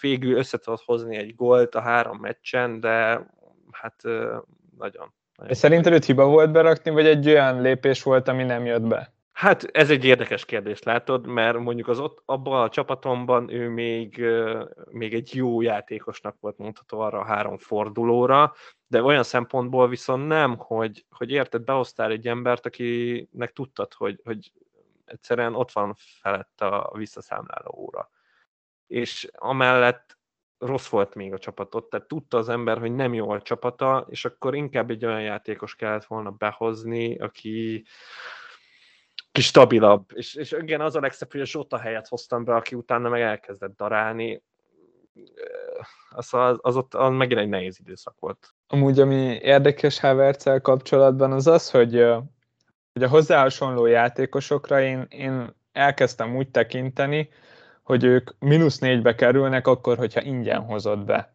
végül 0.00 0.36
össze 0.36 0.58
tudott 0.58 0.82
hozni 0.84 1.16
egy 1.16 1.34
gólt 1.34 1.74
a 1.74 1.80
három 1.80 2.18
meccsen, 2.18 2.80
de 2.80 3.26
hát 3.80 4.02
nagyon. 4.78 5.12
nagyon 5.36 5.54
szerinted 5.54 5.92
őt 5.92 6.04
hiba 6.04 6.26
volt 6.26 6.52
berakni, 6.52 6.90
vagy 6.90 7.06
egy 7.06 7.28
olyan 7.28 7.60
lépés 7.60 8.02
volt, 8.02 8.28
ami 8.28 8.42
nem 8.42 8.66
jött 8.66 8.82
be? 8.82 9.14
Hát 9.36 9.64
ez 9.64 9.90
egy 9.90 10.04
érdekes 10.04 10.44
kérdés, 10.44 10.82
látod, 10.82 11.26
mert 11.26 11.58
mondjuk 11.58 11.88
az 11.88 11.98
ott, 11.98 12.22
abban 12.24 12.62
a 12.62 12.68
csapatomban 12.68 13.50
ő 13.50 13.68
még, 13.68 14.24
még 14.90 15.14
egy 15.14 15.34
jó 15.34 15.60
játékosnak 15.60 16.36
volt 16.40 16.58
mondható 16.58 17.00
arra 17.00 17.18
a 17.18 17.24
három 17.24 17.58
fordulóra, 17.58 18.54
de 18.86 19.02
olyan 19.02 19.22
szempontból 19.22 19.88
viszont 19.88 20.26
nem, 20.26 20.56
hogy, 20.58 21.04
hogy 21.10 21.30
érted, 21.30 21.62
behoztál 21.62 22.10
egy 22.10 22.28
embert, 22.28 22.66
akinek 22.66 23.52
tudtad, 23.52 23.92
hogy, 23.92 24.20
hogy 24.24 24.52
egyszerűen 25.04 25.54
ott 25.54 25.72
van 25.72 25.94
felett 25.98 26.60
a 26.60 26.92
visszaszámláló 26.94 27.74
óra. 27.78 28.10
És 28.86 29.28
amellett 29.32 30.15
rossz 30.58 30.88
volt 30.88 31.14
még 31.14 31.32
a 31.32 31.38
csapatot, 31.38 31.90
tehát 31.90 32.08
tudta 32.08 32.38
az 32.38 32.48
ember, 32.48 32.78
hogy 32.78 32.94
nem 32.94 33.14
jó 33.14 33.30
a 33.30 33.42
csapata, 33.42 34.06
és 34.10 34.24
akkor 34.24 34.54
inkább 34.54 34.90
egy 34.90 35.04
olyan 35.04 35.22
játékos 35.22 35.74
kellett 35.74 36.04
volna 36.04 36.30
behozni, 36.30 37.18
aki 37.18 37.84
ki 39.32 39.42
stabilabb. 39.42 40.10
És, 40.14 40.34
és 40.34 40.52
igen, 40.52 40.80
az 40.80 40.96
a 40.96 41.00
legszebb, 41.00 41.32
hogy 41.32 41.40
a 41.40 41.46
Zsota 41.46 41.78
helyet 41.78 42.08
hoztam 42.08 42.44
be, 42.44 42.54
aki 42.54 42.74
utána 42.74 43.08
meg 43.08 43.20
elkezdett 43.20 43.76
darálni. 43.76 44.42
Az, 46.10 46.34
az, 46.34 46.58
az 46.60 46.76
ott 46.76 46.94
az 46.94 47.12
megint 47.12 47.40
egy 47.40 47.48
nehéz 47.48 47.78
időszak 47.80 48.14
volt. 48.18 48.54
Amúgy, 48.66 49.00
ami 49.00 49.38
érdekes 49.42 50.00
havertz 50.00 50.60
kapcsolatban, 50.62 51.32
az 51.32 51.46
az, 51.46 51.70
hogy, 51.70 51.92
hogy 52.92 53.02
a 53.02 53.08
hozzá 53.08 53.42
hasonló 53.42 53.86
játékosokra 53.86 54.80
én, 54.80 55.06
én 55.08 55.54
elkezdtem 55.72 56.36
úgy 56.36 56.50
tekinteni, 56.50 57.28
hogy 57.86 58.04
ők 58.04 58.30
mínusz 58.38 58.78
négybe 58.78 59.14
kerülnek 59.14 59.66
akkor, 59.66 59.96
hogyha 59.96 60.22
ingyen 60.22 60.60
hozod 60.60 61.04
be. 61.04 61.32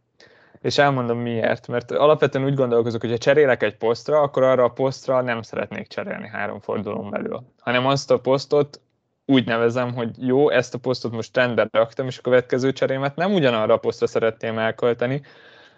És 0.62 0.78
elmondom 0.78 1.20
miért, 1.20 1.68
mert 1.68 1.92
alapvetően 1.92 2.46
úgy 2.46 2.54
gondolkozok, 2.54 3.02
hogy 3.02 3.10
ha 3.10 3.18
cserélek 3.18 3.64
egy 3.64 3.78
posztra, 3.78 4.22
akkor 4.22 4.44
arra 4.44 4.64
a 4.64 4.70
posztra 4.70 5.22
nem 5.22 5.42
szeretnék 5.42 5.88
cserélni 5.88 6.28
három 6.28 6.60
fordulón 6.60 7.10
belül, 7.10 7.44
hanem 7.60 7.86
azt 7.86 8.12
a 8.12 8.20
posztot 8.20 8.80
úgy 9.26 9.46
nevezem, 9.46 9.94
hogy 9.94 10.28
jó, 10.28 10.50
ezt 10.50 10.74
a 10.74 10.78
posztot 10.78 11.12
most 11.12 11.38
rendben 11.38 11.70
raktam, 11.72 12.08
és 12.08 12.18
a 12.18 12.22
következő 12.22 12.74
cserémet 12.74 13.16
nem 13.16 13.34
ugyanarra 13.34 13.74
a 13.74 13.78
posztra 13.78 14.08
szeretném 14.08 14.58
elkölteni, 14.58 15.22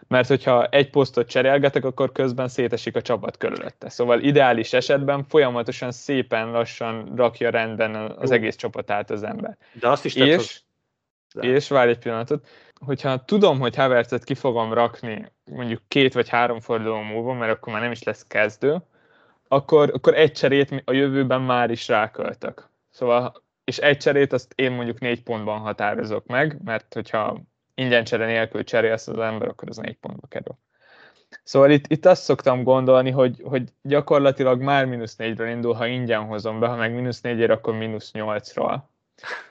mert 0.07 0.27
hogyha 0.27 0.65
egy 0.65 0.89
posztot 0.89 1.27
cserélgetek, 1.27 1.85
akkor 1.85 2.11
közben 2.11 2.47
szétesik 2.47 2.95
a 2.95 3.01
csapat 3.01 3.37
körülötte. 3.37 3.89
Szóval 3.89 4.19
ideális 4.19 4.73
esetben 4.73 5.25
folyamatosan 5.27 5.91
szépen 5.91 6.51
lassan 6.51 7.11
rakja 7.15 7.49
rendben 7.49 7.95
az 7.95 8.31
egész 8.31 8.55
csapatát 8.55 9.11
az 9.11 9.23
ember. 9.23 9.57
De 9.71 9.89
azt 9.89 10.05
is 10.05 10.15
és, 10.15 10.61
és 11.41 11.67
várj 11.69 11.89
egy 11.89 11.99
pillanatot, 11.99 12.47
hogyha 12.85 13.25
tudom, 13.25 13.59
hogy 13.59 13.75
Havertzet 13.75 14.23
ki 14.23 14.35
fogom 14.35 14.73
rakni 14.73 15.31
mondjuk 15.51 15.81
két 15.87 16.13
vagy 16.13 16.29
három 16.29 16.59
forduló 16.59 17.01
múlva, 17.01 17.33
mert 17.33 17.51
akkor 17.51 17.73
már 17.73 17.81
nem 17.81 17.91
is 17.91 18.03
lesz 18.03 18.25
kezdő, 18.27 18.77
akkor, 19.47 19.91
akkor 19.93 20.13
egy 20.13 20.31
cserét 20.31 20.81
a 20.85 20.91
jövőben 20.91 21.41
már 21.41 21.71
is 21.71 21.87
ráköltök. 21.87 22.69
Szóval, 22.89 23.43
és 23.63 23.77
egy 23.77 23.97
cserét 23.97 24.33
azt 24.33 24.53
én 24.55 24.71
mondjuk 24.71 24.99
négy 24.99 25.23
pontban 25.23 25.59
határozok 25.59 26.25
meg, 26.25 26.57
mert 26.63 26.93
hogyha 26.93 27.41
ingyen 27.75 28.03
csere 28.03 28.25
nélkül 28.25 28.63
cserélsz 28.63 29.07
az 29.07 29.19
ember, 29.19 29.47
akkor 29.47 29.69
az 29.69 29.77
négy 29.77 29.97
pontba 29.97 30.27
kerül. 30.27 30.57
Szóval 31.43 31.71
itt, 31.71 31.87
itt 31.87 32.05
azt 32.05 32.23
szoktam 32.23 32.63
gondolni, 32.63 33.11
hogy, 33.11 33.41
hogy 33.43 33.73
gyakorlatilag 33.81 34.61
már 34.61 34.85
mínusz 34.85 35.15
négyről 35.15 35.47
indul, 35.47 35.73
ha 35.73 35.85
ingyen 35.85 36.25
hozom 36.25 36.59
be, 36.59 36.67
ha 36.67 36.75
meg 36.75 36.93
mínusz 36.93 37.21
négyért, 37.21 37.51
akkor 37.51 37.73
mínusz 37.73 38.11
nyolcról. 38.11 38.89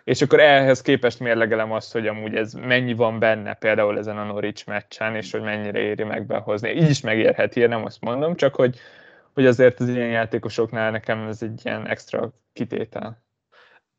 És 0.04 0.22
akkor 0.22 0.40
ehhez 0.40 0.80
képest 0.82 1.20
mérlegelem 1.20 1.72
azt, 1.72 1.92
hogy 1.92 2.06
amúgy 2.06 2.36
ez 2.36 2.52
mennyi 2.52 2.94
van 2.94 3.18
benne, 3.18 3.54
például 3.54 3.98
ezen 3.98 4.18
a 4.18 4.24
Norwich 4.24 4.66
meccsen, 4.66 5.16
és 5.16 5.32
hogy 5.32 5.42
mennyire 5.42 5.78
éri 5.78 6.04
meg 6.04 6.26
behozni. 6.26 6.70
Így 6.70 6.90
is 6.90 7.00
megérheti, 7.00 7.66
nem 7.66 7.84
azt 7.84 8.00
mondom, 8.00 8.36
csak 8.36 8.54
hogy, 8.54 8.78
hogy 9.32 9.46
azért 9.46 9.80
az 9.80 9.88
ilyen 9.88 10.08
játékosoknál 10.08 10.90
nekem 10.90 11.26
ez 11.28 11.42
egy 11.42 11.60
ilyen 11.64 11.86
extra 11.86 12.32
kitétel. 12.52 13.22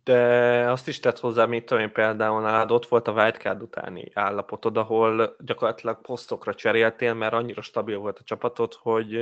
De 0.04 0.72
azt 0.72 0.88
is 0.88 0.99
tett 0.99 1.20
hozzá, 1.20 1.45
mint 1.45 1.66
tudom 1.66 1.84
én 1.84 1.91
például 1.91 2.41
nálad 2.41 2.72
ott 2.72 2.88
volt 2.88 3.08
a 3.08 3.12
wildcard 3.12 3.62
utáni 3.62 4.12
állapotod, 4.14 4.78
ahol 4.78 5.36
gyakorlatilag 5.39 6.01
posztokra 6.01 6.54
cseréltél, 6.54 7.14
mert 7.14 7.34
annyira 7.34 7.62
stabil 7.62 7.97
volt 7.97 8.20
a 8.20 8.24
csapatod, 8.24 8.74
hogy, 8.74 9.14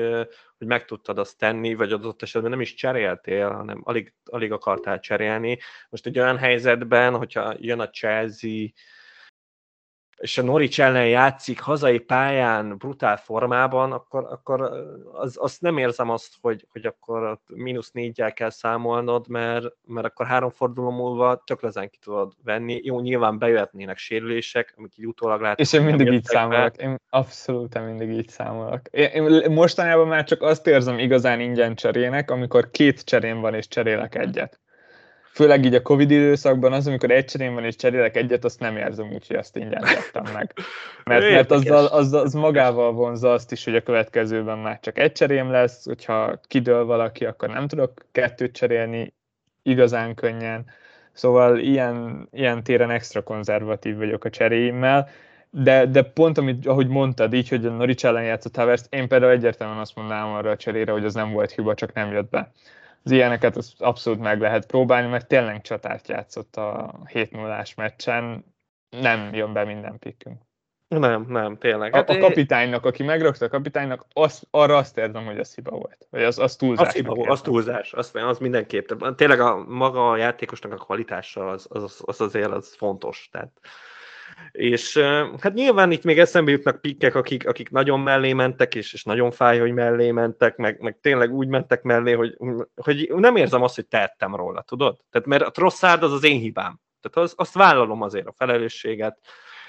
hogy 0.58 0.68
meg 0.68 0.86
tudtad 0.86 1.18
azt 1.18 1.38
tenni, 1.38 1.74
vagy 1.74 1.92
adott 1.92 2.22
esetben 2.22 2.52
nem 2.52 2.62
is 2.62 2.74
cseréltél, 2.74 3.52
hanem 3.52 3.82
alig, 3.84 4.14
alig 4.26 4.52
akartál 4.52 5.00
cserélni. 5.00 5.60
Most 5.90 6.06
egy 6.06 6.20
olyan 6.20 6.38
helyzetben, 6.38 7.16
hogyha 7.18 7.54
jön 7.58 7.80
a 7.80 7.90
Chelsea, 7.90 8.68
és 10.22 10.38
a 10.38 10.42
Norwich 10.42 10.80
ellen 10.80 11.08
játszik 11.08 11.60
hazai 11.60 12.00
pályán, 12.00 12.78
brutál 12.78 13.18
formában, 13.18 13.92
akkor, 13.92 14.28
akkor 14.30 14.62
az, 15.14 15.36
azt 15.40 15.62
nem 15.62 15.78
érzem 15.78 16.10
azt, 16.10 16.34
hogy, 16.42 16.68
hogy 16.72 16.86
akkor 16.86 17.40
mínusz 17.48 17.92
négyel 17.92 18.34
kell 18.34 18.50
számolnod, 18.50 19.28
mert, 19.28 19.66
mert 19.86 20.06
akkor 20.06 20.26
három 20.26 20.50
forduló 20.50 20.90
múlva 20.90 21.42
csak 21.46 21.62
lezen 21.62 21.90
ki 21.90 21.98
tudod 22.04 22.34
venni. 22.44 22.80
Jó, 22.84 23.00
nyilván 23.00 23.38
bejöhetnének 23.38 23.98
sérülések, 23.98 24.74
amik 24.78 24.98
így 24.98 25.08
utólag 25.08 25.42
látok. 25.42 25.60
És 25.60 25.74
én 25.74 25.82
mindig 25.82 26.08
így 26.08 26.24
számolok, 26.24 26.76
be. 26.76 26.84
én 26.84 26.96
abszolút 27.10 27.86
mindig 27.86 28.10
így 28.10 28.30
számolok. 28.30 28.82
Én, 28.92 29.10
én 29.10 29.52
mostanában 29.52 30.08
már 30.08 30.24
csak 30.24 30.42
azt 30.42 30.68
érzem 30.68 31.00
igazán 31.00 31.40
ingyen 31.40 31.76
cserének, 31.76 32.32
amikor 32.32 32.70
két 32.70 33.04
cserén 33.04 33.40
van 33.40 33.54
és 33.54 33.68
cserélek 33.68 34.16
egyet 34.16 34.60
főleg 35.34 35.66
így 35.66 35.76
a 35.76 35.82
Covid 35.82 36.12
időszakban 36.12 36.74
az, 36.74 36.88
amikor 36.88 37.12
egy 37.12 37.26
cserém 37.26 37.54
van 37.54 37.64
és 37.64 37.76
cserélek 37.76 38.16
egyet, 38.16 38.46
azt 38.46 38.60
nem 38.60 38.78
érzem 38.78 39.12
úgy, 39.14 39.28
hogy 39.28 39.36
azt 39.36 39.56
ingyen 39.56 39.82
vettem 39.82 40.34
meg. 40.34 40.54
Mert, 41.04 41.32
mert 41.32 41.52
azzal, 41.52 41.86
az, 41.86 42.14
az 42.14 42.34
magával 42.34 42.92
vonza 42.92 43.32
azt 43.32 43.52
is, 43.52 43.64
hogy 43.64 43.76
a 43.76 43.82
következőben 43.82 44.58
már 44.58 44.80
csak 44.80 44.98
egy 44.98 45.12
cserém 45.12 45.52
lesz, 45.52 45.86
hogyha 45.86 46.40
kidől 46.48 46.86
valaki, 46.86 47.26
akkor 47.26 47.50
nem 47.50 47.68
tudok 47.68 48.06
kettőt 48.12 48.56
cserélni 48.56 49.14
igazán 49.64 50.16
könnyen. 50.16 50.66
Szóval 51.14 51.60
ilyen, 51.60 52.28
ilyen 52.32 52.64
téren 52.64 52.90
extra 52.90 53.22
konzervatív 53.22 53.98
vagyok 53.98 54.24
a 54.24 54.30
cseréimmel, 54.30 55.10
de, 55.50 55.86
de 55.86 56.02
pont, 56.02 56.38
amit, 56.38 56.68
ahogy 56.68 56.88
mondtad, 56.88 57.34
így, 57.34 57.50
hogy 57.50 57.66
a 57.66 57.70
Norwich 57.70 58.06
ellen 58.06 58.24
játszott 58.24 58.56
Havertz, 58.56 58.88
én 58.90 59.08
például 59.08 59.32
egyértelműen 59.32 59.80
azt 59.80 59.96
mondanám 59.96 60.28
arra 60.28 60.50
a 60.50 60.56
cserére, 60.56 60.92
hogy 60.92 61.06
az 61.06 61.14
nem 61.14 61.32
volt 61.32 61.52
hiba, 61.52 61.74
csak 61.74 61.94
nem 61.94 62.12
jött 62.12 62.30
be 62.30 62.52
az 63.04 63.12
ilyeneket 63.12 63.56
az 63.56 63.74
abszolút 63.78 64.20
meg 64.20 64.40
lehet 64.40 64.66
próbálni, 64.66 65.08
mert 65.08 65.28
tényleg 65.28 65.62
csatát 65.62 66.08
játszott 66.08 66.56
a 66.56 67.00
7 67.12 67.32
0 67.32 67.64
meccsen, 67.76 68.46
nem 68.90 69.34
jön 69.34 69.54
be 69.54 69.64
minden 69.64 70.00
pikkünk. 70.00 70.42
Nem, 70.88 71.26
nem, 71.28 71.58
tényleg. 71.58 71.96
Hát 71.96 72.10
a, 72.10 72.14
a 72.14 72.18
kapitánynak, 72.18 72.86
aki 72.86 73.04
megrakta 73.04 73.46
a 73.46 73.50
kapitánynak, 73.50 74.06
az, 74.14 74.48
arra 74.50 74.78
azt 74.78 74.98
érzem, 74.98 75.26
hogy 75.26 75.40
az 75.40 75.56
hiba 75.56 75.72
volt. 75.72 76.08
Vagy 76.10 76.24
az, 76.24 76.40
az 76.40 76.56
túlzás. 76.56 76.88
Az, 76.88 76.94
hiba, 76.94 77.30
az 77.30 77.42
túlzás, 77.42 77.94
az, 77.94 78.12
az 78.14 78.38
mindenképp. 78.38 78.92
Tényleg 79.16 79.40
a 79.40 79.64
maga 79.68 80.10
a 80.10 80.18
játékosnak 80.18 80.72
a 80.72 80.76
kvalitása 80.76 81.50
az, 81.50 81.68
az, 81.70 82.02
az 82.06 82.22
azért 82.22 82.52
az 82.52 82.76
fontos. 82.76 83.30
Tehát 83.32 83.52
és 84.52 84.98
hát 85.40 85.54
nyilván 85.54 85.92
itt 85.92 86.04
még 86.04 86.20
eszembe 86.20 86.52
jutnak 86.52 86.82
pikkek, 86.82 87.16
akik, 87.16 87.48
akik 87.48 87.70
nagyon 87.70 88.00
mellé 88.00 88.34
mentek, 88.34 88.76
és, 88.76 88.94
és 88.94 89.04
nagyon 89.04 89.32
fáj, 89.32 89.60
hogy 89.60 89.72
mellé 89.72 90.12
mentek, 90.12 90.56
meg, 90.58 90.80
meg 90.80 90.98
tényleg 91.02 91.34
úgy 91.34 91.48
mentek 91.48 91.82
mellé, 91.82 92.12
hogy, 92.12 92.38
hogy 92.76 93.12
nem 93.16 93.36
érzem 93.36 93.62
azt, 93.62 93.76
hogy 93.76 93.88
tettem 93.88 94.36
róla, 94.36 94.62
tudod? 94.62 94.98
Tehát 95.10 95.28
mert 95.28 95.44
a 95.44 95.52
Trosszárd 95.52 96.04
az 96.04 96.12
az 96.12 96.24
én 96.24 96.40
hibám. 96.40 96.80
Tehát 97.02 97.30
az, 97.30 97.34
azt 97.38 97.54
vállalom 97.54 98.02
azért 98.02 98.28
a 98.28 98.34
felelősséget, 98.38 99.20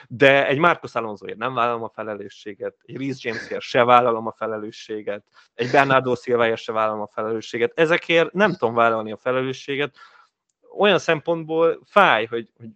de 0.08 0.46
egy 0.46 0.58
Marcos 0.58 0.94
Alonsoért 0.94 1.38
nem 1.38 1.54
vállalom 1.54 1.82
a 1.82 1.90
felelősséget, 1.94 2.74
egy 2.84 2.96
Reece 2.96 3.28
Jamesért 3.28 3.60
se 3.60 3.84
vállalom 3.84 4.26
a 4.26 4.32
felelősséget, 4.32 5.24
egy 5.54 5.70
Bernardo 5.70 6.14
Silvaért 6.14 6.60
se 6.60 6.72
vállalom 6.72 7.00
a 7.00 7.06
felelősséget. 7.06 7.72
Ezekért 7.74 8.32
nem 8.32 8.52
tudom 8.52 8.74
vállalni 8.74 9.12
a 9.12 9.16
felelősséget. 9.16 9.96
Olyan 10.78 10.98
szempontból 10.98 11.80
fáj, 11.84 12.26
hogy, 12.26 12.50
hogy 12.58 12.68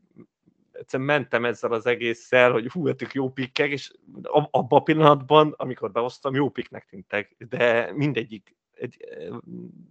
egyszerűen 0.79 1.09
mentem 1.09 1.45
ezzel 1.45 1.72
az 1.72 1.87
egésszel, 1.87 2.53
hogy 2.53 2.66
hú, 2.66 2.87
hát 2.87 3.12
jó 3.12 3.31
pikkek, 3.31 3.70
és 3.70 3.93
abban 4.22 4.79
a 4.79 4.83
pillanatban, 4.83 5.55
amikor 5.57 5.93
behoztam, 5.93 6.35
jó 6.35 6.49
piknek 6.49 6.85
tűntek, 6.85 7.37
de 7.49 7.93
mindegyik 7.93 8.57
egy, 8.77 8.97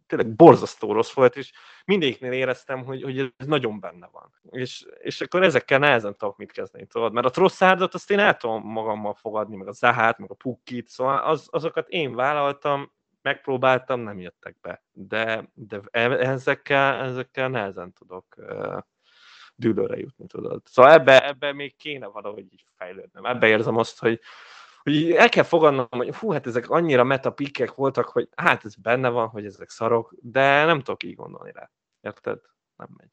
tényleg 0.07 0.35
borzasztó 0.35 0.91
rossz 0.91 1.13
volt, 1.13 1.35
és 1.35 1.51
mindegyiknél 1.85 2.31
éreztem, 2.31 2.83
hogy, 2.83 3.03
hogy 3.03 3.33
ez 3.37 3.47
nagyon 3.47 3.79
benne 3.79 4.09
van. 4.11 4.33
És, 4.49 4.85
és 4.97 5.21
akkor 5.21 5.43
ezekkel 5.43 5.79
nehezen 5.79 6.17
tudok 6.17 6.37
mit 6.37 6.51
kezdeni, 6.51 6.85
tudod? 6.85 7.13
Mert 7.13 7.25
a 7.25 7.29
Trosszárdot 7.29 7.93
azt 7.93 8.11
én 8.11 8.19
el 8.19 8.37
tudom 8.37 8.63
magammal 8.63 9.13
fogadni, 9.13 9.55
meg 9.55 9.67
a 9.67 9.71
Zahát, 9.71 10.17
meg 10.17 10.31
a 10.31 10.33
Pukkit, 10.33 10.87
szóval 10.87 11.17
az, 11.17 11.47
azokat 11.51 11.89
én 11.89 12.15
vállaltam, 12.15 12.91
megpróbáltam, 13.21 13.99
nem 13.99 14.19
jöttek 14.19 14.59
be. 14.61 14.83
De, 14.91 15.51
de 15.53 15.81
e, 15.91 16.11
ezekkel, 16.11 17.03
ezekkel 17.03 17.49
nehezen 17.49 17.93
tudok 17.93 18.35
dűlőre 19.55 19.97
jutni, 19.97 20.27
tudod. 20.27 20.61
Szóval 20.65 20.91
ebbe, 20.91 21.27
ebbe 21.27 21.53
még 21.53 21.75
kéne 21.75 22.07
valahogy 22.07 22.53
így 22.53 22.65
fejlődnöm. 22.77 23.25
Ebbe 23.25 23.47
érzem 23.47 23.77
azt, 23.77 23.99
hogy, 23.99 24.19
hogy 24.83 25.11
el 25.11 25.29
kell 25.29 25.43
fogadnom, 25.43 25.87
hogy 25.89 26.15
hú, 26.15 26.31
hát 26.31 26.47
ezek 26.47 26.69
annyira 26.69 27.03
meta 27.03 27.31
pikkek 27.31 27.75
voltak, 27.75 28.05
hogy 28.07 28.29
hát 28.35 28.65
ez 28.65 28.75
benne 28.75 29.09
van, 29.09 29.27
hogy 29.27 29.45
ezek 29.45 29.69
szarok, 29.69 30.13
de 30.21 30.65
nem 30.65 30.77
tudok 30.77 31.03
így 31.03 31.15
gondolni 31.15 31.51
rá. 31.53 31.69
Érted? 32.01 32.39
Nem 32.75 32.87
megy. 32.97 33.09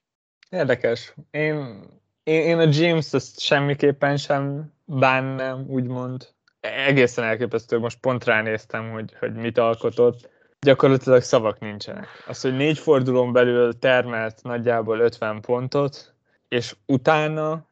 Érdekes. 0.51 1.15
Én, 1.31 1.85
én, 2.23 2.41
én 2.41 2.59
a 2.59 2.69
James 2.71 3.13
ezt 3.13 3.41
semmiképpen 3.41 4.17
sem 4.17 4.73
bánnám, 4.85 5.65
úgymond. 5.69 6.29
Egészen 6.61 7.25
elképesztő, 7.25 7.79
most 7.79 8.01
pont 8.01 8.25
ránéztem, 8.25 8.91
hogy, 8.91 9.15
hogy 9.19 9.35
mit 9.35 9.59
alkotott. 9.59 10.31
Gyakorlatilag 10.61 11.23
szavak 11.23 11.59
nincsenek. 11.59 12.07
Az, 12.27 12.41
hogy 12.41 12.57
négy 12.57 12.79
fordulón 12.79 13.33
belül 13.33 13.79
termelt 13.79 14.43
nagyjából 14.43 14.99
50 14.99 15.41
pontot, 15.41 16.15
és 16.53 16.77
utána 16.87 17.67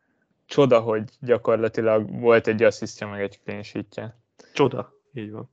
csoda, 0.46 0.80
hogy 0.80 1.02
gyakorlatilag 1.20 2.20
volt 2.20 2.46
egy 2.46 2.62
asszisztja, 2.62 3.06
meg 3.06 3.20
egy 3.20 3.40
clean 3.44 4.14
Csoda, 4.52 4.92
így 5.12 5.30
van. 5.30 5.50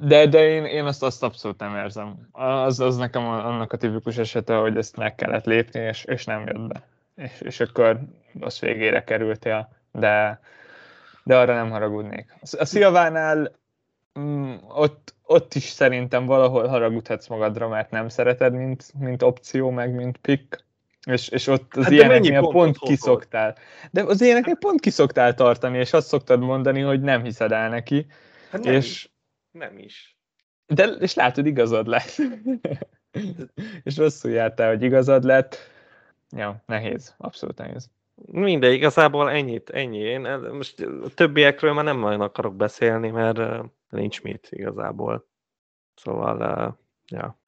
De, 0.00 0.26
de 0.26 0.48
én, 0.48 0.64
én 0.64 0.84
azt, 0.84 1.02
azt 1.02 1.22
abszolút 1.22 1.58
nem 1.58 1.76
érzem. 1.76 2.28
Az, 2.32 2.80
az 2.80 2.96
nekem 2.96 3.24
annak 3.24 3.72
a 3.72 3.76
tipikus 3.76 4.16
esete, 4.16 4.54
hogy 4.56 4.76
ezt 4.76 4.96
meg 4.96 5.14
kellett 5.14 5.44
lépni, 5.44 5.80
és, 5.80 6.04
és 6.04 6.24
nem 6.24 6.46
jött 6.46 6.68
be. 6.68 6.86
És, 7.14 7.40
és 7.40 7.60
akkor 7.60 8.00
az 8.40 8.58
végére 8.58 9.04
kerültél, 9.04 9.68
de, 9.92 10.40
de 11.24 11.38
arra 11.38 11.54
nem 11.54 11.70
haragudnék. 11.70 12.36
A 12.58 12.64
Szilvánál 12.64 13.52
mm, 14.18 14.54
ott, 14.68 15.14
ott 15.22 15.54
is 15.54 15.64
szerintem 15.64 16.26
valahol 16.26 16.66
haragudhatsz 16.66 17.26
magadra, 17.26 17.68
mert 17.68 17.90
nem 17.90 18.08
szereted, 18.08 18.52
mint, 18.52 18.92
mint 18.98 19.22
opció, 19.22 19.70
meg 19.70 19.94
mint 19.94 20.16
pick, 20.16 20.64
és, 21.04 21.28
és 21.28 21.46
ott 21.46 21.76
az 21.76 21.82
hát 21.82 21.92
ilyeneknél 21.92 22.40
pont, 22.40 22.52
pont 22.52 22.78
kiszoktál. 22.78 23.56
De 23.90 24.02
az 24.02 24.20
ilyeneknél 24.20 24.56
pont 24.56 24.80
kiszoktál 24.80 25.34
tartani, 25.34 25.78
és 25.78 25.92
azt 25.92 26.06
szoktad 26.06 26.40
mondani, 26.40 26.80
hogy 26.80 27.00
nem 27.00 27.22
hiszed 27.22 27.52
el 27.52 27.68
neki. 27.68 28.06
Hát 28.50 28.64
nem 28.64 28.74
és... 28.74 28.86
Is. 28.86 29.12
Nem 29.50 29.78
is. 29.78 30.18
De, 30.66 30.84
és 30.84 31.14
látod, 31.14 31.46
igazad 31.46 31.86
lett. 31.86 32.16
és 33.84 33.96
rosszul 33.96 34.30
jártál, 34.30 34.68
hogy 34.68 34.82
igazad 34.82 35.24
lett. 35.24 35.56
Ja, 36.36 36.62
nehéz, 36.66 37.14
abszolút 37.16 37.58
nehéz. 37.58 37.90
Minden, 38.26 38.72
igazából 38.72 39.30
ennyit, 39.30 39.70
ennyi. 39.70 39.98
Én 39.98 40.20
most 40.52 40.80
a 40.80 41.08
többiekről 41.14 41.72
már 41.72 41.84
nem 41.84 41.98
nagyon 41.98 42.20
akarok 42.20 42.56
beszélni, 42.56 43.10
mert 43.10 43.40
nincs 43.88 44.22
mit 44.22 44.48
igazából. 44.50 45.26
Szóval, 45.94 46.78
ja. 47.06 47.38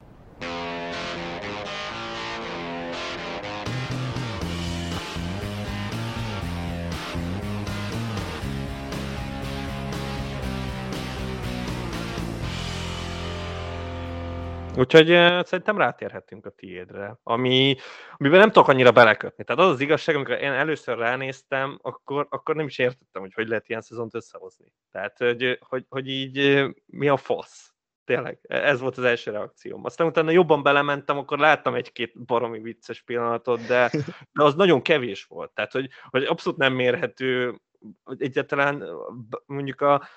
Úgyhogy 14.77 15.07
szerintem 15.47 15.79
rátérhetünk 15.79 16.47
a 16.47 16.51
tiédre, 16.51 17.19
ami, 17.23 17.77
amiben 18.17 18.39
nem 18.39 18.51
tudok 18.51 18.69
annyira 18.69 18.93
belekötni. 18.93 19.45
Tehát 19.45 19.63
az 19.63 19.71
az 19.71 19.81
igazság, 19.81 20.15
amikor 20.15 20.35
én 20.35 20.53
először 20.53 20.99
ránéztem, 20.99 21.79
akkor, 21.83 22.27
akkor 22.31 22.55
nem 22.55 22.67
is 22.67 22.79
értettem, 22.79 23.23
hogy 23.23 23.35
hogy 23.35 23.49
lehet 23.49 23.69
ilyen 23.69 23.81
szezont 23.81 24.15
összehozni. 24.15 24.73
Tehát, 24.93 25.19
hogy, 25.19 25.59
hogy, 25.61 25.85
hogy 25.89 26.09
így 26.09 26.65
mi 26.87 27.09
a 27.09 27.17
fasz. 27.17 27.71
Tényleg, 28.05 28.39
ez 28.43 28.81
volt 28.81 28.99
az 28.99 29.05
első 29.05 29.31
reakcióm. 29.31 29.85
Aztán 29.85 30.07
utána 30.07 30.31
jobban 30.31 30.63
belementem, 30.63 31.19
akkor 31.19 31.39
láttam 31.39 31.75
egy-két 31.75 32.25
baromi 32.25 32.61
vicces 32.61 33.03
pillanatot, 33.03 33.67
de, 33.67 33.91
de 34.33 34.43
az 34.43 34.55
nagyon 34.55 34.83
kevés 34.83 35.25
volt. 35.25 35.51
Tehát, 35.51 35.73
hogy, 35.73 35.89
hogy 36.11 36.25
abszolút 36.25 36.59
nem 36.59 36.73
mérhető, 36.73 37.61
egyáltalán 38.19 38.85
mondjuk 39.47 39.81
a, 39.81 40.09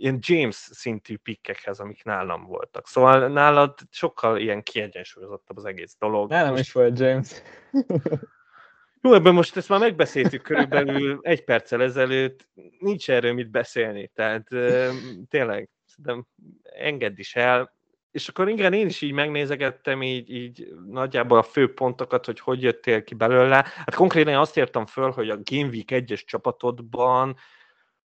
ilyen 0.00 0.18
James 0.20 0.54
szintű 0.54 1.16
pikkekhez, 1.16 1.80
amik 1.80 2.04
nálam 2.04 2.44
voltak. 2.44 2.86
Szóval 2.86 3.28
nálad 3.28 3.78
sokkal 3.90 4.38
ilyen 4.38 4.62
kiegyensúlyozottabb 4.62 5.56
az 5.56 5.64
egész 5.64 5.96
dolog. 5.98 6.30
Nálam 6.30 6.56
is 6.56 6.72
volt 6.72 6.98
James. 6.98 7.30
Jó, 9.02 9.14
ebben 9.14 9.34
most 9.34 9.56
ezt 9.56 9.68
már 9.68 9.80
megbeszéltük 9.80 10.42
körülbelül 10.42 11.18
egy 11.22 11.44
perccel 11.44 11.82
ezelőtt, 11.82 12.48
nincs 12.78 13.10
erről 13.10 13.32
mit 13.32 13.50
beszélni, 13.50 14.10
tehát 14.14 14.48
tényleg, 15.28 15.68
szerintem 15.84 16.26
engedd 16.62 17.18
is 17.18 17.36
el, 17.36 17.78
és 18.10 18.28
akkor 18.28 18.48
igen, 18.48 18.72
én 18.72 18.86
is 18.86 19.00
így 19.00 19.12
megnézegettem 19.12 20.02
így, 20.02 20.30
így 20.30 20.68
nagyjából 20.86 21.38
a 21.38 21.42
fő 21.42 21.74
pontokat, 21.74 22.26
hogy 22.26 22.40
hogy 22.40 22.62
jöttél 22.62 23.04
ki 23.04 23.14
belőle. 23.14 23.54
Hát 23.56 23.94
konkrétan 23.94 24.34
azt 24.34 24.56
értem 24.56 24.86
föl, 24.86 25.10
hogy 25.10 25.30
a 25.30 25.38
Game 25.42 25.68
Week 25.68 25.88
1-es 25.88 26.24
csapatodban 26.24 27.36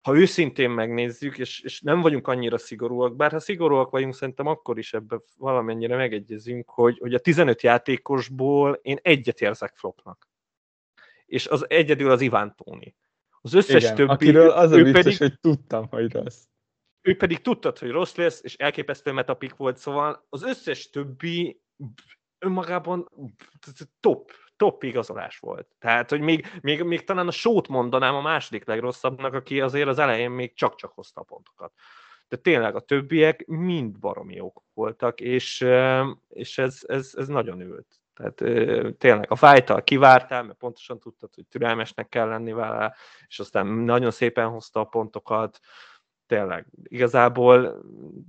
ha 0.00 0.16
őszintén 0.16 0.70
megnézzük, 0.70 1.38
és, 1.38 1.60
és 1.60 1.80
nem 1.80 2.00
vagyunk 2.00 2.28
annyira 2.28 2.58
szigorúak, 2.58 3.16
bár 3.16 3.30
ha 3.30 3.40
szigorúak 3.40 3.90
vagyunk, 3.90 4.14
szerintem 4.14 4.46
akkor 4.46 4.78
is 4.78 4.92
ebben 4.92 5.22
valamennyire 5.36 5.96
megegyezünk, 5.96 6.70
hogy, 6.70 6.98
hogy 6.98 7.14
a 7.14 7.18
15 7.18 7.62
játékosból 7.62 8.78
én 8.82 8.98
egyet 9.02 9.40
érzek 9.40 9.76
flopnak. 9.76 10.28
És 11.26 11.46
az 11.46 11.70
egyedül 11.70 12.10
az 12.10 12.20
Iván 12.20 12.54
Tóni. 12.56 12.96
Az 13.40 13.54
összes 13.54 13.82
Igen, 13.82 13.94
többi... 13.94 14.12
akiről 14.12 14.50
az 14.50 14.70
a 14.70 14.78
ő 14.78 14.82
vicces, 14.84 15.02
pedig, 15.02 15.18
hogy 15.18 15.40
tudtam, 15.40 15.88
hogy 15.88 16.12
rossz. 16.12 16.44
ő 17.00 17.16
pedig 17.16 17.40
tudtad, 17.40 17.78
hogy 17.78 17.90
rossz 17.90 18.14
lesz, 18.14 18.40
és 18.42 18.54
elképesztő 18.54 19.12
metapik 19.12 19.54
volt, 19.54 19.76
szóval 19.76 20.26
az 20.28 20.42
összes 20.42 20.90
többi 20.90 21.60
önmagában 22.38 23.10
top, 24.00 24.32
top 24.58 24.82
igazolás 24.82 25.38
volt. 25.38 25.68
Tehát, 25.78 26.10
hogy 26.10 26.20
még, 26.20 26.46
még, 26.60 26.82
még 26.82 27.04
talán 27.04 27.28
a 27.28 27.30
sót 27.30 27.68
mondanám 27.68 28.14
a 28.14 28.20
második 28.20 28.64
legrosszabbnak, 28.64 29.34
aki 29.34 29.60
azért 29.60 29.88
az 29.88 29.98
elején 29.98 30.30
még 30.30 30.54
csak-csak 30.54 30.92
hozta 30.92 31.20
a 31.20 31.24
pontokat. 31.24 31.72
De 32.28 32.36
tényleg 32.36 32.74
a 32.74 32.80
többiek 32.80 33.46
mind 33.46 33.98
baromi 33.98 34.34
jók 34.34 34.62
voltak, 34.74 35.20
és, 35.20 35.66
és 36.28 36.58
ez, 36.58 36.78
ez, 36.86 37.12
ez 37.16 37.28
nagyon 37.28 37.60
ült. 37.60 37.86
Tehát 38.14 38.34
tényleg 38.98 39.30
a 39.30 39.36
fájtal 39.36 39.82
kivártál, 39.82 40.42
mert 40.42 40.58
pontosan 40.58 40.98
tudtad, 40.98 41.34
hogy 41.34 41.46
türelmesnek 41.46 42.08
kell 42.08 42.28
lenni 42.28 42.52
vele, 42.52 42.96
és 43.26 43.38
aztán 43.38 43.66
nagyon 43.66 44.10
szépen 44.10 44.48
hozta 44.48 44.80
a 44.80 44.84
pontokat. 44.84 45.58
Tényleg, 46.26 46.66
igazából 46.82 47.82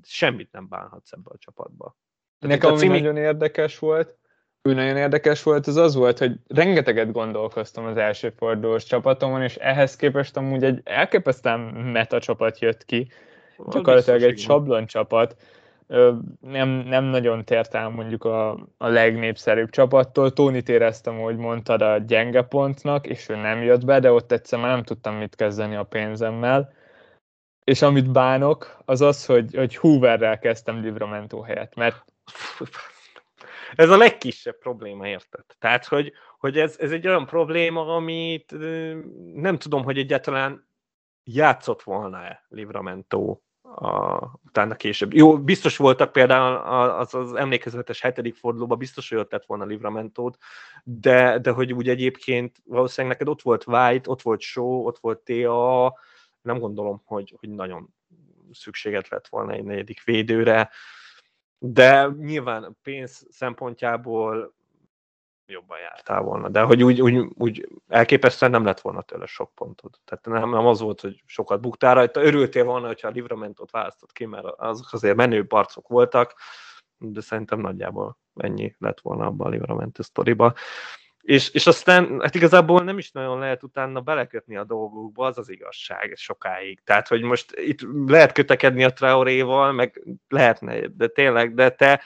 semmit 0.03 0.51
nem 0.51 0.67
bánhatsz 0.67 1.11
ebbe 1.11 1.29
a 1.33 1.37
csapatba. 1.37 1.97
Nekem 2.39 2.69
ami 2.69 2.79
cími... 2.79 2.99
nagyon 2.99 3.17
érdekes 3.17 3.79
volt, 3.79 4.17
úgy 4.63 4.75
nagyon 4.75 4.97
érdekes 4.97 5.43
volt, 5.43 5.67
az 5.67 5.75
az 5.75 5.95
volt, 5.95 6.17
hogy 6.17 6.31
rengeteget 6.47 7.11
gondolkoztam 7.11 7.85
az 7.85 7.97
első 7.97 8.33
fordulós 8.37 8.83
csapatomon, 8.83 9.41
és 9.41 9.55
ehhez 9.55 9.95
képest 9.95 10.37
amúgy 10.37 10.63
egy 10.63 10.81
elképesztően 10.83 11.59
meta 11.93 12.19
csapat 12.19 12.59
jött 12.59 12.85
ki, 12.85 13.11
gyakorlatilag 13.71 14.21
egy 14.21 14.37
sablon 14.37 14.85
csapat, 14.85 15.35
nem, 16.41 16.69
nem 16.69 17.03
nagyon 17.03 17.45
tért 17.45 17.75
el 17.75 17.89
mondjuk 17.89 18.23
a, 18.23 18.51
a 18.77 18.87
legnépszerűbb 18.87 19.69
csapattól. 19.69 20.33
Tónit 20.33 20.69
éreztem, 20.69 21.19
hogy 21.19 21.37
mondtad 21.37 21.81
a 21.81 21.97
gyenge 21.97 22.41
pontnak, 22.41 23.07
és 23.07 23.29
ő 23.29 23.35
nem 23.35 23.61
jött 23.63 23.85
be, 23.85 23.99
de 23.99 24.11
ott 24.11 24.31
egyszer 24.31 24.59
már 24.59 24.69
nem 24.69 24.83
tudtam 24.83 25.15
mit 25.15 25.35
kezdeni 25.35 25.75
a 25.75 25.83
pénzemmel. 25.83 26.73
És 27.63 27.81
amit 27.81 28.11
bánok, 28.11 28.77
az 28.85 29.01
az, 29.01 29.25
hogy, 29.25 29.55
hogy 29.55 29.75
Hooverrel 29.75 30.39
kezdtem 30.39 30.81
Livramento 30.81 31.41
helyett, 31.41 31.75
mert 31.75 32.05
ez 33.75 33.89
a 33.89 33.97
legkisebb 33.97 34.57
probléma, 34.57 35.07
érted? 35.07 35.45
Tehát, 35.59 35.85
hogy, 35.85 36.13
hogy 36.39 36.57
ez, 36.57 36.77
ez 36.79 36.91
egy 36.91 37.07
olyan 37.07 37.25
probléma, 37.25 37.95
amit 37.95 38.55
nem 39.33 39.57
tudom, 39.57 39.83
hogy 39.83 39.97
egyáltalán 39.97 40.67
játszott 41.23 41.83
volna-e 41.83 42.45
Livramento 42.49 43.39
a, 43.75 44.17
utána 44.45 44.75
később. 44.75 45.13
Jó, 45.13 45.39
biztos 45.39 45.77
voltak 45.77 46.11
például 46.11 46.55
az, 46.89 47.13
az 47.13 47.33
emlékezetes 47.33 48.01
hetedik 48.01 48.35
fordulóban, 48.35 48.77
biztos, 48.77 49.09
hogy 49.09 49.17
ott 49.17 49.29
tett 49.29 49.45
volna 49.45 49.65
Livramentót, 49.65 50.37
de, 50.83 51.39
de 51.39 51.51
hogy 51.51 51.73
úgy 51.73 51.89
egyébként 51.89 52.61
valószínűleg 52.65 53.17
neked 53.17 53.33
ott 53.33 53.41
volt 53.41 53.67
White, 53.67 54.09
ott 54.09 54.21
volt 54.21 54.41
Show, 54.41 54.85
ott 54.85 54.97
volt 54.99 55.19
TA, 55.19 55.99
nem 56.41 56.59
gondolom, 56.59 57.01
hogy, 57.05 57.35
hogy 57.39 57.49
nagyon 57.49 57.93
szükséget 58.51 59.07
lett 59.07 59.27
volna 59.27 59.51
egy 59.51 59.63
negyedik 59.63 60.03
védőre 60.03 60.69
de 61.59 62.07
nyilván 62.17 62.77
pénz 62.83 63.27
szempontjából 63.29 64.53
jobban 65.45 65.79
jártál 65.79 66.21
volna, 66.21 66.49
de 66.49 66.61
hogy 66.61 66.83
úgy, 66.83 67.01
úgy, 67.01 67.27
úgy 67.37 67.67
elképesztően 67.87 68.51
nem 68.51 68.63
lett 68.63 68.79
volna 68.79 69.01
tőle 69.01 69.25
sok 69.25 69.55
pontod. 69.55 69.99
Tehát 70.05 70.25
nem, 70.25 70.49
nem 70.49 70.65
az 70.65 70.79
volt, 70.79 71.01
hogy 71.01 71.23
sokat 71.25 71.61
buktál 71.61 71.93
rajta. 71.93 72.23
Örültél 72.23 72.63
volna, 72.63 72.87
hogyha 72.87 73.07
a 73.07 73.11
Livramentot 73.11 73.71
választott 73.71 74.11
ki, 74.11 74.25
mert 74.25 74.45
azok 74.45 74.87
azért 74.91 75.15
menő 75.15 75.45
arcok 75.49 75.87
voltak, 75.87 76.33
de 76.97 77.21
szerintem 77.21 77.59
nagyjából 77.59 78.17
ennyi 78.35 78.75
lett 78.77 78.99
volna 78.99 79.25
abban 79.25 79.47
a 79.47 79.49
Livramento 79.49 80.03
sztoriba. 80.03 80.53
És, 81.21 81.49
és 81.49 81.67
aztán 81.67 82.19
hát 82.21 82.35
igazából 82.35 82.83
nem 82.83 82.97
is 82.97 83.11
nagyon 83.11 83.39
lehet 83.39 83.63
utána 83.63 84.01
belekötni 84.01 84.57
a 84.57 84.63
dolgokba, 84.63 85.25
az 85.25 85.37
az 85.37 85.49
igazság 85.49 86.13
sokáig. 86.15 86.81
Tehát, 86.83 87.07
hogy 87.07 87.21
most 87.21 87.51
itt 87.55 87.79
lehet 88.05 88.31
kötekedni 88.31 88.83
a 88.83 88.93
Traoréval, 88.93 89.71
meg 89.71 90.03
lehetne, 90.27 90.87
de 90.87 91.07
tényleg, 91.07 91.53
de 91.53 91.69
te 91.69 92.01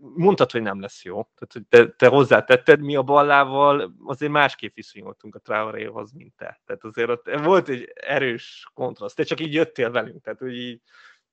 mondtad, 0.00 0.50
hogy 0.50 0.62
nem 0.62 0.80
lesz 0.80 1.04
jó. 1.04 1.22
Tehát, 1.22 1.52
hogy 1.52 1.66
te, 1.68 1.88
te 1.96 2.06
hozzátetted, 2.06 2.80
mi 2.80 2.96
a 2.96 3.02
ballával 3.02 3.94
azért 4.04 4.32
másképp 4.32 4.74
viszonyultunk 4.74 5.34
a 5.34 5.38
Traoréhoz, 5.38 6.12
mint 6.12 6.34
te. 6.36 6.60
Tehát 6.66 6.84
azért 6.84 7.08
ott 7.08 7.30
volt 7.42 7.68
egy 7.68 7.92
erős 7.94 8.70
kontraszt. 8.74 9.16
Te 9.16 9.22
csak 9.22 9.40
így 9.40 9.54
jöttél 9.54 9.90
velünk, 9.90 10.22
tehát 10.22 10.38
hogy 10.38 10.56
így 10.56 10.80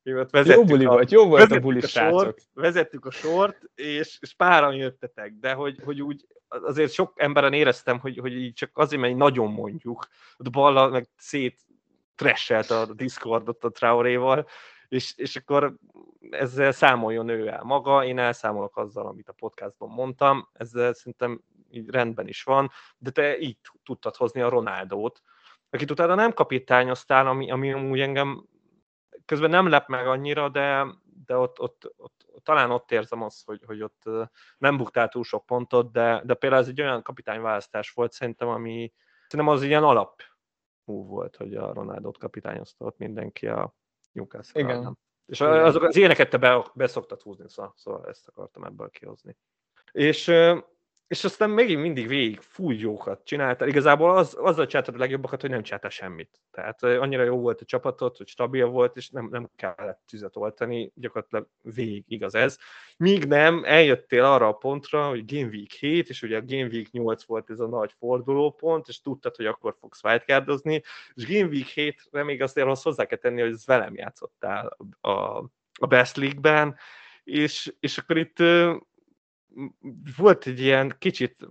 jó 0.04 0.64
buli 0.64 0.86
a, 0.86 0.90
volt, 0.90 1.12
jó 1.12 1.28
volt 1.28 1.52
a 1.52 1.60
buli 1.60 1.80
a 1.80 1.88
sort, 1.88 2.42
Vezettük 2.54 3.06
a 3.06 3.12
sort, 3.12 3.58
és, 3.76 4.18
és 4.22 4.34
páran 4.34 4.74
jöttetek, 4.74 5.34
de 5.40 5.54
hogy, 5.54 5.80
hogy 5.84 6.02
úgy 6.02 6.28
azért 6.48 6.92
sok 6.92 7.14
emberen 7.16 7.54
éreztem, 7.54 8.00
hogy, 8.00 8.18
hogy 8.18 8.34
így 8.34 8.54
csak 8.54 8.70
azért, 8.74 9.02
mert 9.02 9.16
nagyon 9.16 9.52
mondjuk, 9.52 10.08
a 10.38 10.50
balla 10.50 10.88
meg 10.88 11.08
szét 11.18 11.60
tresselt 12.16 12.70
a 12.70 12.94
Discordot 12.94 13.64
a 13.64 13.70
Traoréval, 13.70 14.48
és, 14.88 15.14
és 15.18 15.36
akkor 15.36 15.76
ezzel 16.30 16.72
számoljon 16.72 17.30
ő 17.30 17.48
el 17.48 17.64
maga, 17.64 18.06
én 18.06 18.20
elszámolok 18.20 18.78
azzal, 18.78 19.08
amit 19.08 19.30
a 19.30 19.34
podcastban 19.34 19.90
mondtam, 19.90 20.50
ezzel 20.54 20.94
szerintem 20.94 21.42
így 21.70 21.90
rendben 21.90 22.28
is 22.28 22.44
van, 22.44 22.72
de 22.98 23.10
te 23.10 23.40
így 23.40 23.58
tudtad 23.84 24.16
hozni 24.16 24.42
a 24.42 24.50
Ronaldót, 24.50 25.22
akit 25.70 25.92
utána 25.92 26.16
nem 26.16 26.34
kapitányoztál, 26.34 27.28
ami, 27.28 27.52
ami 27.52 27.72
amúgy 27.72 28.00
engem 28.00 28.46
közben 29.30 29.50
nem 29.50 29.70
lep 29.70 29.88
meg 29.88 30.08
annyira, 30.08 30.50
de, 30.50 30.86
de 31.26 31.38
ott, 31.38 31.60
ott, 31.60 31.94
ott, 31.98 32.26
talán 32.44 32.72
ott 32.72 32.92
érzem 32.92 33.22
azt, 33.22 33.46
hogy, 33.46 33.62
hogy 33.66 33.82
ott 33.82 34.10
nem 34.58 34.78
buktál 34.78 35.08
túl 35.08 35.24
sok 35.24 35.46
pontot, 35.46 35.92
de, 35.92 36.22
de 36.26 36.34
például 36.34 36.62
ez 36.62 36.68
egy 36.68 36.82
olyan 36.82 37.02
kapitányválasztás 37.02 37.92
volt 37.92 38.12
szerintem, 38.12 38.48
ami 38.48 38.94
szerintem 39.28 39.54
az 39.54 39.64
ilyen 39.64 39.84
alap 39.84 40.22
volt, 40.86 41.36
hogy 41.36 41.56
a 41.56 41.74
Ronaldot 41.74 42.18
kapitányozta 42.18 42.86
ott 42.86 42.98
mindenki 42.98 43.48
a 43.48 43.76
Newcastle. 44.12 44.62
Igen. 44.62 44.82
Nem. 44.82 44.98
És 45.26 45.42
azok 45.42 45.84
az 45.84 45.96
ilyeneket 45.96 46.30
te 46.30 46.38
be, 46.38 46.72
be 46.74 46.88
szoktad 46.88 47.22
húzni, 47.22 47.50
szóval, 47.50 47.74
szóval 47.76 48.08
ezt 48.08 48.28
akartam 48.28 48.64
ebből 48.64 48.90
kihozni. 48.90 49.38
És 49.92 50.28
és 51.10 51.24
aztán 51.24 51.50
még 51.50 51.78
mindig 51.78 52.08
végig 52.08 52.40
jókat 52.58 53.24
csináltál. 53.24 53.68
Igazából 53.68 54.18
az, 54.18 54.36
azzal 54.40 54.66
csináltad 54.66 54.96
a 54.96 54.98
legjobbakat, 54.98 55.42
hogy 55.42 55.50
nem 55.50 55.64
csináltál 55.64 55.90
semmit. 55.90 56.42
Tehát 56.52 56.84
annyira 56.84 57.24
jó 57.24 57.40
volt 57.40 57.62
a 57.62 57.66
csapatot, 57.66 58.18
hogy 58.18 58.28
stabil 58.28 58.66
volt, 58.66 58.98
és 58.98 59.10
nem, 59.10 59.28
nem 59.32 59.50
kellett 59.56 60.02
tüzet 60.08 60.36
oltani, 60.36 60.92
gyakorlatilag 60.96 61.48
végig 61.62 62.04
igaz 62.08 62.36
ez. 62.36 62.58
Míg 62.98 63.26
nem, 63.26 63.64
eljöttél 63.66 64.24
arra 64.24 64.48
a 64.48 64.54
pontra, 64.54 65.08
hogy 65.08 65.34
Game 65.34 65.48
Week 65.48 65.72
7, 65.72 66.10
és 66.10 66.22
ugye 66.22 66.38
a 66.38 66.46
Game 66.46 66.68
Week 66.68 66.92
8 66.92 67.24
volt 67.24 67.50
ez 67.50 67.60
a 67.60 67.68
nagy 67.68 67.94
fordulópont, 67.98 68.88
és 68.88 69.02
tudtad, 69.02 69.36
hogy 69.36 69.46
akkor 69.46 69.76
fogsz 69.80 70.04
wildcardozni, 70.04 70.84
és 71.14 71.28
Game 71.28 71.50
Week 71.50 71.72
7-re 71.76 72.24
még 72.24 72.42
azért 72.42 72.68
azt 72.68 72.84
hozzá 72.84 73.06
kell 73.06 73.18
tenni, 73.18 73.42
hogy 73.42 73.52
ez 73.52 73.66
velem 73.66 73.96
játszottál 73.96 74.78
a, 75.02 75.10
a 75.80 75.88
Best 75.88 76.18
League-ben, 76.18 76.76
és, 77.24 77.74
és 77.80 77.98
akkor 77.98 78.18
itt 78.18 78.40
volt 80.18 80.46
egy 80.46 80.60
ilyen 80.60 80.96
kicsit 81.00 81.48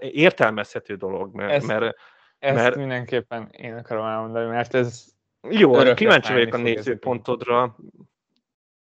értelmezhető 0.00 0.94
dolog, 0.94 1.34
mert... 1.34 1.52
Ezt, 1.52 1.66
mert, 1.66 1.96
ezt 2.38 2.54
mert, 2.54 2.76
mindenképpen 2.76 3.48
én 3.50 3.74
akarom 3.74 4.06
elmondani, 4.06 4.46
mert 4.46 4.74
ez... 4.74 5.04
Jó, 5.50 5.94
kíváncsi 5.94 6.32
vagyok 6.32 6.54
a 6.54 6.56
nézőpontodra. 6.56 7.76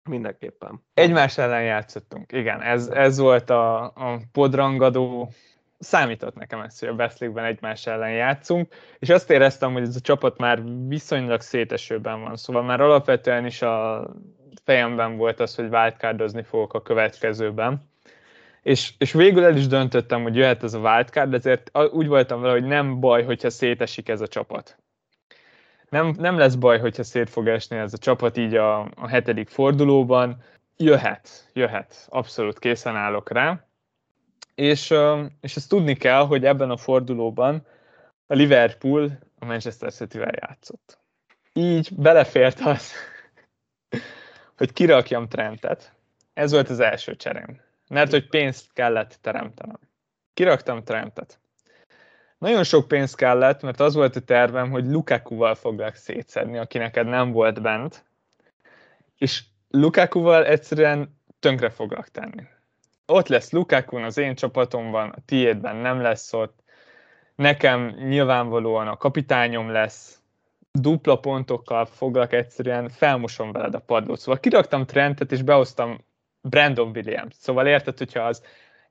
Mindenképpen. 0.08 0.84
Egymás 0.94 1.38
ellen 1.38 1.62
játszottunk, 1.62 2.32
igen. 2.32 2.60
Ez, 2.60 2.88
ez 2.88 3.18
volt 3.18 3.50
a, 3.50 3.84
a 3.84 4.20
podrangadó 4.32 5.30
számított 5.78 6.34
nekem 6.34 6.60
ez, 6.60 6.78
hogy 6.78 6.88
a 6.88 6.94
Best 6.94 7.18
League-ben 7.18 7.50
egymás 7.50 7.86
ellen 7.86 8.12
játszunk, 8.12 8.74
és 8.98 9.08
azt 9.08 9.30
éreztem, 9.30 9.72
hogy 9.72 9.82
ez 9.82 9.96
a 9.96 10.00
csapat 10.00 10.38
már 10.38 10.62
viszonylag 10.86 11.40
szétesőben 11.40 12.20
van, 12.20 12.36
szóval 12.36 12.62
már 12.62 12.80
alapvetően 12.80 13.46
is 13.46 13.62
a 13.62 14.06
fejemben 14.64 15.16
volt 15.16 15.40
az, 15.40 15.54
hogy 15.54 15.68
wildcardozni 15.68 16.42
fogok 16.42 16.74
a 16.74 16.82
következőben. 16.82 17.90
És, 18.66 18.92
és 18.98 19.12
végül 19.12 19.44
el 19.44 19.56
is 19.56 19.66
döntöttem, 19.66 20.22
hogy 20.22 20.36
jöhet 20.36 20.62
ez 20.62 20.74
a 20.74 20.78
wildcard, 20.78 21.34
ezért 21.34 21.70
úgy 21.90 22.06
voltam 22.06 22.40
vele, 22.40 22.52
hogy 22.52 22.64
nem 22.64 23.00
baj, 23.00 23.24
hogyha 23.24 23.50
szétesik 23.50 24.08
ez 24.08 24.20
a 24.20 24.28
csapat. 24.28 24.78
Nem, 25.88 26.14
nem 26.18 26.38
lesz 26.38 26.54
baj, 26.54 26.78
hogyha 26.78 27.02
szét 27.02 27.30
fog 27.30 27.48
esni 27.48 27.76
ez 27.76 27.92
a 27.92 27.98
csapat 27.98 28.36
így 28.36 28.54
a, 28.54 28.80
a 28.80 29.08
hetedik 29.08 29.48
fordulóban. 29.48 30.42
Jöhet, 30.76 31.50
jöhet, 31.52 32.06
abszolút 32.08 32.58
készen 32.58 32.96
állok 32.96 33.30
rá 33.30 33.66
és, 34.56 34.94
és 35.40 35.56
ezt 35.56 35.68
tudni 35.68 35.94
kell, 35.94 36.26
hogy 36.26 36.44
ebben 36.44 36.70
a 36.70 36.76
fordulóban 36.76 37.66
a 38.26 38.34
Liverpool 38.34 39.18
a 39.38 39.44
Manchester 39.44 39.92
City-vel 39.92 40.32
játszott. 40.40 40.98
Így 41.52 41.94
belefért 41.96 42.60
az, 42.60 42.92
hogy 44.58 44.72
kirakjam 44.72 45.28
Trentet. 45.28 45.92
Ez 46.34 46.52
volt 46.52 46.68
az 46.68 46.80
első 46.80 47.16
cserém. 47.16 47.60
Mert 47.88 48.10
hogy 48.10 48.28
pénzt 48.28 48.72
kellett 48.72 49.18
teremtenem. 49.20 49.78
Kiraktam 50.34 50.84
Trentet. 50.84 51.38
Nagyon 52.38 52.64
sok 52.64 52.88
pénz 52.88 53.14
kellett, 53.14 53.62
mert 53.62 53.80
az 53.80 53.94
volt 53.94 54.16
a 54.16 54.20
tervem, 54.20 54.70
hogy 54.70 54.86
Lukaku-val 54.86 55.54
foglak 55.54 55.94
szétszedni, 55.94 56.58
aki 56.58 56.78
neked 56.78 57.06
nem 57.06 57.32
volt 57.32 57.62
bent, 57.62 58.04
és 59.18 59.42
Lukaku-val 59.70 60.46
egyszerűen 60.46 61.20
tönkre 61.38 61.70
foglak 61.70 62.08
tenni 62.08 62.48
ott 63.06 63.28
lesz 63.28 63.50
Lukaku 63.50 63.96
az 63.96 64.18
én 64.18 64.34
csapatomban, 64.34 65.08
a 65.08 65.24
tiédben 65.26 65.76
nem 65.76 66.00
lesz 66.00 66.32
ott, 66.32 66.62
nekem 67.34 67.86
nyilvánvalóan 67.86 68.88
a 68.88 68.96
kapitányom 68.96 69.70
lesz, 69.70 70.20
dupla 70.72 71.18
pontokkal 71.18 71.86
foglak 71.86 72.32
egyszerűen, 72.32 72.88
felmosom 72.88 73.52
veled 73.52 73.74
a 73.74 73.78
padlót. 73.78 74.18
Szóval 74.18 74.40
kiraktam 74.40 74.86
Trentet, 74.86 75.32
és 75.32 75.42
behoztam 75.42 76.04
Brandon 76.48 76.90
Williams. 76.94 77.34
Szóval 77.38 77.66
érted, 77.66 77.98
hogyha 77.98 78.20
az 78.20 78.42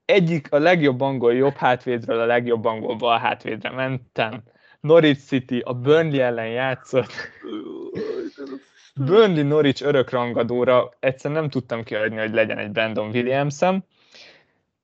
egyik 0.06 0.52
a 0.52 0.58
legjobb 0.58 1.02
angol 1.02 1.34
jobb 1.34 1.56
hátvédről 1.56 2.20
a 2.20 2.26
legjobb 2.26 2.66
angol 2.66 2.96
bal 2.96 3.20
hátvédre 3.20 3.70
mentem, 3.70 4.44
Norwich 4.80 5.22
City 5.22 5.60
a 5.60 5.74
Burnley 5.74 6.20
ellen 6.20 6.48
játszott, 6.48 7.12
Burnley 8.96 9.44
Norwich 9.44 9.86
örökrangadóra 9.86 10.90
egyszerűen 11.00 11.40
nem 11.40 11.50
tudtam 11.50 11.84
kiadni, 11.84 12.18
hogy 12.18 12.34
legyen 12.34 12.58
egy 12.58 12.72
Brandon 12.72 13.10
Williams-em, 13.10 13.84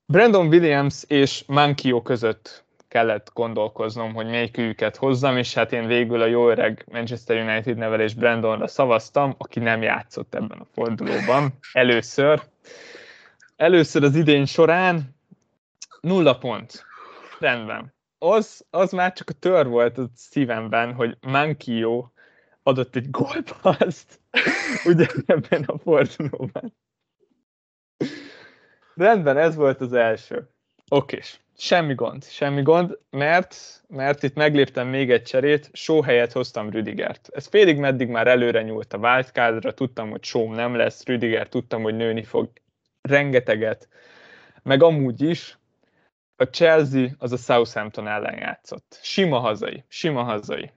Brandon 0.06 0.48
Williams 0.48 1.04
és 1.08 1.44
Mankio 1.48 2.02
között 2.02 2.64
kellett 2.92 3.32
gondolkoznom, 3.34 4.14
hogy 4.14 4.26
melyiküket 4.26 4.96
hozzam, 4.96 5.38
és 5.38 5.54
hát 5.54 5.74
én 5.74 5.88
végül 5.88 6.22
a 6.22 6.26
jó 6.26 6.50
öreg 6.50 6.86
Manchester 6.92 7.48
United 7.48 7.78
nevelés 7.78 8.14
Brandonra 8.14 8.68
szavaztam, 8.68 9.36
aki 9.38 9.60
nem 9.60 9.82
játszott 9.82 10.36
ebben 10.36 10.60
a 10.60 10.66
fordulóban 10.74 11.54
először. 11.74 12.42
Először 13.56 14.04
az 14.04 14.16
idén 14.16 14.46
során 14.46 15.16
nulla 16.02 16.38
pont. 16.38 16.86
Rendben. 17.40 17.94
Az, 18.18 18.66
az 18.70 18.92
már 18.92 19.14
csak 19.14 19.30
a 19.30 19.34
tör 19.34 19.68
volt 19.68 19.98
a 19.98 20.10
szívemben, 20.16 20.94
hogy 20.94 21.18
Mankio 21.22 22.08
adott 22.64 22.96
egy 22.96 23.10
gólpaszt 23.10 24.22
ugyanebben 24.90 25.64
a 25.64 25.78
fordulóban. 25.78 26.74
Rendben, 28.96 29.38
ez 29.38 29.56
volt 29.56 29.82
az 29.82 29.94
első. 29.94 30.50
Okés. 30.94 31.40
Semmi 31.58 31.94
gond, 31.94 32.24
semmi 32.24 32.62
gond, 32.62 32.98
mert, 33.10 33.56
mert 33.88 34.24
itt 34.24 34.36
megléptem 34.36 34.88
még 34.88 35.12
egy 35.12 35.24
cserét, 35.24 35.70
só 35.74 36.02
helyett 36.02 36.32
hoztam 36.32 36.70
Rüdigert. 36.70 37.30
Ez 37.34 37.48
félig 37.48 37.78
meddig 37.78 38.08
már 38.08 38.28
előre 38.28 38.62
nyúlt 38.62 38.94
a 38.94 38.98
wildcardra, 38.98 39.74
tudtam, 39.74 40.10
hogy 40.10 40.24
sóm 40.24 40.54
nem 40.54 40.76
lesz, 40.76 41.06
Rüdiger 41.06 41.48
tudtam, 41.48 41.82
hogy 41.82 41.96
nőni 41.96 42.24
fog 42.24 42.50
rengeteget, 43.02 43.88
meg 44.64 44.84
amúgy 44.84 45.22
is, 45.22 45.58
a 46.36 46.44
Chelsea 46.44 47.08
az 47.18 47.32
a 47.32 47.38
Southampton 47.38 48.08
ellen 48.08 48.38
játszott. 48.38 49.00
Sima 49.02 49.40
hazai, 49.40 49.84
sima 49.88 50.24
hazai. 50.24 50.72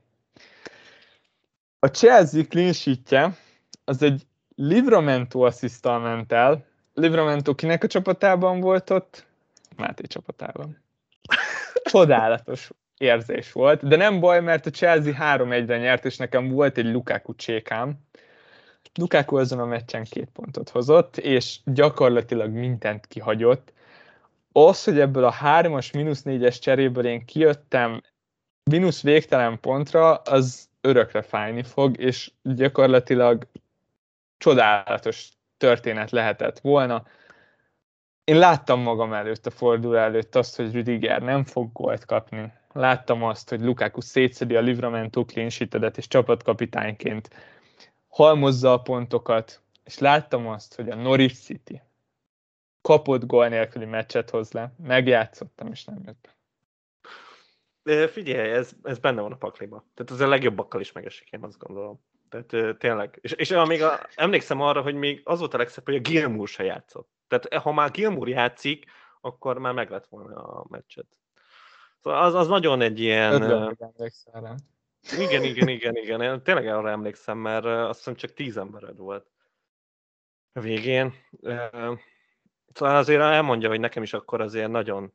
A 1.79 1.87
Chelsea 1.87 2.43
clean 2.45 3.37
az 3.85 4.03
egy 4.03 4.23
Livramento 4.55 5.41
asszisztal 5.41 5.99
ment 5.99 6.33
el, 6.33 6.67
Livramento 6.93 7.55
kinek 7.55 7.85
a 7.85 7.87
csapatában 7.87 8.61
volt 8.61 8.91
ott? 8.91 9.33
Máté 9.77 10.07
csapatában. 10.07 10.83
Csodálatos 11.91 12.71
érzés 12.99 13.53
volt, 13.53 13.89
de 13.89 13.97
nem 13.97 14.21
baj, 14.21 14.41
mert 14.41 14.67
a 14.67 14.71
Chelsea 14.71 15.13
3-1-re 15.19 15.79
nyert, 15.79 16.05
és 16.05 16.17
nekem 16.17 16.49
volt 16.49 16.79
egy 16.79 16.93
Lukaku 16.93 17.35
csékám. 17.35 17.95
Lukaku 18.95 19.37
azon 19.37 19.59
a 19.59 19.65
meccsen 19.65 20.05
két 20.05 20.29
pontot 20.33 20.69
hozott, 20.69 21.17
és 21.17 21.59
gyakorlatilag 21.65 22.51
mindent 22.51 23.07
kihagyott. 23.07 23.73
Az, 24.53 24.85
hogy 24.85 25.01
ebből 25.01 25.25
a 25.25 25.35
3-as, 25.43 25.95
mínusz 25.95 26.23
4-es 26.25 26.61
cseréből 26.61 27.07
én 27.07 27.25
kijöttem 27.25 28.01
mínusz 28.71 29.03
végtelen 29.03 29.61
pontra, 29.61 30.15
az 30.15 30.69
örökre 30.81 31.23
fájni 31.23 31.63
fog, 31.63 32.01
és 32.01 32.31
gyakorlatilag 32.43 33.47
csodálatos 34.39 35.29
történet 35.57 36.11
lehetett 36.11 36.59
volna. 36.59 37.07
Én 38.25 38.39
láttam 38.39 38.81
magam 38.81 39.13
előtt, 39.13 39.47
a 39.47 39.51
forduló 39.51 39.95
előtt 39.95 40.35
azt, 40.35 40.57
hogy 40.57 40.73
Rüdiger 40.73 41.23
nem 41.23 41.45
fog 41.45 41.73
gólt 41.73 42.05
kapni. 42.05 42.53
Láttam 42.73 43.23
azt, 43.23 43.49
hogy 43.49 43.61
Lukaku 43.61 44.01
szétszedi 44.01 44.57
a 44.57 44.61
Livramento 44.61 45.25
clean 45.25 45.51
és 45.97 46.09
csapatkapitányként 46.09 47.31
halmozza 48.09 48.73
a 48.73 48.81
pontokat, 48.81 49.63
és 49.85 49.99
láttam 49.99 50.47
azt, 50.47 50.75
hogy 50.75 50.91
a 50.91 50.95
Norwich 50.95 51.35
City 51.35 51.83
kapott 52.81 53.27
gól 53.27 53.49
nélküli 53.49 53.85
meccset 53.85 54.31
hoz 54.31 54.53
le. 54.53 54.75
Megjátszottam, 54.83 55.71
és 55.71 55.85
nem 55.85 56.03
jött 56.05 56.29
be. 57.83 58.09
Figyelj, 58.09 58.51
ez, 58.51 58.73
ez 58.83 58.99
benne 58.99 59.21
van 59.21 59.33
a 59.33 59.37
pakliba. 59.37 59.85
Tehát 59.95 60.13
az 60.13 60.21
a 60.21 60.29
legjobbakkal 60.29 60.81
is 60.81 60.93
megesik, 60.93 61.31
én 61.31 61.43
azt 61.43 61.59
gondolom. 61.59 62.01
Tehát 62.29 62.79
tényleg. 62.79 63.19
És, 63.21 63.33
és 63.33 63.55
még 63.67 63.83
a, 63.83 64.07
emlékszem 64.15 64.61
arra, 64.61 64.83
hogy 64.83 64.95
még 64.95 65.21
az 65.25 65.39
volt 65.39 65.55
a 65.55 65.57
legszebb, 65.57 65.85
hogy 65.85 65.95
a 65.95 66.01
Gilmour 66.01 66.49
se 66.49 66.65
játszott. 66.65 67.14
Tehát 67.29 67.63
ha 67.63 67.73
már 67.73 67.91
Gilmour 67.91 68.29
játszik, 68.29 68.85
akkor 69.21 69.59
már 69.59 69.73
meg 69.73 69.91
lett 69.91 70.07
volna 70.07 70.43
a 70.43 70.67
meccset. 70.69 71.07
Szóval 72.01 72.23
az, 72.23 72.35
az 72.35 72.49
nagyon 72.49 72.81
egy 72.81 73.01
ilyen... 73.01 73.43
Igen, 75.19 75.43
igen, 75.43 75.69
igen, 75.69 75.97
igen. 75.97 76.21
Én 76.21 76.43
tényleg 76.43 76.67
arra 76.67 76.91
emlékszem, 76.91 77.39
mert 77.39 77.65
azt 77.65 77.99
hiszem 77.99 78.15
csak 78.15 78.33
tíz 78.33 78.57
embered 78.57 78.97
volt 78.97 79.27
a 80.53 80.61
végén. 80.61 81.15
Szóval 82.73 82.97
azért 82.97 83.21
elmondja, 83.21 83.69
hogy 83.69 83.81
nekem 83.81 84.03
is 84.03 84.13
akkor 84.13 84.41
azért 84.41 84.71
nagyon 84.71 85.13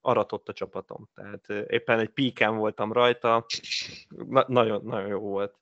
aratott 0.00 0.48
a 0.48 0.52
csapatom. 0.52 1.08
Tehát 1.14 1.48
éppen 1.70 1.98
egy 1.98 2.08
píken 2.08 2.56
voltam 2.56 2.92
rajta, 2.92 3.46
Na, 4.08 4.44
nagyon, 4.48 4.84
nagyon 4.84 5.08
jó 5.08 5.18
volt. 5.18 5.58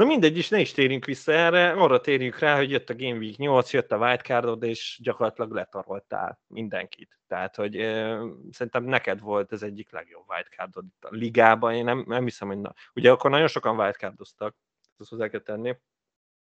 Na 0.00 0.06
mindegy 0.06 0.36
is, 0.36 0.48
ne 0.48 0.60
is 0.60 0.72
térjünk 0.72 1.04
vissza 1.04 1.32
erre, 1.32 1.70
arra 1.70 2.00
térjünk 2.00 2.38
rá, 2.38 2.56
hogy 2.56 2.70
jött 2.70 2.90
a 2.90 2.94
Game 2.94 3.18
Week 3.18 3.36
8, 3.36 3.72
jött 3.72 3.92
a 3.92 3.98
wildcardod, 3.98 4.62
és 4.62 4.98
gyakorlatilag 5.02 5.52
letaroltál 5.52 6.40
mindenkit. 6.46 7.18
Tehát, 7.26 7.56
hogy 7.56 7.76
e, 7.76 8.18
szerintem 8.50 8.84
neked 8.84 9.20
volt 9.20 9.52
ez 9.52 9.62
egyik 9.62 9.90
legjobb 9.90 10.24
wildcardod 10.28 10.84
itt 10.84 11.04
a 11.04 11.08
ligában, 11.10 11.74
én 11.74 11.84
nem, 11.84 12.04
nem 12.06 12.24
hiszem, 12.24 12.48
hogy 12.48 12.58
na. 12.58 12.74
Ugye 12.94 13.10
akkor 13.10 13.30
nagyon 13.30 13.46
sokan 13.46 13.78
wildcardoztak, 13.78 14.56
ezt 14.98 15.10
hozzá 15.10 15.28
kell 15.28 15.40
tenni, 15.40 15.76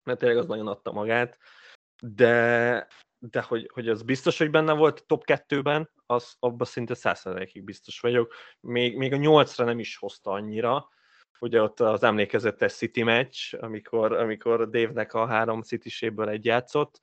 mert 0.03 0.19
tényleg 0.19 0.37
az 0.37 0.47
nagyon 0.47 0.67
adta 0.67 0.91
magát, 0.91 1.37
de, 2.01 2.87
de 3.19 3.41
hogy, 3.41 3.69
hogy 3.73 3.89
az 3.89 4.03
biztos, 4.03 4.37
hogy 4.37 4.49
benne 4.49 4.73
volt 4.73 5.05
top 5.07 5.23
2-ben, 5.25 5.89
az 6.05 6.35
abban 6.39 6.67
szinte 6.67 6.93
100%-ig 6.97 7.63
biztos 7.63 7.99
vagyok. 7.99 8.33
Még, 8.59 8.97
még 8.97 9.13
a 9.13 9.17
8-ra 9.17 9.65
nem 9.65 9.79
is 9.79 9.97
hozta 9.97 10.31
annyira, 10.31 10.89
ugye 11.39 11.61
ott 11.61 11.79
az 11.79 12.03
emlékezetes 12.03 12.73
City 12.73 13.03
meccs, 13.03 13.53
amikor, 13.59 14.13
amikor 14.13 14.69
Dave-nek 14.69 15.13
a 15.13 15.25
három 15.25 15.61
city 15.61 16.11
egy 16.15 16.45
játszott, 16.45 17.01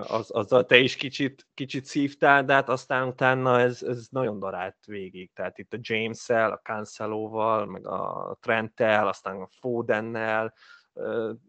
az, 0.00 0.30
azzal 0.30 0.66
te 0.66 0.76
is 0.76 0.96
kicsit, 0.96 1.46
kicsit 1.54 1.84
szívtál, 1.84 2.44
de 2.44 2.52
hát 2.52 2.68
aztán 2.68 3.08
utána 3.08 3.60
ez, 3.60 3.82
ez 3.82 4.06
nagyon 4.10 4.38
darált 4.38 4.76
végig. 4.86 5.32
Tehát 5.32 5.58
itt 5.58 5.72
a 5.72 5.78
James-el, 5.80 6.50
a 6.50 6.60
Cancelóval, 6.62 7.66
meg 7.66 7.86
a 7.86 8.36
Trent-tel, 8.40 9.08
aztán 9.08 9.40
a 9.40 9.48
Fodennel, 9.60 10.54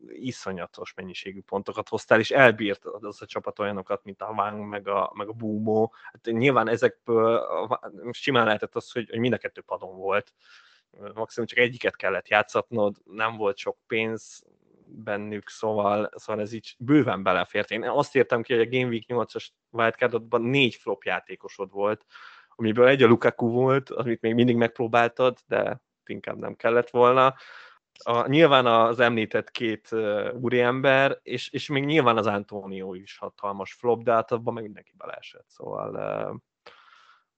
iszonyatos 0.08 0.94
mennyiségű 0.94 1.42
pontokat 1.42 1.90
hoztál, 1.90 2.20
és 2.20 2.32
elbírt 2.32 2.86
az 2.86 3.22
a 3.22 3.26
csapat 3.26 3.60
olyanokat, 3.60 4.04
mint 4.04 4.22
a 4.22 4.34
Wang, 4.36 4.68
meg 4.68 4.88
a, 4.88 5.12
meg 5.16 5.28
a 5.28 5.34
Bumo. 5.34 5.90
Hát 5.92 6.26
nyilván 6.26 6.68
ezekből 6.68 7.48
simán 8.12 8.46
lehetett 8.46 8.76
az, 8.76 8.92
hogy, 8.92 9.10
hogy 9.10 9.20
mind 9.20 9.34
a 9.34 9.38
kettő 9.38 9.62
padon 9.62 9.98
volt, 9.98 10.34
maximum 11.14 11.48
csak 11.48 11.60
egyiket 11.60 11.96
kellett 11.96 12.28
játszatnod, 12.28 12.96
nem 13.04 13.38
volt 13.38 13.58
sok 13.58 13.78
pénz, 13.88 14.44
bennük, 14.86 15.50
szóval, 15.50 16.12
szóval 16.16 16.42
ez 16.42 16.54
így 16.54 16.76
bőven 16.80 17.24
belefért. 17.24 17.72
Én 17.72 17.84
azt 17.84 18.16
értem 18.16 18.42
ki, 18.42 18.54
hogy 18.54 18.68
a 18.68 18.78
Game 18.78 18.90
Week 18.90 19.04
8-as 19.08 19.48
wildcardodban 19.72 20.42
négy 20.42 20.76
flop 20.76 21.04
játékosod 21.04 21.72
volt, 21.72 22.06
amiből 22.56 22.88
egy 22.88 23.04
a 23.04 23.08
Lukaku 23.08 23.50
volt, 23.50 23.90
amit 23.90 24.22
még 24.22 24.34
mindig 24.34 24.56
megpróbáltad, 24.56 25.38
de 25.48 25.82
inkább 26.06 26.38
nem 26.38 26.56
kellett 26.56 26.90
volna. 26.90 27.36
A, 28.04 28.28
nyilván 28.28 28.66
az 28.66 29.00
említett 29.00 29.52
két 29.52 29.88
uh, 29.92 30.34
úriember, 30.42 31.20
és, 31.22 31.50
és 31.50 31.68
még 31.68 31.86
nyilván 31.86 32.18
az 32.18 32.28
Antonio 32.28 32.94
is 32.94 33.18
hatalmas 33.18 33.74
flop, 33.74 34.04
de 34.04 34.12
hát 34.12 34.32
abban 34.32 34.54
meg 34.54 34.64
mindenki 34.64 34.92
beleesett, 34.98 35.46
szóval 35.48 35.94
uh, 35.94 36.40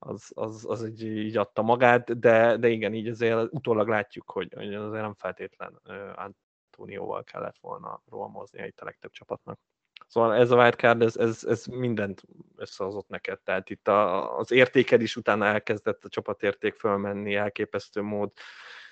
az, 0.05 0.31
az, 0.33 0.65
az 0.67 0.87
így, 0.87 1.03
így 1.03 1.37
adta 1.37 1.61
magát, 1.61 2.19
de, 2.19 2.57
de 2.57 2.67
igen, 2.67 2.93
így 2.93 3.07
azért 3.07 3.53
utólag 3.53 3.87
látjuk, 3.87 4.31
hogy, 4.31 4.53
hogy 4.53 4.73
azért 4.73 5.01
nem 5.01 5.13
feltétlen 5.13 5.81
Antonioval 6.15 7.23
kellett 7.23 7.57
volna 7.61 8.01
rohamozni 8.09 8.65
itt 8.65 8.79
a 8.79 8.85
legtöbb 8.85 9.11
csapatnak. 9.11 9.59
Szóval 10.07 10.35
ez 10.35 10.51
a 10.51 10.55
wildcard, 10.55 11.01
ez, 11.01 11.17
ez, 11.17 11.43
ez 11.43 11.65
mindent 11.65 12.21
összehozott 12.55 13.07
neked, 13.07 13.39
tehát 13.39 13.69
itt 13.69 13.87
a, 13.87 14.37
az 14.37 14.51
értéked 14.51 15.01
is 15.01 15.15
utána 15.15 15.45
elkezdett 15.45 16.05
a 16.05 16.09
csapatérték 16.09 16.73
fölmenni 16.73 17.35
elképesztő 17.35 18.01
mód, 18.01 18.31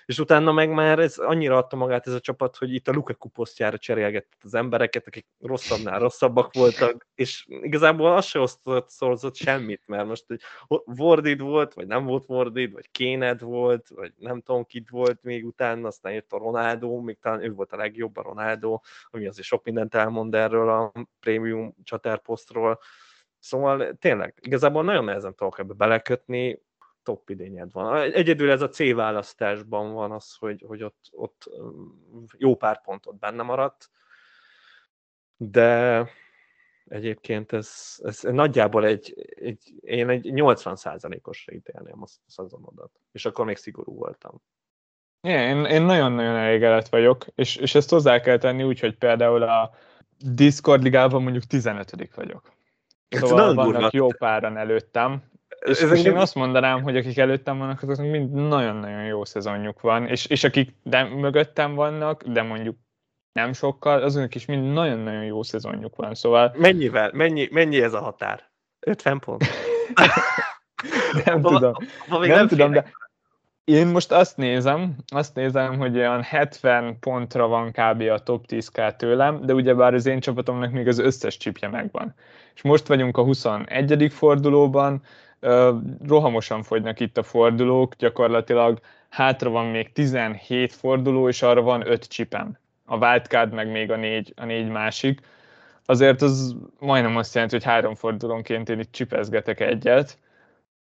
és 0.06 0.18
utána 0.18 0.52
meg 0.52 0.70
már 0.70 0.98
ez 0.98 1.18
annyira 1.18 1.56
adta 1.56 1.76
magát 1.76 2.06
ez 2.06 2.12
a 2.12 2.20
csapat, 2.20 2.56
hogy 2.56 2.74
itt 2.74 2.88
a 2.88 2.92
Lukaku 2.92 3.28
posztjára 3.28 3.78
cserélgetett 3.78 4.40
az 4.42 4.54
embereket, 4.54 5.06
akik 5.06 5.26
rosszabbnál 5.40 5.98
rosszabbak 5.98 6.54
voltak, 6.54 7.06
és 7.14 7.46
igazából 7.48 8.16
az 8.16 8.24
se 8.24 8.38
osztott, 8.38 8.88
szorzott 8.88 9.34
semmit, 9.34 9.82
mert 9.86 10.06
most 10.06 10.24
hogy 10.26 10.40
Wardid 10.98 11.40
volt, 11.40 11.74
vagy 11.74 11.86
nem 11.86 12.04
volt 12.04 12.24
Wardid, 12.28 12.72
vagy 12.72 12.90
Kéned 12.90 13.40
volt, 13.40 13.88
vagy 13.88 14.12
nem 14.16 14.40
tudom, 14.40 14.64
kit 14.64 14.90
volt 14.90 15.22
még 15.22 15.46
utána, 15.46 15.86
aztán 15.86 16.12
jött 16.12 16.32
a 16.32 16.38
Ronaldo, 16.38 17.00
még 17.00 17.18
talán 17.18 17.42
ő 17.42 17.52
volt 17.52 17.72
a 17.72 17.76
legjobb 17.76 18.16
a 18.16 18.22
Ronaldo, 18.22 18.80
ami 19.10 19.26
azért 19.26 19.46
sok 19.46 19.64
mindent 19.64 19.94
elmond 19.94 20.34
erről 20.34 20.68
a 20.68 20.92
prémium 21.20 21.74
csatárposztról, 21.84 22.78
Szóval 23.44 23.96
tényleg, 23.98 24.34
igazából 24.40 24.84
nagyon 24.84 25.04
nehezen 25.04 25.34
tudok 25.34 25.58
ebbe 25.58 25.72
belekötni, 25.74 26.62
top 27.04 27.30
idényed 27.30 27.72
van. 27.72 28.12
Egyedül 28.12 28.50
ez 28.50 28.62
a 28.62 28.68
C 28.68 28.92
választásban 28.92 29.92
van 29.92 30.12
az, 30.12 30.34
hogy, 30.34 30.64
hogy 30.66 30.82
ott, 30.82 31.08
ott 31.10 31.50
jó 32.38 32.56
pár 32.56 32.82
pontot 32.82 33.18
benne 33.18 33.42
maradt, 33.42 33.90
de 35.36 36.08
egyébként 36.84 37.52
ez, 37.52 37.96
ez 38.02 38.20
nagyjából 38.20 38.86
egy, 38.86 39.14
egy 39.34 39.74
én 39.80 40.08
egy 40.08 40.30
80%-osra 40.34 41.52
ítélném 41.52 42.02
a 42.02 42.06
szezonodat, 42.26 42.90
és 43.12 43.24
akkor 43.24 43.44
még 43.44 43.56
szigorú 43.56 43.94
voltam. 43.94 44.42
én, 45.20 45.64
én 45.64 45.82
nagyon-nagyon 45.82 46.36
elégedett 46.36 46.88
vagyok, 46.88 47.26
és, 47.34 47.56
és 47.56 47.74
ezt 47.74 47.90
hozzá 47.90 48.20
kell 48.20 48.38
tenni 48.38 48.62
úgy, 48.62 48.80
hogy 48.80 48.96
például 48.96 49.42
a 49.42 49.70
Discord 50.18 50.82
ligában 50.82 51.22
mondjuk 51.22 51.44
15 51.44 52.14
vagyok. 52.14 52.52
Szóval 53.08 53.54
vannak 53.54 53.92
jó 53.92 54.06
páran 54.06 54.56
előttem, 54.56 55.32
és, 55.68 55.80
és 55.80 56.04
én 56.04 56.16
azt 56.16 56.34
mondanám, 56.34 56.82
hogy 56.82 56.96
akik 56.96 57.18
előttem 57.18 57.58
vannak, 57.58 57.82
azoknak 57.82 58.10
mind 58.10 58.32
nagyon-nagyon 58.32 59.04
jó 59.04 59.24
szezonjuk 59.24 59.80
van, 59.80 60.06
és, 60.06 60.26
és 60.26 60.44
akik 60.44 60.74
de 60.82 61.04
mögöttem 61.04 61.74
vannak, 61.74 62.22
de 62.22 62.42
mondjuk 62.42 62.76
nem 63.32 63.52
sokkal, 63.52 64.02
azoknak 64.02 64.34
is 64.34 64.44
mind 64.44 64.72
nagyon-nagyon 64.72 65.24
jó 65.24 65.42
szezonjuk 65.42 65.96
van, 65.96 66.14
szóval... 66.14 66.54
Mennyivel? 66.58 67.10
Mennyi, 67.12 67.48
mennyi 67.50 67.82
ez 67.82 67.92
a 67.92 68.00
határ? 68.00 68.50
50 68.80 69.18
pont? 69.18 69.44
nem 71.24 71.40
tudom. 71.40 71.72
nem, 72.08 72.20
nem 72.20 72.48
tudom, 72.48 72.72
de 72.72 72.92
én 73.64 73.86
most 73.86 74.12
azt 74.12 74.36
nézem, 74.36 74.96
azt 75.06 75.34
nézem, 75.34 75.78
hogy 75.78 75.96
olyan 75.96 76.22
70 76.22 76.98
pontra 76.98 77.46
van 77.46 77.70
kb. 77.70 78.00
a 78.00 78.18
top 78.18 78.44
10k 78.48 78.96
tőlem, 78.96 79.40
de 79.46 79.54
ugyebár 79.54 79.94
az 79.94 80.06
én 80.06 80.20
csapatomnak 80.20 80.70
még 80.70 80.88
az 80.88 80.98
összes 80.98 81.36
csipje 81.36 81.68
megvan. 81.68 82.14
És 82.54 82.62
most 82.62 82.86
vagyunk 82.86 83.16
a 83.16 83.22
21. 83.22 84.12
fordulóban, 84.12 85.02
rohamosan 86.06 86.62
fogynak 86.62 87.00
itt 87.00 87.18
a 87.18 87.22
fordulók, 87.22 87.94
gyakorlatilag 87.94 88.80
hátra 89.08 89.50
van 89.50 89.66
még 89.66 89.92
17 89.92 90.72
forduló, 90.72 91.28
és 91.28 91.42
arra 91.42 91.62
van 91.62 91.86
5 91.86 92.08
csipem. 92.08 92.58
A 92.86 92.96
wildcard 92.96 93.52
meg 93.52 93.70
még 93.70 93.90
a 93.90 93.96
négy, 93.96 94.32
a 94.36 94.44
négy 94.44 94.68
másik. 94.68 95.20
Azért 95.86 96.22
az 96.22 96.56
majdnem 96.78 97.16
azt 97.16 97.34
jelenti, 97.34 97.54
hogy 97.54 97.64
három 97.64 97.94
fordulónként 97.94 98.68
én 98.68 98.78
itt 98.78 98.92
csipezgetek 98.92 99.60
egyet. 99.60 100.18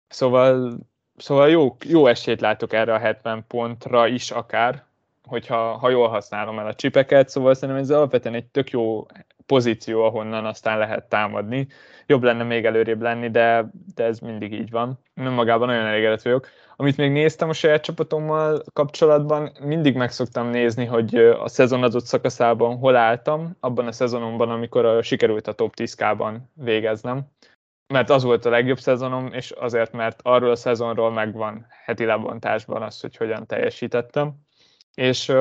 Szóval, 0.09 0.79
szóval 1.17 1.49
jó, 1.49 1.77
jó 1.85 2.07
esélyt 2.07 2.41
látok 2.41 2.73
erre 2.73 2.95
a 2.95 2.99
70 2.99 3.45
pontra 3.47 4.07
is 4.07 4.31
akár, 4.31 4.85
hogyha 5.25 5.77
ha 5.77 5.89
jól 5.91 6.09
használom 6.09 6.59
el 6.59 6.67
a 6.67 6.75
csipeket, 6.75 7.29
szóval 7.29 7.55
szerintem 7.55 7.85
ez 7.85 7.91
alapvetően 7.91 8.35
egy 8.35 8.47
tök 8.47 8.71
jó 8.71 9.07
pozíció, 9.47 10.05
ahonnan 10.05 10.45
aztán 10.45 10.79
lehet 10.79 11.09
támadni. 11.09 11.67
Jobb 12.07 12.23
lenne 12.23 12.43
még 12.43 12.65
előrébb 12.65 13.03
lenni, 13.03 13.31
de, 13.31 13.71
de 13.95 14.05
ez 14.05 14.19
mindig 14.19 14.53
így 14.53 14.71
van. 14.71 14.99
Nem 15.15 15.33
magában 15.33 15.67
nagyon 15.67 15.87
elégedett 15.87 16.23
vagyok. 16.23 16.49
Amit 16.77 16.97
még 16.97 17.11
néztem 17.11 17.49
a 17.49 17.53
saját 17.53 17.83
csapatommal 17.83 18.63
kapcsolatban, 18.73 19.53
mindig 19.61 19.97
meg 19.97 20.11
szoktam 20.11 20.49
nézni, 20.49 20.85
hogy 20.85 21.17
a 21.17 21.49
szezon 21.49 21.83
adott 21.83 22.05
szakaszában 22.05 22.77
hol 22.77 22.97
álltam, 22.97 23.57
abban 23.61 23.87
a 23.87 23.93
szezonomban, 23.93 24.51
amikor 24.51 25.05
sikerült 25.05 25.47
a 25.47 25.53
top 25.53 25.75
10K-ban 25.77 26.37
végeznem. 26.55 27.21
Mert 27.87 28.11
az 28.11 28.23
volt 28.23 28.45
a 28.45 28.51
legjobb 28.51 28.79
szezonom, 28.79 29.33
és 29.33 29.51
azért, 29.51 29.93
mert 29.93 30.21
arról 30.23 30.51
a 30.51 30.57
szezonról 30.57 31.11
megvan 31.11 31.67
heti 31.85 32.05
lebontásban 32.05 32.83
az, 32.83 33.01
hogy 33.01 33.17
hogyan 33.17 33.47
teljesítettem. 33.47 34.33
És 34.95 35.33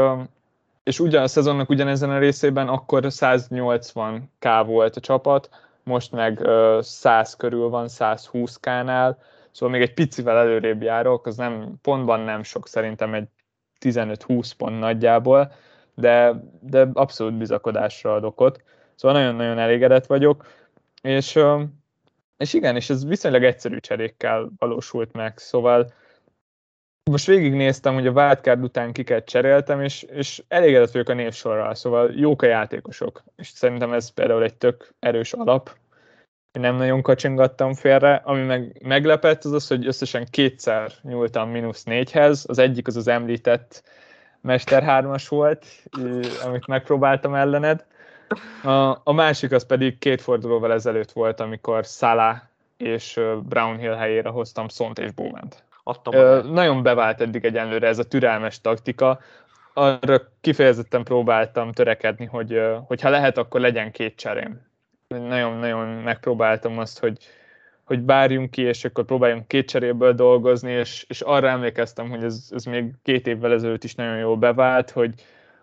és 0.84 1.00
ugyan 1.00 1.24
a 1.24 1.28
szezonnak 1.28 1.70
ugyanezen 1.70 2.10
a 2.10 2.18
részében 2.18 2.68
akkor 2.68 3.04
180k 3.06 4.64
volt 4.66 4.96
a 4.96 5.00
csapat, 5.00 5.50
most 5.84 6.12
meg 6.12 6.48
100 6.80 7.36
körül 7.36 7.70
van, 7.70 7.86
120k-nál, 7.90 9.16
szóval 9.52 9.70
még 9.70 9.82
egy 9.82 9.94
picivel 9.94 10.38
előrébb 10.38 10.82
járok, 10.82 11.26
az 11.26 11.36
nem, 11.36 11.74
pontban 11.82 12.20
nem 12.20 12.44
sok, 12.44 12.68
szerintem 12.68 13.14
egy 13.14 13.28
15-20 13.80 14.52
pont 14.58 14.80
nagyjából, 14.80 15.52
de, 15.96 16.44
de 16.60 16.88
abszolút 16.94 17.38
bizakodásra 17.38 18.14
adok 18.14 18.42
ott. 18.42 18.64
Szóval 18.96 19.18
nagyon-nagyon 19.18 19.60
elégedett 19.60 20.06
vagyok, 20.06 20.46
és, 21.02 21.40
és 22.38 22.54
igen, 22.54 22.76
és 22.76 22.90
ez 22.90 23.06
viszonylag 23.06 23.44
egyszerű 23.44 23.78
cserékkel 23.78 24.52
valósult 24.58 25.14
meg, 25.14 25.38
szóval 25.38 25.94
most 27.10 27.26
végignéztem, 27.26 27.94
hogy 27.94 28.08
a 28.08 28.12
wildcard 28.12 28.64
után 28.64 28.92
kiket 28.92 29.26
cseréltem, 29.26 29.82
és, 29.82 30.04
és 30.04 30.44
elégedett 30.48 30.92
vagyok 30.92 31.10
a 31.10 31.14
névsorral, 31.14 31.76
szóval 31.76 32.12
jók 32.16 32.42
a 32.42 32.46
játékosok, 32.46 33.24
és 33.36 33.48
szerintem 33.48 33.94
ez 33.94 34.10
például 34.10 34.44
egy 34.44 34.54
tök 34.54 34.94
erős 35.00 35.34
alap, 35.34 35.76
nem 36.52 36.76
nagyon 36.76 37.02
kacsingattam 37.02 37.74
félre, 37.74 38.22
ami 38.24 38.42
meg 38.42 38.82
meglepett 38.84 39.44
az 39.44 39.52
az, 39.52 39.68
hogy 39.68 39.88
összesen 39.88 40.26
kétszer 40.30 40.92
nyúltam 41.02 41.50
mínusz 41.50 41.84
négyhez, 41.84 42.46
az 42.48 42.58
egyik 42.58 42.88
az 42.88 42.96
az 42.96 43.08
említett 43.08 43.84
Mester 44.42 44.84
3-as 44.88 45.26
volt, 45.30 45.66
amit 46.44 46.68
megpróbáltam 46.68 47.36
ellened, 47.36 47.86
a, 48.64 49.02
a 49.04 49.12
másik 49.12 49.52
az 49.52 49.66
pedig 49.66 49.98
két 49.98 50.22
fordulóval 50.22 50.74
ezelőtt 50.74 51.12
volt, 51.12 51.40
amikor 51.40 51.86
Salah 51.86 52.38
és 52.78 53.20
Brownhill 53.44 53.96
helyére 53.96 54.30
hoztam 54.30 54.68
Szont 54.68 55.00
és 55.00 55.12
Bowman-t 55.12 55.64
adta 55.84 56.14
Ö, 56.14 56.42
Nagyon 56.44 56.84
bevált 56.84 57.22
eddig 57.22 57.46
egyenlőre 57.46 57.88
ez 57.88 58.00
a 58.00 58.08
türelmes 58.08 58.62
taktika. 58.62 59.20
Arra 59.74 60.22
kifejezetten 60.42 61.04
próbáltam 61.04 61.72
törekedni, 61.72 62.26
hogy 62.26 62.62
hogyha 62.88 63.10
lehet, 63.10 63.38
akkor 63.38 63.60
legyen 63.60 63.92
két 63.92 64.16
cserém. 64.16 64.62
Nagyon-nagyon 65.08 65.88
megpróbáltam 65.88 66.78
azt, 66.78 67.00
hogy, 67.00 67.18
hogy 67.84 68.00
bárjunk 68.00 68.52
ki, 68.52 68.62
és 68.62 68.86
akkor 68.86 69.06
próbáljunk 69.06 69.48
két 69.48 69.68
cseréből 69.68 70.14
dolgozni, 70.14 70.72
és, 70.72 71.06
és 71.08 71.22
arra 71.22 71.48
emlékeztem, 71.48 72.10
hogy 72.10 72.24
ez, 72.24 72.48
ez 72.50 72.64
még 72.64 72.94
két 73.04 73.28
évvel 73.28 73.52
ezelőtt 73.52 73.84
is 73.84 73.96
nagyon 73.96 74.18
jól 74.18 74.38
bevált, 74.38 74.90
hogy, 74.90 75.14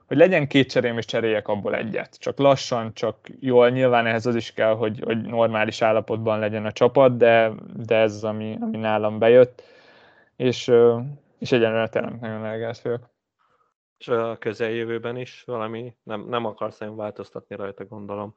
hogy 0.07 0.17
legyen 0.17 0.47
két 0.47 0.71
cserém, 0.71 0.99
és 0.99 1.05
cseréljek 1.05 1.49
abból 1.49 1.75
egyet. 1.75 2.17
Csak 2.19 2.39
lassan, 2.39 2.95
csak 2.95 3.17
jól. 3.41 3.71
Nyilván 3.71 4.07
ehhez 4.07 4.27
az 4.27 4.35
is 4.35 4.53
kell, 4.53 4.75
hogy, 4.75 5.01
hogy 5.05 5.21
normális 5.21 5.83
állapotban 5.83 6.39
legyen 6.39 6.65
a 6.65 6.73
csapat, 6.73 7.17
de, 7.17 7.53
de 7.87 7.97
ez 7.97 8.15
az, 8.15 8.25
ami, 8.25 8.57
ami 8.61 8.77
nálam 8.77 9.19
bejött 9.19 9.63
és, 10.39 10.73
és 11.39 11.53
egyenlően 11.53 11.91
tényleg 11.91 12.21
nagyon 12.21 12.45
elégedett 12.45 12.79
vagyok. 12.79 13.11
És 13.99 14.09
a 14.09 14.37
közeljövőben 14.39 15.17
is 15.17 15.43
valami, 15.47 15.97
nem, 16.03 16.29
nem 16.29 16.45
akarsz 16.45 16.79
nagyon 16.79 16.97
változtatni 16.97 17.57
rajta, 17.57 17.85
gondolom, 17.85 18.37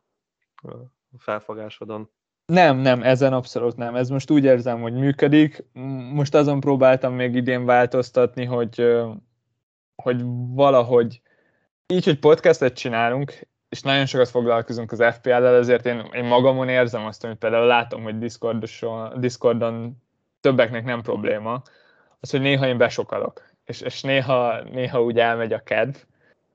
a 0.61 1.17
felfogásodon. 1.17 2.09
Nem, 2.45 2.77
nem, 2.77 3.03
ezen 3.03 3.33
abszolút 3.33 3.75
nem. 3.75 3.95
Ez 3.95 4.09
most 4.09 4.31
úgy 4.31 4.43
érzem, 4.43 4.81
hogy 4.81 4.93
működik. 4.93 5.63
Most 6.13 6.35
azon 6.35 6.59
próbáltam 6.59 7.13
még 7.13 7.35
idén 7.35 7.65
változtatni, 7.65 8.45
hogy, 8.45 8.97
hogy 9.95 10.21
valahogy 10.53 11.21
így, 11.87 12.05
hogy 12.05 12.19
podcastet 12.19 12.73
csinálunk, 12.73 13.47
és 13.69 13.81
nagyon 13.81 14.05
sokat 14.05 14.29
foglalkozunk 14.29 14.91
az 14.91 15.03
FPL-el, 15.13 15.55
ezért 15.55 15.85
én, 15.85 16.09
én 16.13 16.23
magamon 16.23 16.69
érzem 16.69 17.05
azt, 17.05 17.25
hogy 17.25 17.35
például 17.35 17.65
látom, 17.65 18.03
hogy 18.03 18.17
Discordon 19.19 20.01
többeknek 20.39 20.83
nem 20.85 21.01
probléma, 21.01 21.61
az, 22.21 22.31
hogy 22.31 22.41
néha 22.41 22.67
én 22.67 22.77
besokalok, 22.77 23.43
és, 23.65 23.81
és 23.81 24.01
néha, 24.01 24.61
néha 24.71 25.03
úgy 25.03 25.19
elmegy 25.19 25.53
a 25.53 25.63
kedv, 25.63 25.95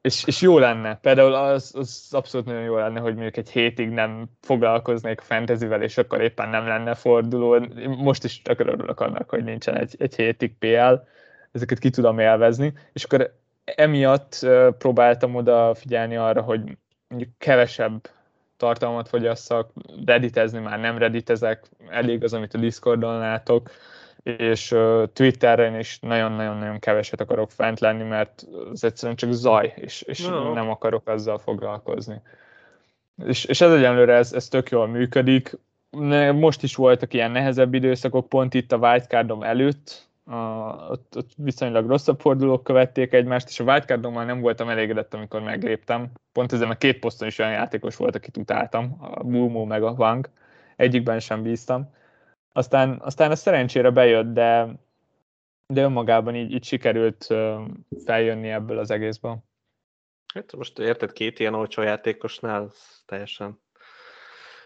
és, 0.00 0.24
és 0.24 0.40
jó 0.40 0.58
lenne. 0.58 0.96
Például 0.96 1.34
az, 1.34 1.72
az 1.74 2.08
abszolút 2.10 2.46
nagyon 2.46 2.62
jó 2.62 2.76
lenne, 2.76 3.00
hogy 3.00 3.12
mondjuk 3.12 3.36
egy 3.36 3.50
hétig 3.50 3.88
nem 3.88 4.26
foglalkoznék 4.40 5.20
fantasyvel, 5.20 5.82
és 5.82 5.98
akkor 5.98 6.20
éppen 6.20 6.48
nem 6.48 6.66
lenne 6.66 6.94
forduló. 6.94 7.66
Most 7.86 8.24
is 8.24 8.42
tökre 8.42 8.72
örülök 8.72 9.00
annak, 9.00 9.30
hogy 9.30 9.44
nincsen 9.44 9.76
egy, 9.76 9.94
egy 9.98 10.14
hétig 10.14 10.54
PL, 10.58 10.94
ezeket 11.52 11.78
ki 11.78 11.90
tudom 11.90 12.18
élvezni, 12.18 12.72
és 12.92 13.04
akkor 13.04 13.34
emiatt 13.64 14.46
próbáltam 14.78 15.34
oda 15.34 15.74
figyelni 15.74 16.16
arra, 16.16 16.42
hogy 16.42 16.60
mondjuk 17.08 17.30
kevesebb 17.38 18.10
tartalmat 18.56 19.08
fogyasszak, 19.08 19.70
reditezni 20.04 20.58
már 20.58 20.80
nem 20.80 20.98
reditezek, 20.98 21.64
elég 21.88 22.24
az, 22.24 22.32
amit 22.32 22.54
a 22.54 22.58
Discordon 22.58 23.18
látok, 23.18 23.70
és 24.26 24.74
Twitteren 25.12 25.78
is 25.78 25.98
nagyon-nagyon-nagyon 26.00 26.78
keveset 26.78 27.20
akarok 27.20 27.50
fent 27.50 27.80
lenni, 27.80 28.02
mert 28.02 28.46
az 28.72 28.84
egyszerűen 28.84 29.16
csak 29.16 29.32
zaj, 29.32 29.72
és, 29.76 30.02
és 30.02 30.26
no. 30.26 30.52
nem 30.52 30.70
akarok 30.70 31.08
azzal 31.08 31.38
foglalkozni. 31.38 32.20
És, 33.26 33.44
és 33.44 33.60
ez 33.60 33.72
egyenlőre 33.72 34.14
ez, 34.14 34.32
ez 34.32 34.48
tök 34.48 34.70
jól 34.70 34.86
működik. 34.86 35.58
Most 36.32 36.62
is 36.62 36.74
voltak 36.74 37.14
ilyen 37.14 37.30
nehezebb 37.30 37.74
időszakok, 37.74 38.28
pont 38.28 38.54
itt 38.54 38.72
a 38.72 38.76
wildcardom 38.76 39.42
előtt, 39.42 40.08
a, 40.24 40.36
ott, 40.90 41.16
ott 41.16 41.30
viszonylag 41.36 41.88
rosszabb 41.88 42.20
fordulók 42.20 42.64
követték 42.64 43.12
egymást, 43.12 43.48
és 43.48 43.60
a 43.60 43.64
wildcardommal 43.64 44.24
nem 44.24 44.40
voltam 44.40 44.68
elégedett, 44.68 45.14
amikor 45.14 45.40
megléptem. 45.40 46.10
Pont 46.32 46.52
ezen 46.52 46.70
a 46.70 46.78
két 46.78 46.98
poszton 46.98 47.28
is 47.28 47.38
olyan 47.38 47.52
játékos 47.52 47.96
volt, 47.96 48.14
akit 48.14 48.36
utáltam, 48.36 48.96
a 49.00 49.22
Bulmo 49.22 49.64
meg 49.64 49.82
a 49.82 49.90
Wang. 49.90 50.28
Egyikben 50.76 51.20
sem 51.20 51.42
bíztam. 51.42 51.94
Aztán, 52.56 53.00
aztán 53.00 53.30
a 53.30 53.36
szerencsére 53.36 53.90
bejött, 53.90 54.32
de, 54.32 54.68
de 55.66 55.82
önmagában 55.82 56.34
így, 56.34 56.52
így 56.52 56.64
sikerült 56.64 57.26
feljönni 58.04 58.48
ebből 58.48 58.78
az 58.78 58.90
egészből. 58.90 59.38
Hát 60.34 60.56
most 60.56 60.78
érted, 60.78 61.12
két 61.12 61.38
ilyen 61.38 61.54
olcsó 61.54 61.82
játékosnál 61.82 62.72
teljesen 63.06 63.60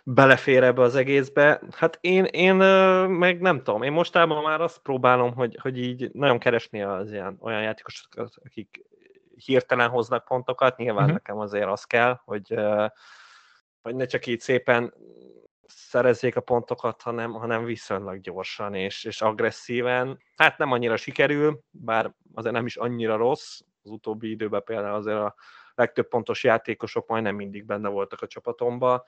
belefér 0.05 0.63
ebbe 0.63 0.83
az 0.83 0.95
egészbe. 0.95 1.61
Hát 1.71 1.99
én, 2.01 2.25
én 2.25 2.55
meg 3.07 3.41
nem 3.41 3.63
tudom, 3.63 3.83
én 3.83 3.93
mostában 3.93 4.43
már 4.43 4.61
azt 4.61 4.79
próbálom, 4.79 5.35
hogy, 5.35 5.59
hogy 5.63 5.79
így 5.79 6.11
nagyon 6.13 6.39
keresni 6.39 6.83
az 6.83 7.13
ilyen 7.13 7.37
olyan 7.41 7.63
játékosokat, 7.63 8.35
akik 8.45 8.85
hirtelen 9.37 9.89
hoznak 9.89 10.25
pontokat, 10.25 10.77
nyilván 10.77 11.03
uh-huh. 11.03 11.13
nekem 11.13 11.39
azért 11.39 11.69
az 11.69 11.85
kell, 11.85 12.21
hogy, 12.25 12.55
hogy 13.83 13.95
ne 13.95 14.05
csak 14.05 14.27
így 14.27 14.41
szépen 14.41 14.95
szerezzék 15.71 16.37
a 16.37 16.41
pontokat, 16.41 17.03
hanem, 17.03 17.33
hanem 17.33 17.65
viszonylag 17.65 18.21
gyorsan 18.21 18.75
és, 18.75 19.05
és 19.05 19.23
agresszíven. 19.23 20.19
Hát 20.37 20.59
nem 20.59 20.73
annyira 20.73 20.97
sikerül, 20.97 21.61
bár 21.71 22.15
azért 22.35 22.55
nem 22.55 22.67
is 22.67 22.77
annyira 22.77 23.17
rossz. 23.17 23.61
Az 23.83 23.91
utóbbi 23.91 24.31
időben 24.31 24.63
például 24.65 24.95
azért 24.95 25.17
a 25.17 25.35
legtöbb 25.75 26.09
pontos 26.09 26.45
játékosok 26.45 27.07
majdnem 27.07 27.35
mindig 27.35 27.65
benne 27.65 27.89
voltak 27.89 28.21
a 28.21 28.27
csapatomban, 28.27 29.03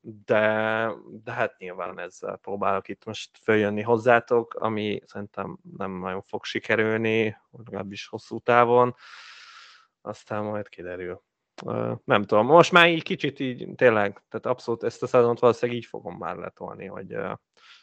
de, 0.00 0.90
de 1.24 1.32
hát 1.32 1.58
nyilván 1.58 1.98
ezzel 1.98 2.36
próbálok 2.36 2.88
itt 2.88 3.04
most 3.04 3.38
följönni 3.42 3.82
hozzátok, 3.82 4.54
ami 4.54 5.00
szerintem 5.06 5.58
nem 5.76 5.98
nagyon 5.98 6.22
fog 6.22 6.44
sikerülni, 6.44 7.36
legalábbis 7.50 8.06
hosszú 8.06 8.38
távon, 8.38 8.94
aztán 10.00 10.44
majd 10.44 10.68
kiderül 10.68 11.22
nem 12.04 12.22
tudom, 12.22 12.46
most 12.46 12.72
már 12.72 12.88
így 12.88 13.02
kicsit 13.02 13.40
így 13.40 13.68
tényleg, 13.76 14.22
tehát 14.28 14.46
abszolút 14.46 14.82
ezt 14.82 15.02
a 15.02 15.06
szezont 15.06 15.38
valószínűleg 15.38 15.80
így 15.80 15.86
fogom 15.86 16.16
már 16.16 16.36
letolni, 16.36 16.86
hogy 16.86 17.16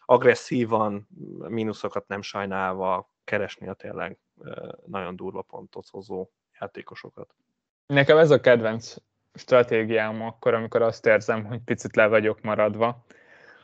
agresszívan, 0.06 1.08
mínuszokat 1.48 2.08
nem 2.08 2.22
sajnálva 2.22 3.12
keresni 3.24 3.68
a 3.68 3.74
tényleg 3.74 4.18
nagyon 4.86 5.16
durva 5.16 5.42
pontot 5.42 5.88
hozó 5.90 6.28
játékosokat. 6.60 7.36
Nekem 7.86 8.18
ez 8.18 8.32
a 8.32 8.40
kedvenc 8.40 8.96
stratégiám 9.34 10.22
akkor, 10.22 10.54
amikor 10.54 10.82
azt 10.82 11.06
érzem, 11.06 11.46
hogy 11.46 11.60
picit 11.66 11.96
le 11.96 12.08
vagyok 12.08 12.42
maradva, 12.42 13.06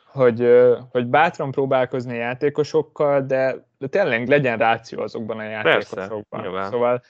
hogy, 0.08 0.48
hogy 0.90 1.08
bátran 1.08 1.52
próbálkozni 1.52 2.12
a 2.12 2.22
játékosokkal, 2.22 3.22
de, 3.22 3.68
de 3.78 3.88
tényleg 3.88 4.28
legyen 4.28 4.58
ráció 4.58 5.02
azokban 5.02 5.40
a 5.40 5.44
játékosokban. 5.44 6.42
Persze, 6.42 6.70
szóval 6.70 7.02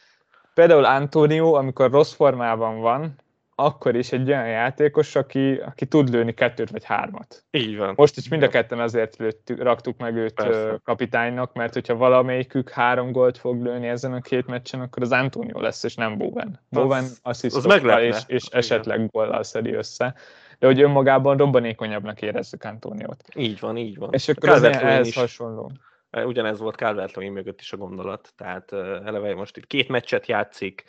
például 0.58 0.86
Antonio, 0.86 1.54
amikor 1.54 1.92
rossz 1.92 2.14
formában 2.14 2.80
van, 2.80 3.16
akkor 3.56 3.96
is 3.96 4.12
egy 4.12 4.28
olyan 4.28 4.48
játékos, 4.48 5.16
aki, 5.16 5.54
aki 5.54 5.86
tud 5.86 6.10
lőni 6.10 6.34
kettőt 6.34 6.70
vagy 6.70 6.84
hármat. 6.84 7.44
Így 7.52 7.78
van. 7.78 7.94
Most 7.96 8.18
is 8.18 8.28
mind 8.28 8.44
a 8.44 8.48
ketten 8.48 8.80
azért 8.80 9.18
lőttük, 9.18 9.64
raktuk 9.64 9.98
meg 9.98 10.16
őt 10.16 10.34
Persze. 10.34 10.80
kapitánynak, 10.84 11.54
mert 11.54 11.74
hogyha 11.74 11.96
valamelyikük 11.96 12.70
három 12.70 13.12
gólt 13.12 13.38
fog 13.38 13.64
lőni 13.64 13.88
ezen 13.88 14.14
a 14.14 14.22
két 14.22 14.48
meccsen, 14.48 14.82
akkor 14.82 15.04
az 15.04 15.12
Antonio 15.12 15.60
lesz, 15.60 15.84
és 15.84 15.96
nem 15.96 16.18
Bowen. 16.18 16.60
Bowen 16.70 17.06
asszisztokkal 17.22 18.02
és, 18.02 18.18
és 18.28 18.46
esetleg 18.46 19.10
góllal 19.12 19.44
szedi 19.44 19.74
össze. 19.74 20.16
De 20.60 20.68
hogy 20.68 20.82
önmagában 20.82 21.38
robbanékonyabbnak 21.38 22.22
érezzük 22.22 22.64
Antóniót. 22.64 23.24
Így 23.36 23.60
van, 23.60 23.78
így 23.78 23.98
van. 23.98 24.10
És 24.12 24.28
akkor 24.28 24.50
az 24.50 24.64
ehhez 24.64 25.14
hasonló. 25.14 25.72
Ugyanez 26.12 26.60
volt 26.60 26.76
calvert 26.76 27.16
mögött 27.16 27.60
is 27.60 27.74
a 27.74 27.78
gondolat, 27.78 28.34
tehát 28.36 28.72
eleve 28.72 29.36
most 29.36 29.58
itt 29.58 29.68
két 29.68 29.88
meccset 29.88 30.26
játszik, 30.26 30.84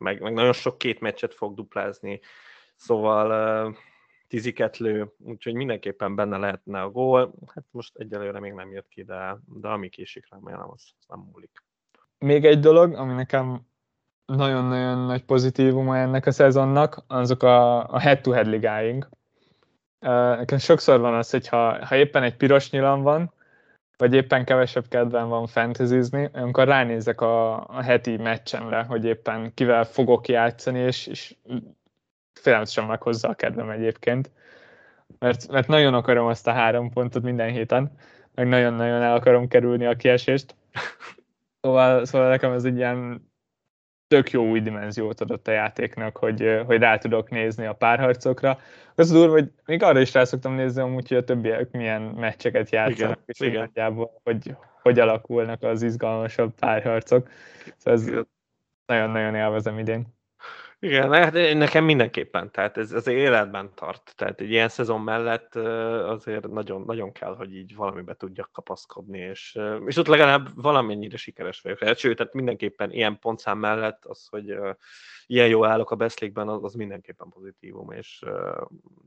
meg, 0.00 0.20
meg 0.20 0.32
nagyon 0.32 0.52
sok 0.52 0.78
két 0.78 1.00
meccset 1.00 1.34
fog 1.34 1.54
duplázni, 1.54 2.20
szóval 2.76 3.76
tiziket 4.28 4.76
lő, 4.76 5.14
úgyhogy 5.18 5.54
mindenképpen 5.54 6.14
benne 6.14 6.36
lehetne 6.36 6.80
a 6.80 6.90
gól. 6.90 7.34
Hát 7.54 7.64
most 7.70 7.96
egyelőre 7.96 8.40
még 8.40 8.52
nem 8.52 8.72
jött 8.72 8.88
ki, 8.88 9.02
de, 9.02 9.38
de 9.46 9.68
ami 9.68 9.88
késik 9.88 10.26
remélem, 10.30 10.70
az, 10.70 10.82
az 10.98 11.06
nem 11.08 11.28
múlik. 11.32 11.62
Még 12.18 12.44
egy 12.44 12.60
dolog, 12.60 12.94
ami 12.94 13.12
nekem 13.12 13.66
nagyon-nagyon 14.26 14.98
nagy 14.98 15.24
pozitívuma 15.24 15.96
ennek 15.96 16.26
a 16.26 16.30
szezonnak, 16.30 17.04
azok 17.06 17.42
a, 17.42 17.88
a 17.88 17.98
head-to-head 17.98 18.46
ligáink. 18.46 19.08
Nekem 20.38 20.58
sokszor 20.58 21.00
van 21.00 21.14
az, 21.14 21.30
hogy 21.30 21.48
ha, 21.48 21.86
ha 21.86 21.96
éppen 21.96 22.22
egy 22.22 22.36
piros 22.36 22.70
nyilam 22.70 23.02
van, 23.02 23.32
vagy 23.98 24.14
éppen 24.14 24.44
kevesebb 24.44 24.88
kedven 24.88 25.28
van 25.28 25.46
fantasyzni, 25.46 26.28
amikor 26.32 26.66
ránézek 26.66 27.20
a, 27.20 27.66
a 27.66 27.82
heti 27.82 28.16
meccsemre, 28.16 28.82
hogy 28.82 29.04
éppen 29.04 29.54
kivel 29.54 29.84
fogok 29.84 30.28
játszani, 30.28 30.78
és, 30.78 31.06
és 31.06 31.34
félelmetesen 32.32 32.84
meghozza 32.84 33.28
a 33.28 33.34
kedvem 33.34 33.70
egyébként. 33.70 34.30
Mert, 35.18 35.48
mert 35.48 35.68
nagyon 35.68 35.94
akarom 35.94 36.26
azt 36.26 36.46
a 36.46 36.52
három 36.52 36.90
pontot 36.90 37.22
minden 37.22 37.50
héten, 37.50 37.92
meg 38.34 38.48
nagyon-nagyon 38.48 39.02
el 39.02 39.14
akarom 39.14 39.48
kerülni 39.48 39.86
a 39.86 39.96
kiesést. 39.96 40.54
Szóval, 41.60 42.04
szóval 42.04 42.28
nekem 42.28 42.52
ez 42.52 42.64
egy 42.64 42.76
ilyen 42.76 43.27
tök 44.08 44.30
jó 44.30 44.48
új 44.48 44.60
dimenziót 44.60 45.20
adott 45.20 45.48
a 45.48 45.52
játéknak, 45.52 46.16
hogy, 46.16 46.62
hogy 46.66 46.78
rá 46.78 46.98
tudok 46.98 47.30
nézni 47.30 47.66
a 47.66 47.72
párharcokra. 47.72 48.58
Az 48.94 49.10
durva, 49.10 49.32
hogy 49.32 49.50
még 49.64 49.82
arra 49.82 50.00
is 50.00 50.12
rá 50.12 50.24
szoktam 50.24 50.54
nézni, 50.54 50.80
amúgy, 50.80 51.08
hogy 51.08 51.16
a 51.16 51.24
többiek 51.24 51.70
milyen 51.70 52.02
meccseket 52.02 52.70
játszanak, 52.70 53.20
és 53.26 53.40
igen. 53.40 53.60
nagyjából, 53.60 54.20
hogy 54.22 54.56
hogy 54.82 54.98
alakulnak 54.98 55.62
az 55.62 55.82
izgalmasabb 55.82 56.54
párharcok. 56.54 57.28
Szóval 57.76 58.00
ez 58.00 58.10
nagyon-nagyon 58.86 59.34
élvezem 59.34 59.78
idén. 59.78 60.17
Igen, 60.80 61.12
hát 61.12 61.32
nekem 61.32 61.84
mindenképpen, 61.84 62.50
tehát 62.50 62.76
ez 62.76 62.92
az 62.92 63.06
életben 63.06 63.70
tart. 63.74 64.12
Tehát 64.16 64.40
egy 64.40 64.50
ilyen 64.50 64.68
szezon 64.68 65.00
mellett 65.00 65.54
azért 65.54 66.48
nagyon, 66.48 66.82
nagyon 66.82 67.12
kell, 67.12 67.34
hogy 67.34 67.54
így 67.54 67.76
valamibe 67.76 68.14
tudjak 68.14 68.52
kapaszkodni, 68.52 69.18
és, 69.18 69.58
és 69.86 69.96
ott 69.96 70.06
legalább 70.06 70.62
valamennyire 70.62 71.16
sikeres 71.16 71.60
vagyok. 71.60 71.78
Hát, 71.78 71.98
sőt, 71.98 72.16
tehát 72.16 72.32
mindenképpen 72.32 72.92
ilyen 72.92 73.18
pontszám 73.18 73.58
mellett 73.58 74.04
az, 74.04 74.26
hogy 74.26 74.58
ilyen 75.26 75.48
jó 75.48 75.64
állok 75.64 75.90
a 75.90 75.96
beszlékben, 75.96 76.48
az, 76.48 76.64
az 76.64 76.74
mindenképpen 76.74 77.28
pozitívum, 77.28 77.90
és 77.90 78.24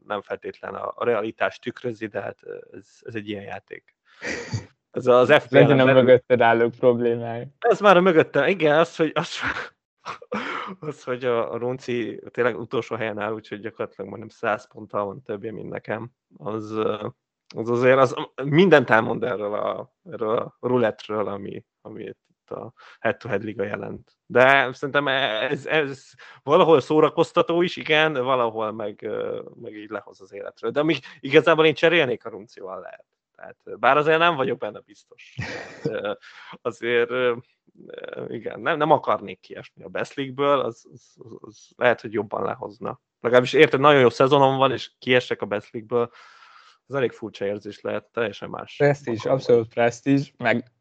nem 0.07 0.21
feltétlen 0.21 0.73
a, 0.73 0.93
a 0.95 1.03
realitás 1.03 1.59
tükrözi, 1.59 2.07
de 2.07 2.21
hát 2.21 2.39
ez, 2.71 2.87
ez 3.01 3.15
egy 3.15 3.29
ilyen 3.29 3.43
játék. 3.43 3.95
Ez 4.91 5.07
az 5.07 5.33
FPL 5.33 5.55
Legyen 5.55 5.79
a 5.79 5.93
mögötted 5.93 6.41
állók 6.41 6.71
problémája. 6.71 7.45
Ez 7.59 7.79
már 7.79 7.97
a 7.97 8.01
mögöttem, 8.01 8.47
igen, 8.47 8.79
az, 8.79 8.95
hogy, 8.95 9.11
az, 9.13 9.39
az, 10.79 11.03
hogy 11.03 11.25
a, 11.25 11.53
a 11.53 11.57
Runci 11.57 12.21
tényleg 12.31 12.59
utolsó 12.59 12.95
helyen 12.95 13.19
áll, 13.19 13.33
úgyhogy 13.33 13.59
gyakorlatilag 13.59 14.09
majdnem 14.09 14.29
100 14.29 14.67
ponttal 14.67 15.05
van 15.05 15.21
többje, 15.21 15.51
mint 15.51 15.69
nekem. 15.69 16.11
Az, 16.37 16.71
az 17.55 17.69
azért 17.69 17.97
az 17.97 18.15
mindent 18.43 18.89
elmond 18.89 19.23
erről 19.23 19.53
a, 19.53 19.95
erről 20.11 20.37
a 20.37 20.57
rulettről, 20.59 21.27
ami, 21.27 21.65
ami 21.81 22.03
itt 22.03 22.49
a 22.51 22.73
head-to-head 22.99 23.43
liga 23.43 23.63
jelent. 23.63 24.17
De 24.25 24.73
szerintem 24.73 25.07
ez, 25.07 25.65
ez 25.65 26.09
valahol 26.43 26.79
szórakoztató 26.79 27.61
is, 27.61 27.75
igen, 27.75 28.13
valahol 28.13 28.71
meg, 28.71 29.09
meg 29.61 29.75
így 29.75 29.89
lehoz 29.89 30.21
az 30.21 30.33
életről. 30.33 30.71
De 30.71 30.79
amíg 30.79 30.97
igazából 31.19 31.65
én 31.65 31.73
cserélnék 31.73 32.25
a 32.25 32.29
Runcival 32.29 32.79
lehet. 32.79 33.05
Tehát, 33.41 33.79
bár 33.79 33.97
azért 33.97 34.19
nem 34.19 34.35
vagyok 34.35 34.57
benne 34.57 34.79
biztos. 34.79 35.35
Tehát, 35.83 36.19
azért 36.61 37.09
igen, 38.27 38.59
nem, 38.59 38.77
nem 38.77 38.91
akarnék 38.91 39.39
kiesni 39.39 39.83
a 39.83 39.87
Best 39.87 40.13
League-ből, 40.13 40.59
az, 40.59 40.85
az, 40.93 41.15
az, 41.17 41.37
az 41.39 41.69
lehet, 41.75 42.01
hogy 42.01 42.13
jobban 42.13 42.43
lehozna. 42.43 43.01
Legalábbis 43.19 43.53
érted, 43.53 43.79
nagyon 43.79 44.01
jó 44.01 44.09
szezonom 44.09 44.57
van, 44.57 44.71
és 44.71 44.91
kiesek 44.99 45.41
a 45.41 45.45
Best 45.45 45.73
League-ből, 45.73 46.11
az 46.85 46.95
elég 46.95 47.11
furcsa 47.11 47.45
érzés 47.45 47.81
lehet, 47.81 48.05
teljesen 48.05 48.49
más. 48.49 48.75
Prestige, 48.75 49.31
abszolút 49.31 49.73
prestige, 49.73 50.23
meg 50.37 50.71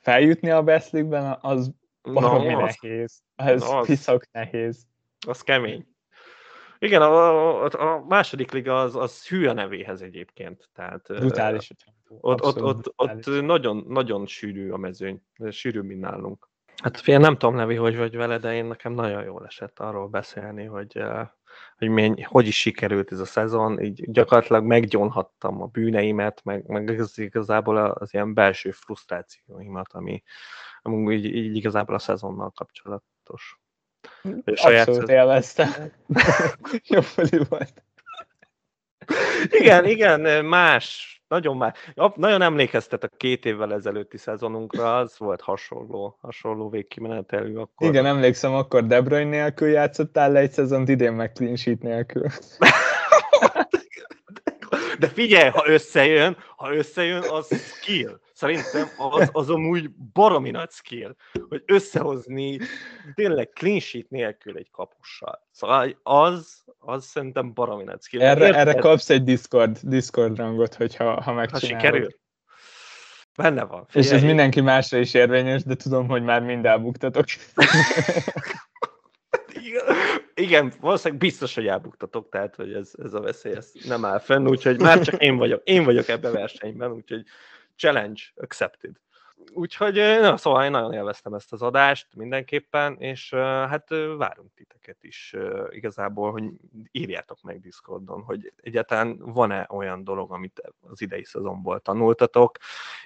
feljutni 0.00 0.50
a 0.50 0.62
Best 0.62 0.92
League-ben, 0.92 1.38
az 1.40 1.72
valami 2.02 2.52
no, 2.52 2.60
nehéz. 2.60 3.22
Ez 3.36 3.60
no, 3.60 3.78
az... 3.78 3.86
piszok 3.86 4.32
nehéz. 4.32 4.86
Az 5.26 5.42
kemény. 5.42 5.86
Igen, 6.78 7.02
a, 7.02 7.64
a, 7.64 7.94
a 7.94 8.04
második 8.08 8.52
liga 8.52 8.80
az, 8.80 8.96
az 8.96 9.28
hű 9.28 9.46
a 9.46 9.52
nevéhez 9.52 10.02
egyébként. 10.02 10.68
Tehát, 10.74 11.06
brutális. 11.06 11.70
Ott, 12.20 12.42
ott, 12.42 12.62
ott, 12.62 12.92
ott 12.96 13.42
nagyon, 13.42 13.84
nagyon 13.88 14.26
sűrű 14.26 14.70
a 14.70 14.76
mezőny, 14.76 15.22
sűrű, 15.50 15.80
mint 15.80 16.00
nálunk. 16.00 16.48
Hát 16.82 17.00
fél 17.00 17.18
nem 17.18 17.36
tudom, 17.36 17.56
Levi, 17.56 17.74
hogy 17.74 17.96
vagy 17.96 18.16
vele, 18.16 18.38
de 18.38 18.54
én 18.54 18.64
nekem 18.64 18.92
nagyon 18.92 19.24
jól 19.24 19.46
esett 19.46 19.78
arról 19.78 20.08
beszélni, 20.08 20.64
hogy, 20.64 21.02
hogy 21.78 21.88
mény, 21.88 22.24
hogy 22.24 22.46
is 22.46 22.60
sikerült 22.60 23.12
ez 23.12 23.20
a 23.20 23.24
szezon, 23.24 23.80
így 23.80 24.10
gyakorlatilag 24.10 24.64
meggyonhattam 24.64 25.62
a 25.62 25.66
bűneimet, 25.66 26.40
meg, 26.44 26.66
meg 26.66 26.98
ez 26.98 27.18
igazából 27.18 27.76
az 27.76 28.14
ilyen 28.14 28.34
belső 28.34 28.70
frusztrációimat, 28.70 29.92
ami, 29.92 30.22
ami 30.82 31.14
így, 31.14 31.24
így 31.24 31.56
igazából 31.56 31.94
a 31.94 31.98
szezonnal 31.98 32.50
kapcsolatos. 32.50 33.60
Abszolút 34.44 35.08
élvezte. 35.08 35.92
Jó 36.88 37.00
volt. 37.48 37.82
Igen, 39.50 39.84
igen, 39.84 40.44
más, 40.44 41.19
nagyon 41.30 41.56
már, 41.56 41.74
nagyon 42.14 42.42
emlékeztet 42.42 43.04
a 43.04 43.08
két 43.16 43.44
évvel 43.44 43.72
ezelőtti 43.72 44.16
szezonunkra, 44.16 44.96
az 44.96 45.18
volt 45.18 45.40
hasonló, 45.40 46.18
hasonló 46.20 46.68
végkimenetelű 46.68 47.56
akkor. 47.56 47.88
Igen, 47.88 48.06
emlékszem, 48.06 48.54
akkor 48.54 48.86
De 48.86 49.00
Bruyne 49.00 49.30
nélkül 49.30 49.68
játszottál 49.68 50.32
le 50.32 50.38
egy 50.38 50.50
szezont, 50.50 50.88
idén 50.88 51.12
meg 51.12 51.32
clean 51.32 51.56
sheet 51.56 51.82
nélkül. 51.82 52.26
De 54.98 55.08
figyelj, 55.08 55.50
ha 55.50 55.62
összejön, 55.66 56.36
ha 56.56 56.74
összejön, 56.74 57.22
az 57.22 57.46
skill. 57.54 58.20
Szerintem 58.32 58.88
az, 58.98 59.28
az 59.32 59.50
amúgy 59.50 59.90
baromi 60.12 60.50
nagy 60.50 60.70
skill, 60.70 61.14
hogy 61.48 61.62
összehozni 61.66 62.58
tényleg 63.14 63.50
clean 63.54 63.78
sheet 63.78 64.10
nélkül 64.10 64.56
egy 64.56 64.70
kapussal. 64.70 65.46
Szóval 65.50 65.98
az, 66.02 66.64
az 66.80 67.04
szerintem 67.04 67.52
baromi 67.52 67.84
skill. 68.00 68.20
Erre, 68.20 68.54
erre 68.54 68.74
kapsz 68.74 69.10
egy 69.10 69.22
Discord, 69.22 69.78
Discord 69.82 70.36
rangot, 70.36 70.74
hogyha 70.74 71.22
ha 71.22 71.32
megcsinálod. 71.32 71.80
Ha 71.80 71.86
sikerül. 71.86 72.08
Benne 73.36 73.64
van. 73.64 73.86
Figyelj. 73.88 74.06
És 74.06 74.12
ez 74.12 74.22
mindenki 74.22 74.60
másra 74.60 74.98
is 74.98 75.14
érvényes, 75.14 75.62
de 75.62 75.74
tudom, 75.74 76.08
hogy 76.08 76.22
már 76.22 76.42
mind 76.42 76.66
elbuktatok. 76.66 77.24
Igen, 80.34 80.72
valószínűleg 80.80 81.20
biztos, 81.20 81.54
hogy 81.54 81.66
elbuktatok, 81.66 82.28
tehát 82.28 82.56
hogy 82.56 82.72
ez, 82.72 82.92
ez 83.02 83.14
a 83.14 83.20
veszély 83.20 83.52
ez 83.52 83.70
nem 83.84 84.04
áll 84.04 84.18
fenn, 84.18 84.46
úgyhogy 84.46 84.80
már 84.80 85.00
csak 85.00 85.22
én 85.22 85.36
vagyok, 85.36 85.62
én 85.64 85.84
vagyok 85.84 86.08
ebben 86.08 86.30
a 86.30 86.34
versenyben, 86.34 86.92
úgyhogy 86.92 87.22
challenge 87.76 88.22
accepted. 88.36 88.90
Úgyhogy, 89.52 89.94
na, 89.94 90.36
szóval 90.36 90.64
én 90.64 90.70
nagyon 90.70 90.92
élveztem 90.92 91.34
ezt 91.34 91.52
az 91.52 91.62
adást 91.62 92.06
mindenképpen, 92.14 92.96
és 92.98 93.30
hát 93.34 93.88
várunk 94.16 94.54
titeket 94.54 94.96
is 95.00 95.34
igazából, 95.70 96.30
hogy 96.30 96.44
írjátok 96.90 97.42
meg 97.42 97.60
Discordon, 97.60 98.22
hogy 98.22 98.52
egyáltalán 98.62 99.18
van-e 99.18 99.66
olyan 99.70 100.04
dolog, 100.04 100.32
amit 100.32 100.62
az 100.80 101.00
idei 101.00 101.24
szezonból 101.24 101.80
tanultatok, 101.80 102.58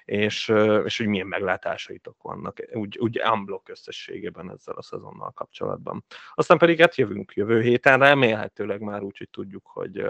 és, 0.05 0.53
és 0.85 0.99
hogy 0.99 1.07
milyen 1.07 1.27
meglátásaitok 1.27 2.23
vannak, 2.23 2.59
úgy, 2.73 2.99
úgy 2.99 3.21
unblock 3.33 3.69
összességében 3.69 4.51
ezzel 4.51 4.75
a 4.75 4.83
szezonnal 4.83 5.31
kapcsolatban. 5.31 6.05
Aztán 6.35 6.59
pedig 6.59 6.81
hát 6.81 6.97
jövünk 6.97 7.33
jövő 7.33 7.61
héten, 7.61 7.99
remélhetőleg 7.99 8.81
már 8.81 9.03
úgy, 9.03 9.19
hogy 9.19 9.31
tudjuk, 9.31 9.67
hogy, 9.67 10.05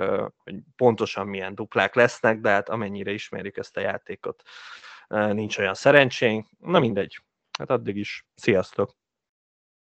hogy 0.44 0.54
pontosan 0.76 1.26
milyen 1.26 1.54
duplák 1.54 1.94
lesznek, 1.94 2.40
de 2.40 2.50
hát 2.50 2.68
amennyire 2.68 3.10
ismerjük 3.10 3.56
ezt 3.56 3.76
a 3.76 3.80
játékot, 3.80 4.42
nincs 5.08 5.58
olyan 5.58 5.74
szerencsénk, 5.74 6.46
na 6.58 6.78
mindegy. 6.78 7.20
Hát 7.58 7.70
addig 7.70 7.96
is. 7.96 8.26
Sziasztok! 8.34 8.96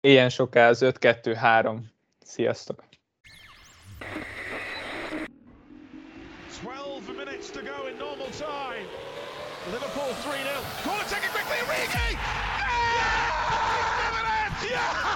Ilyen 0.00 0.28
soká 0.28 0.68
az 0.68 0.80
5-2-3. 0.84 1.80
Sziasztok! 2.20 2.84
12 6.60 7.12
minutes 7.12 7.50
to 7.50 7.60
go 7.60 7.86
in 7.88 7.96
normal 7.96 8.28
time. 8.30 8.86
Liverpool 9.72 10.12
3-0. 10.22 10.82
Corner 10.84 11.06
taken 11.06 11.30
quickly, 11.30 11.60
Origi! 11.66 12.18
Yeah! 12.98 14.70
yeah! 14.70 15.15